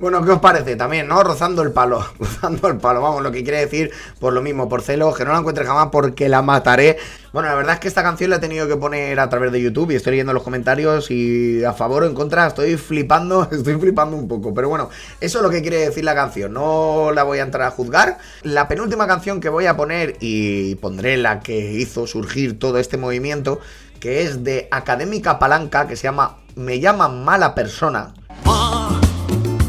Bueno, 0.00 0.24
¿qué 0.24 0.30
os 0.30 0.38
parece? 0.38 0.76
También, 0.76 1.08
¿no? 1.08 1.24
Rozando 1.24 1.60
el 1.60 1.72
palo, 1.72 2.06
rozando 2.20 2.68
el 2.68 2.76
palo, 2.76 3.02
vamos, 3.02 3.20
lo 3.20 3.32
que 3.32 3.42
quiere 3.42 3.58
decir, 3.58 3.90
por 4.20 4.32
lo 4.32 4.40
mismo, 4.40 4.68
por 4.68 4.80
celos, 4.80 5.16
que 5.16 5.24
no 5.24 5.32
la 5.32 5.40
encuentre 5.40 5.66
jamás 5.66 5.88
porque 5.90 6.28
la 6.28 6.40
mataré. 6.40 6.98
Bueno, 7.32 7.48
la 7.48 7.56
verdad 7.56 7.74
es 7.74 7.80
que 7.80 7.88
esta 7.88 8.04
canción 8.04 8.30
la 8.30 8.36
he 8.36 8.38
tenido 8.38 8.68
que 8.68 8.76
poner 8.76 9.18
a 9.18 9.28
través 9.28 9.50
de 9.50 9.60
YouTube 9.60 9.90
y 9.90 9.96
estoy 9.96 10.12
leyendo 10.12 10.32
los 10.32 10.44
comentarios 10.44 11.10
y 11.10 11.64
a 11.64 11.72
favor 11.72 12.04
o 12.04 12.06
en 12.06 12.14
contra 12.14 12.46
estoy 12.46 12.76
flipando, 12.76 13.48
estoy 13.50 13.74
flipando 13.74 14.16
un 14.16 14.28
poco. 14.28 14.54
Pero 14.54 14.68
bueno, 14.68 14.88
eso 15.20 15.38
es 15.38 15.42
lo 15.42 15.50
que 15.50 15.62
quiere 15.62 15.78
decir 15.78 16.04
la 16.04 16.14
canción, 16.14 16.52
no 16.52 17.10
la 17.12 17.24
voy 17.24 17.40
a 17.40 17.42
entrar 17.42 17.66
a 17.66 17.72
juzgar. 17.72 18.18
La 18.44 18.68
penúltima 18.68 19.08
canción 19.08 19.40
que 19.40 19.48
voy 19.48 19.66
a 19.66 19.76
poner 19.76 20.16
y 20.20 20.76
pondré 20.76 21.16
la 21.16 21.40
que 21.40 21.72
hizo 21.72 22.06
surgir 22.06 22.56
todo 22.60 22.78
este 22.78 22.98
movimiento, 22.98 23.58
que 23.98 24.22
es 24.22 24.44
de 24.44 24.68
Académica 24.70 25.40
Palanca, 25.40 25.88
que 25.88 25.96
se 25.96 26.04
llama 26.04 26.36
Me 26.54 26.78
llaman 26.78 27.24
mala 27.24 27.56
persona. 27.56 28.14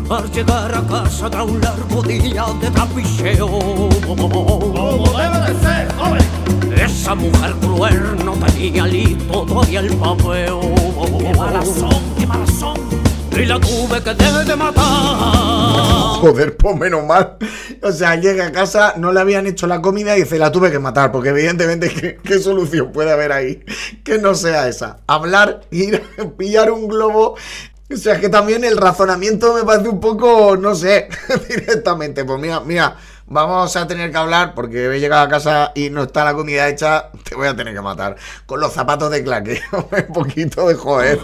Al 0.10 0.32
llegar 0.32 0.74
a 0.74 0.82
casa 0.88 1.30
tras 1.30 1.46
un 1.46 1.62
largo 1.62 2.02
día 2.02 2.46
de 2.60 2.72
trapicheo 2.72 3.48
Como 4.08 5.14
debe 5.16 5.54
de 5.54 5.60
ser, 5.60 5.94
joven 5.94 6.74
Esa 6.76 7.14
mujer 7.14 7.54
cruel 7.62 8.26
no 8.26 8.34
tenía 8.34 8.88
listo 8.88 9.46
todavía 9.46 9.82
el 9.82 9.96
papeo 9.96 10.62
Qué 11.20 11.38
malas 11.38 11.68
son, 11.68 12.02
qué 12.18 12.26
malas 12.26 12.50
son 12.60 12.78
Y 13.38 13.46
la 13.46 13.60
tuve 13.60 14.02
que 14.02 14.14
de, 14.16 14.46
de 14.46 14.56
matar 14.56 16.10
Joder, 16.20 16.58
pues 16.58 16.76
menos 16.76 17.06
mal. 17.06 17.38
O 17.82 17.94
sea, 17.94 18.18
llega 18.18 18.48
a 18.48 18.52
casa, 18.52 18.96
no 18.98 19.14
le 19.14 19.22
habían 19.22 19.48
hecho 19.48 19.68
la 19.68 19.82
comida 19.82 20.18
y 20.18 20.24
dice, 20.24 20.38
la 20.38 20.52
tuve 20.52 20.70
que 20.70 20.78
matar, 20.78 21.14
porque 21.14 21.30
evidentemente, 21.30 21.88
¿qué, 21.90 22.18
qué 22.22 22.40
solución 22.40 22.92
puede 22.92 23.14
haber 23.14 23.32
ahí? 23.32 23.64
Que 24.04 24.18
no 24.18 24.36
sea 24.36 24.68
esa. 24.68 24.98
Hablar, 25.08 25.62
ir 25.72 26.04
a 26.18 26.26
pillar 26.38 26.72
un 26.72 26.90
globo. 26.90 27.38
O 27.92 27.98
sea, 27.98 28.20
que 28.20 28.30
también 28.30 28.64
el 28.64 28.78
razonamiento 28.78 29.54
me 29.54 29.64
parece 29.64 29.90
un 29.90 30.00
poco, 30.00 30.56
no 30.56 30.76
sé, 30.76 31.10
directamente. 31.50 32.24
Pues 32.24 32.40
mira, 32.40 32.60
mira, 32.60 32.96
vamos 33.26 33.76
a 33.76 33.88
tener 33.88 34.12
que 34.12 34.18
hablar 34.18 34.54
porque 34.54 34.86
he 34.86 35.00
llegado 35.00 35.24
a 35.24 35.28
casa 35.28 35.72
y 35.74 35.90
no 35.90 36.04
está 36.04 36.24
la 36.24 36.36
comida 36.36 36.70
hecha, 36.70 37.10
te 37.24 37.36
voy 37.36 37.48
a 37.48 37.56
tener 37.56 37.74
que 37.74 37.82
matar. 37.82 38.16
Con 38.46 38.60
los 38.60 38.74
zapatos 38.74 39.10
de 39.10 39.24
claque, 39.24 39.62
un 39.72 40.14
poquito 40.14 40.68
de 40.68 40.76
joder. 40.76 41.20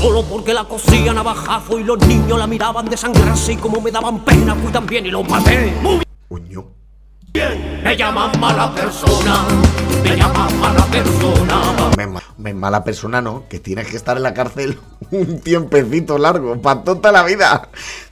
Solo 0.00 0.22
porque 0.22 0.54
la 0.54 0.64
cosían 0.64 1.18
a 1.18 1.22
bajazo 1.22 1.78
y 1.78 1.84
los 1.84 1.98
niños 2.06 2.38
la 2.38 2.46
miraban 2.46 2.86
desangrarse 2.86 3.52
y 3.52 3.56
como 3.56 3.80
me 3.80 3.90
daban 3.90 4.24
pena 4.24 4.54
fui 4.54 4.72
también 4.72 5.06
y 5.06 5.10
los 5.10 5.28
maté 5.28 5.72
Muy 5.82 6.06
bien 7.32 7.80
Me 7.82 7.96
llaman 7.96 8.30
mala 8.40 8.74
persona 8.74 9.44
Me 10.02 10.16
llaman 10.16 10.60
mala 10.60 10.84
persona 10.86 11.86
me 12.46 12.54
mala 12.54 12.84
persona, 12.84 13.20
¿no? 13.20 13.44
Que 13.48 13.58
tienes 13.58 13.88
que 13.88 13.96
estar 13.96 14.16
en 14.16 14.22
la 14.22 14.34
cárcel 14.34 14.78
un 15.10 15.40
tiempecito 15.40 16.18
largo, 16.18 16.60
para 16.60 16.82
toda 16.82 17.12
la 17.12 17.22
vida. 17.24 17.68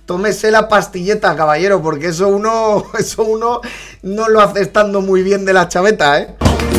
Tómese 0.07 0.51
la 0.51 0.69
pastilleta, 0.69 1.35
caballero, 1.37 1.81
porque 1.81 2.09
eso 2.09 2.29
uno, 2.29 2.85
eso 2.99 3.23
uno 3.23 3.61
no 4.03 4.29
lo 4.29 4.41
hace 4.41 4.63
estando 4.63 5.01
muy 5.01 5.23
bien 5.23 5.45
de 5.45 5.53
la 5.53 5.69
chaveta, 5.69 6.21
¿eh? 6.21 6.35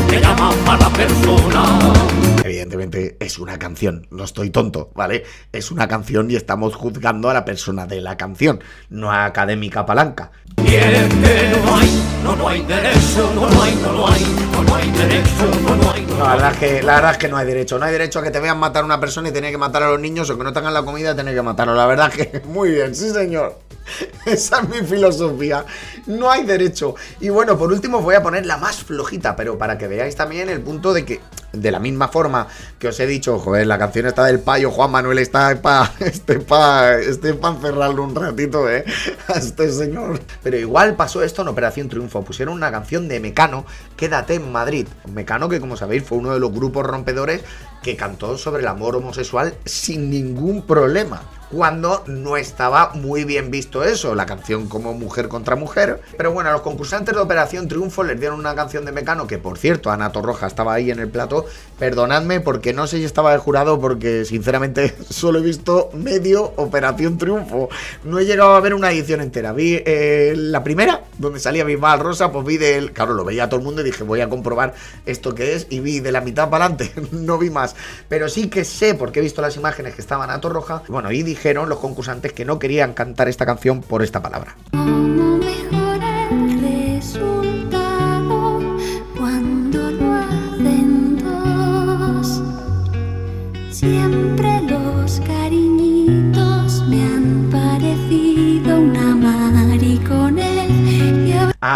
Me 0.10 0.20
llaman 0.20 0.54
mala 0.66 0.90
persona 0.90 2.25
Evidentemente 2.46 3.18
es 3.20 3.40
una 3.40 3.58
canción, 3.58 4.06
no 4.12 4.24
estoy 4.24 4.52
tonto, 4.52 4.92
¿vale? 4.94 5.24
Es 5.52 5.72
una 5.72 5.88
canción 5.88 6.30
y 6.30 6.36
estamos 6.36 6.76
juzgando 6.76 7.28
a 7.28 7.34
la 7.34 7.44
persona 7.44 7.88
de 7.88 8.02
la 8.02 8.18
canción, 8.18 8.64
no 8.92 9.12
a 9.12 9.26
Académica 9.26 9.84
Palanca. 9.84 10.32
Y 10.64 10.76
es 10.76 10.86
que 10.86 11.56
no 11.66 11.76
hay, 11.76 12.04
no, 12.24 12.36
no 12.36 12.48
hay 12.48 12.62
derecho, 12.62 13.32
no, 13.34 13.50
no 13.50 13.64
hay, 13.64 13.76
no, 13.78 13.94
no 13.94 14.08
hay, 14.08 14.24
no, 14.52 14.64
no 14.64 14.76
hay 14.76 14.92
derecho, 14.92 15.62
no, 15.64 15.76
no 15.76 15.92
hay, 15.92 16.06
no, 16.06 16.18
No, 16.18 16.24
la 16.24 16.34
verdad, 16.36 16.52
es 16.52 16.58
que, 16.60 16.84
la 16.84 16.96
verdad 16.96 17.12
es 17.14 17.18
que 17.18 17.28
no 17.30 17.38
hay 17.38 17.48
derecho. 17.48 17.80
No 17.80 17.86
hay 17.86 17.92
derecho 17.92 18.20
a 18.20 18.24
que 18.24 18.30
te 18.30 18.40
vean 18.40 18.60
matar 18.60 18.84
a 18.84 18.86
una 18.86 19.00
persona 19.00 19.30
y 19.30 19.32
tener 19.32 19.50
que 19.50 19.58
matar 19.58 19.82
a 19.82 19.90
los 19.90 20.00
niños 20.00 20.30
o 20.30 20.38
que 20.38 20.44
no 20.44 20.54
tengan 20.54 20.76
la 20.76 20.84
comida 20.84 21.14
y 21.14 21.16
tener 21.16 21.34
que 21.34 21.42
matarlos. 21.42 21.76
La 21.76 21.88
verdad 21.88 22.14
es 22.16 22.28
que 22.28 22.40
muy 22.48 22.70
bien, 22.70 22.94
sí 22.94 23.10
señor. 23.10 23.65
Esa 24.26 24.62
es 24.62 24.70
mi 24.70 24.88
filosofía. 24.88 25.66
No 26.08 26.30
hay 26.30 26.44
derecho. 26.44 26.96
Y 27.20 27.30
bueno, 27.30 27.58
por 27.58 27.72
último 27.72 28.02
voy 28.02 28.16
a 28.16 28.24
poner 28.24 28.46
la 28.46 28.58
más 28.58 28.84
flojita, 28.84 29.36
pero 29.36 29.58
para 29.58 29.78
que 29.78 29.88
veáis 29.88 30.16
también 30.16 30.50
el 30.50 30.62
punto 30.62 30.94
de 30.94 31.06
que, 31.06 31.22
de 31.54 31.72
la 31.72 31.80
misma 31.80 32.08
forma 32.08 32.48
que 32.80 32.88
os 32.90 33.00
he 33.00 33.08
dicho, 33.08 33.40
joder, 33.40 33.68
la 33.68 33.78
canción 33.78 34.06
está 34.08 34.26
del 34.26 34.40
payo, 34.40 34.72
Juan 34.72 34.92
Manuel 34.92 35.20
está 35.20 35.62
para 35.62 35.94
este 36.00 36.40
pa, 36.40 36.96
este 36.96 37.34
pa 37.34 37.50
encerrarlo 37.50 38.04
un 38.04 38.16
ratito, 38.16 38.70
eh, 38.70 38.86
a 39.28 39.34
este 39.34 39.72
señor. 39.72 40.20
Pero 40.44 40.58
igual 40.58 40.96
pasó 40.96 41.24
esto 41.24 41.42
en 41.42 41.50
Operación 41.50 41.90
Triunfo. 41.90 42.24
Pusieron 42.24 42.56
una 42.56 42.72
canción 42.72 43.08
de 43.08 43.20
Mecano, 43.20 43.66
Quédate 43.96 44.36
en 44.36 44.52
Madrid. 44.52 44.88
Mecano 45.12 45.48
que, 45.48 45.60
como 45.60 45.78
sabéis, 45.78 46.04
fue 46.04 46.18
uno 46.18 46.34
de 46.34 46.40
los 46.40 46.52
grupos 46.52 46.86
rompedores 46.86 47.42
que 47.82 47.96
cantó 47.96 48.38
sobre 48.38 48.62
el 48.62 48.68
amor 48.68 48.96
homosexual 48.96 49.54
sin 49.64 50.10
ningún 50.10 50.64
problema. 50.64 51.22
Cuando 51.52 52.04
no 52.08 52.38
estaba 52.38 52.92
muy 52.94 53.24
bien 53.24 53.52
visto 53.52 53.84
eso, 53.84 54.16
la 54.16 54.26
canción 54.26 54.68
como 54.68 54.94
mujer 54.94 55.28
contra 55.28 55.56
mujer. 55.56 56.02
Pero 56.18 56.32
bueno, 56.32 56.50
a 56.50 56.54
los 56.54 56.62
concursantes 56.62 57.16
de 57.16 57.22
Operación 57.22 57.68
Triunfo 57.68 58.04
les 58.04 58.20
dieron 58.20 58.40
una 58.40 58.56
canción 58.56 58.86
de 58.86 58.92
Mecano, 58.92 59.28
que 59.28 59.38
por 59.38 59.58
cierto, 59.58 59.92
Ana 59.92 60.12
Torroja 60.12 60.48
estaba 60.48 60.74
ahí 60.74 60.92
en 60.92 61.00
el 61.00 61.10
plato. 61.10 61.46
Perdonadme 61.80 62.40
porque 62.40 62.74
no 62.74 62.88
sé 62.88 62.98
si 62.98 63.04
estaba 63.04 63.32
de 63.32 63.38
jurado, 63.38 63.80
porque 63.80 64.26
sinceramente 64.26 64.96
solo 65.10 65.40
he 65.40 65.42
visto 65.42 65.90
medio 65.94 66.54
Operación 66.56 67.18
Triunfo. 67.18 67.70
No 68.04 68.20
he 68.20 68.26
llegado 68.26 68.56
a 68.56 68.60
ver 68.60 68.74
una 68.74 68.92
edición 68.92 69.22
entera. 69.22 69.54
Vi 69.54 69.82
eh, 69.86 70.34
la 70.36 70.64
primera, 70.64 71.04
donde 71.18 71.40
salía 71.40 71.64
Bisbal 71.64 72.00
Rosa, 72.00 72.32
pues 72.32 72.46
vi 72.46 72.58
del. 72.58 72.92
Claro, 72.92 73.14
lo 73.14 73.24
veía 73.24 73.50
todo 73.50 73.60
el 73.60 73.66
mundo 73.66 73.82
y 73.82 73.86
dije, 73.86 74.04
voy 74.04 74.22
a 74.22 74.30
comprobar 74.30 74.74
esto 75.06 75.36
que 75.36 75.56
es. 75.56 75.68
Y 75.70 75.80
vi 75.80 76.00
de 76.00 76.12
la 76.12 76.22
mitad 76.22 76.50
para 76.50 76.66
adelante, 76.66 76.92
no 77.12 77.38
vi 77.38 77.50
más. 77.50 77.76
Pero 78.10 78.30
sí 78.30 78.50
que 78.50 78.64
sé, 78.64 78.96
porque 78.96 79.20
he 79.20 79.22
visto 79.22 79.42
las 79.42 79.56
imágenes 79.56 79.96
que 79.96 80.02
estaban 80.02 80.30
a 80.30 80.42
Torroja. 80.42 80.84
Bueno, 80.88 81.12
y 81.12 81.24
dijeron 81.36 81.68
los 81.68 81.80
concursantes 81.80 82.32
que 82.32 82.46
no 82.46 82.60
querían 82.60 82.94
cantar 82.94 83.28
esta 83.28 83.46
canción 83.46 83.82
por 83.82 84.02
esta 84.04 84.22
palabra. 84.22 84.56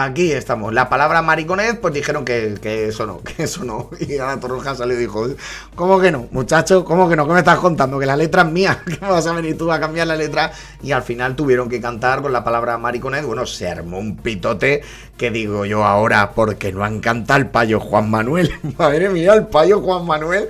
Aquí 0.04 0.32
estamos. 0.32 0.74
La 0.74 0.88
palabra 0.88 1.22
mariconez, 1.22 1.78
pues 1.80 1.94
dijeron 1.94 2.24
que, 2.24 2.58
que 2.62 2.88
eso 2.88 3.06
no, 3.06 3.20
que 3.24 3.44
eso 3.44 3.66
no. 3.66 3.90
Y 4.00 4.18
Ana 4.18 4.40
Torroja 4.40 4.74
salió 4.74 4.96
y 4.96 5.02
dijo, 5.02 5.28
¿cómo 5.76 6.00
que 6.00 6.12
no, 6.12 6.28
muchacho? 6.32 6.86
¿Cómo 6.86 7.10
que 7.10 7.16
no? 7.16 7.28
¿Qué 7.28 7.34
me 7.34 7.40
estás 7.40 7.60
contando? 7.60 8.00
Que 8.00 8.06
la 8.06 8.16
letra 8.16 8.44
es 8.44 8.52
mía. 8.52 8.82
¿Qué 8.86 8.98
me 9.02 9.10
vas 9.10 9.28
a 9.28 9.34
venir 9.34 9.58
tú 9.58 9.72
a 9.72 9.80
cambiar 9.80 10.08
la 10.08 10.16
letra? 10.16 10.52
Y 10.82 10.92
al 10.92 11.04
final 11.04 11.36
tuvieron 11.36 11.68
que 11.68 11.82
cantar 11.82 12.22
con 12.22 12.32
la 12.32 12.44
palabra 12.44 12.78
mariconez. 12.78 13.26
Bueno, 13.26 13.46
se 13.46 13.68
armó 13.68 14.00
un 14.00 14.16
pitote 14.16 14.82
que 15.18 15.32
digo 15.32 15.66
yo 15.66 15.84
ahora, 15.84 16.32
porque 16.32 16.72
no 16.72 16.84
han 16.84 17.02
cantado 17.02 17.40
el 17.40 17.48
payo 17.48 17.80
Juan 17.80 18.10
Manuel. 18.10 18.54
Madre 18.78 19.10
mía, 19.10 19.34
el 19.34 19.48
payo 19.48 19.82
Juan 19.82 20.06
Manuel. 20.06 20.50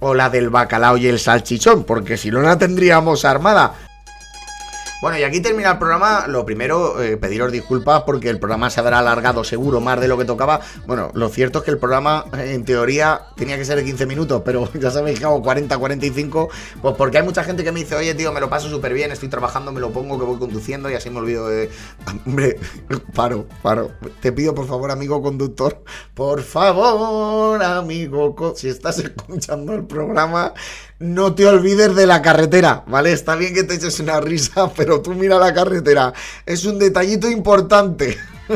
O 0.00 0.14
la 0.14 0.28
del 0.30 0.50
bacalao 0.50 0.98
y 0.98 1.06
el 1.06 1.18
salchichón, 1.18 1.84
porque 1.84 2.16
si 2.16 2.30
no 2.30 2.42
la 2.42 2.58
tendríamos 2.58 3.24
armada. 3.24 3.74
Bueno, 5.04 5.18
y 5.18 5.22
aquí 5.22 5.40
termina 5.40 5.72
el 5.72 5.78
programa. 5.78 6.26
Lo 6.28 6.46
primero, 6.46 7.02
eh, 7.02 7.18
pediros 7.18 7.52
disculpas 7.52 8.04
porque 8.04 8.30
el 8.30 8.38
programa 8.38 8.70
se 8.70 8.80
habrá 8.80 9.00
alargado 9.00 9.44
seguro 9.44 9.78
más 9.82 10.00
de 10.00 10.08
lo 10.08 10.16
que 10.16 10.24
tocaba. 10.24 10.62
Bueno, 10.86 11.10
lo 11.12 11.28
cierto 11.28 11.58
es 11.58 11.64
que 11.66 11.72
el 11.72 11.76
programa, 11.76 12.24
en 12.32 12.64
teoría, 12.64 13.20
tenía 13.36 13.58
que 13.58 13.66
ser 13.66 13.76
de 13.76 13.84
15 13.84 14.06
minutos, 14.06 14.40
pero 14.46 14.66
ya 14.80 14.90
sabéis 14.90 15.18
que 15.18 15.26
hago 15.26 15.42
40, 15.42 15.76
45. 15.76 16.48
Pues 16.80 16.94
porque 16.96 17.18
hay 17.18 17.22
mucha 17.22 17.44
gente 17.44 17.62
que 17.62 17.70
me 17.70 17.80
dice, 17.80 17.96
oye, 17.96 18.14
tío, 18.14 18.32
me 18.32 18.40
lo 18.40 18.48
paso 18.48 18.70
súper 18.70 18.94
bien, 18.94 19.12
estoy 19.12 19.28
trabajando, 19.28 19.72
me 19.72 19.80
lo 19.80 19.90
pongo, 19.90 20.18
que 20.18 20.24
voy 20.24 20.38
conduciendo 20.38 20.88
y 20.88 20.94
así 20.94 21.10
me 21.10 21.18
olvido 21.18 21.50
de. 21.50 21.68
Hombre, 22.26 22.58
paro, 23.14 23.46
paro. 23.60 23.90
Te 24.22 24.32
pido, 24.32 24.54
por 24.54 24.66
favor, 24.66 24.90
amigo 24.90 25.20
conductor, 25.20 25.84
por 26.14 26.40
favor, 26.40 27.62
amigo, 27.62 28.54
si 28.56 28.70
estás 28.70 29.00
escuchando 29.00 29.74
el 29.74 29.84
programa, 29.84 30.54
no 30.98 31.34
te 31.34 31.46
olvides 31.46 31.94
de 31.94 32.06
la 32.06 32.22
carretera, 32.22 32.84
¿vale? 32.86 33.12
Está 33.12 33.36
bien 33.36 33.54
que 33.54 33.64
te 33.64 33.74
eches 33.74 34.00
una 34.00 34.20
risa, 34.20 34.72
pero 34.76 35.00
tú 35.00 35.14
mira 35.14 35.38
la 35.38 35.52
carretera. 35.52 36.12
Es 36.46 36.64
un 36.64 36.78
detallito 36.78 37.28
importante. 37.28 38.18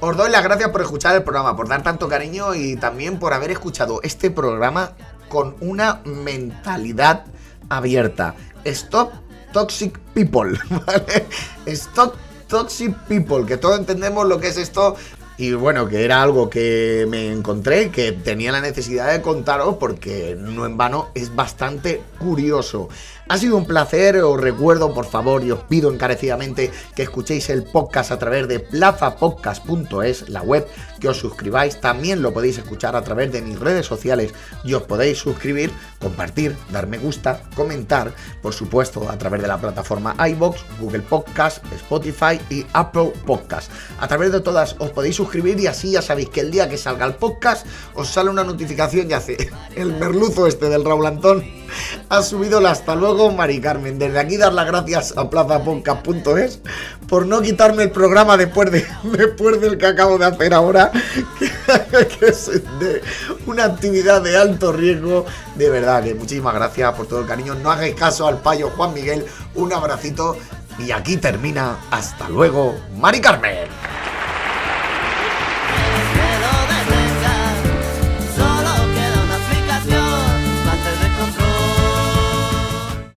Os 0.00 0.16
doy 0.16 0.30
las 0.30 0.44
gracias 0.44 0.68
por 0.68 0.82
escuchar 0.82 1.16
el 1.16 1.22
programa, 1.22 1.56
por 1.56 1.66
dar 1.66 1.82
tanto 1.82 2.08
cariño 2.08 2.54
y 2.54 2.76
también 2.76 3.18
por 3.18 3.32
haber 3.32 3.50
escuchado 3.50 4.00
este 4.02 4.30
programa 4.30 4.92
con 5.28 5.56
una 5.60 6.02
mentalidad 6.04 7.24
abierta. 7.70 8.34
Stop 8.64 9.12
Toxic 9.54 9.98
People, 10.12 10.58
¿vale? 10.86 11.26
Stop 11.66 12.16
Toxic 12.48 12.94
People, 13.08 13.46
que 13.46 13.56
todos 13.56 13.78
entendemos 13.78 14.26
lo 14.26 14.38
que 14.38 14.48
es 14.48 14.58
esto. 14.58 14.96
Y 15.36 15.52
bueno, 15.52 15.88
que 15.88 16.04
era 16.04 16.22
algo 16.22 16.48
que 16.48 17.06
me 17.08 17.32
encontré, 17.32 17.90
que 17.90 18.12
tenía 18.12 18.52
la 18.52 18.60
necesidad 18.60 19.12
de 19.12 19.20
contaros 19.20 19.76
porque 19.80 20.36
no 20.38 20.64
en 20.64 20.76
vano 20.76 21.08
es 21.14 21.34
bastante 21.34 22.00
curioso. 22.20 22.88
Ha 23.26 23.38
sido 23.38 23.56
un 23.56 23.64
placer, 23.64 24.22
os 24.22 24.38
recuerdo 24.38 24.92
por 24.92 25.06
favor 25.06 25.42
y 25.42 25.50
os 25.50 25.60
pido 25.60 25.90
encarecidamente 25.90 26.70
que 26.94 27.04
escuchéis 27.04 27.48
el 27.48 27.64
podcast 27.64 28.12
a 28.12 28.18
través 28.18 28.46
de 28.48 28.60
plazapodcast.es, 28.60 30.28
la 30.28 30.42
web, 30.42 30.66
que 31.00 31.08
os 31.08 31.20
suscribáis, 31.20 31.80
también 31.80 32.20
lo 32.20 32.34
podéis 32.34 32.58
escuchar 32.58 32.94
a 32.94 33.02
través 33.02 33.32
de 33.32 33.40
mis 33.40 33.58
redes 33.58 33.86
sociales 33.86 34.34
y 34.62 34.74
os 34.74 34.82
podéis 34.82 35.16
suscribir, 35.16 35.72
compartir, 36.00 36.54
dar 36.70 36.86
me 36.86 36.98
gusta, 36.98 37.40
comentar, 37.56 38.12
por 38.42 38.52
supuesto 38.52 39.08
a 39.08 39.16
través 39.16 39.40
de 39.40 39.48
la 39.48 39.58
plataforma 39.58 40.14
iBox, 40.28 40.62
Google 40.78 41.00
Podcast, 41.00 41.64
Spotify 41.72 42.38
y 42.50 42.66
Apple 42.74 43.14
Podcast. 43.24 43.72
A 44.00 44.06
través 44.06 44.32
de 44.32 44.42
todas 44.42 44.76
os 44.78 44.90
podéis 44.90 45.16
suscribir 45.16 45.58
y 45.58 45.66
así 45.66 45.92
ya 45.92 46.02
sabéis 46.02 46.28
que 46.28 46.40
el 46.40 46.50
día 46.50 46.68
que 46.68 46.76
salga 46.76 47.06
el 47.06 47.14
podcast 47.14 47.66
os 47.94 48.06
sale 48.06 48.28
una 48.28 48.44
notificación 48.44 49.10
y 49.10 49.14
hace 49.14 49.50
el 49.76 49.94
merluzo 49.94 50.46
este 50.46 50.68
del 50.68 50.84
Raúl 50.84 51.06
Antón 51.06 51.63
ha 52.08 52.22
subido 52.22 52.58
el 52.58 52.66
hasta 52.66 52.94
luego 52.94 53.30
Mari 53.30 53.60
Carmen. 53.60 53.98
Desde 53.98 54.18
aquí 54.18 54.36
dar 54.36 54.52
las 54.52 54.66
gracias 54.66 55.16
a 55.16 55.28
plazapodcast.es 55.28 56.60
por 57.08 57.26
no 57.26 57.42
quitarme 57.42 57.84
el 57.84 57.90
programa 57.90 58.36
después 58.36 58.70
de 58.70 58.86
después 59.04 59.60
del 59.60 59.78
que 59.78 59.86
acabo 59.86 60.18
de 60.18 60.26
hacer 60.26 60.54
ahora, 60.54 60.90
que, 62.20 62.26
es 62.26 62.46
de 62.78 63.02
una 63.46 63.64
actividad 63.64 64.22
de 64.22 64.36
alto 64.36 64.72
riesgo. 64.72 65.26
De 65.54 65.70
verdad, 65.70 66.02
que 66.02 66.14
muchísimas 66.14 66.54
gracias 66.54 66.92
por 66.94 67.06
todo 67.06 67.20
el 67.20 67.26
cariño. 67.26 67.54
No 67.54 67.70
hagáis 67.70 67.94
caso 67.94 68.26
al 68.26 68.38
payo 68.38 68.70
Juan 68.76 68.94
Miguel. 68.94 69.24
Un 69.54 69.72
abracito. 69.72 70.36
Y 70.78 70.90
aquí 70.90 71.16
termina. 71.16 71.76
Hasta 71.90 72.28
luego, 72.28 72.74
Mari 72.98 73.20
Carmen. 73.20 73.68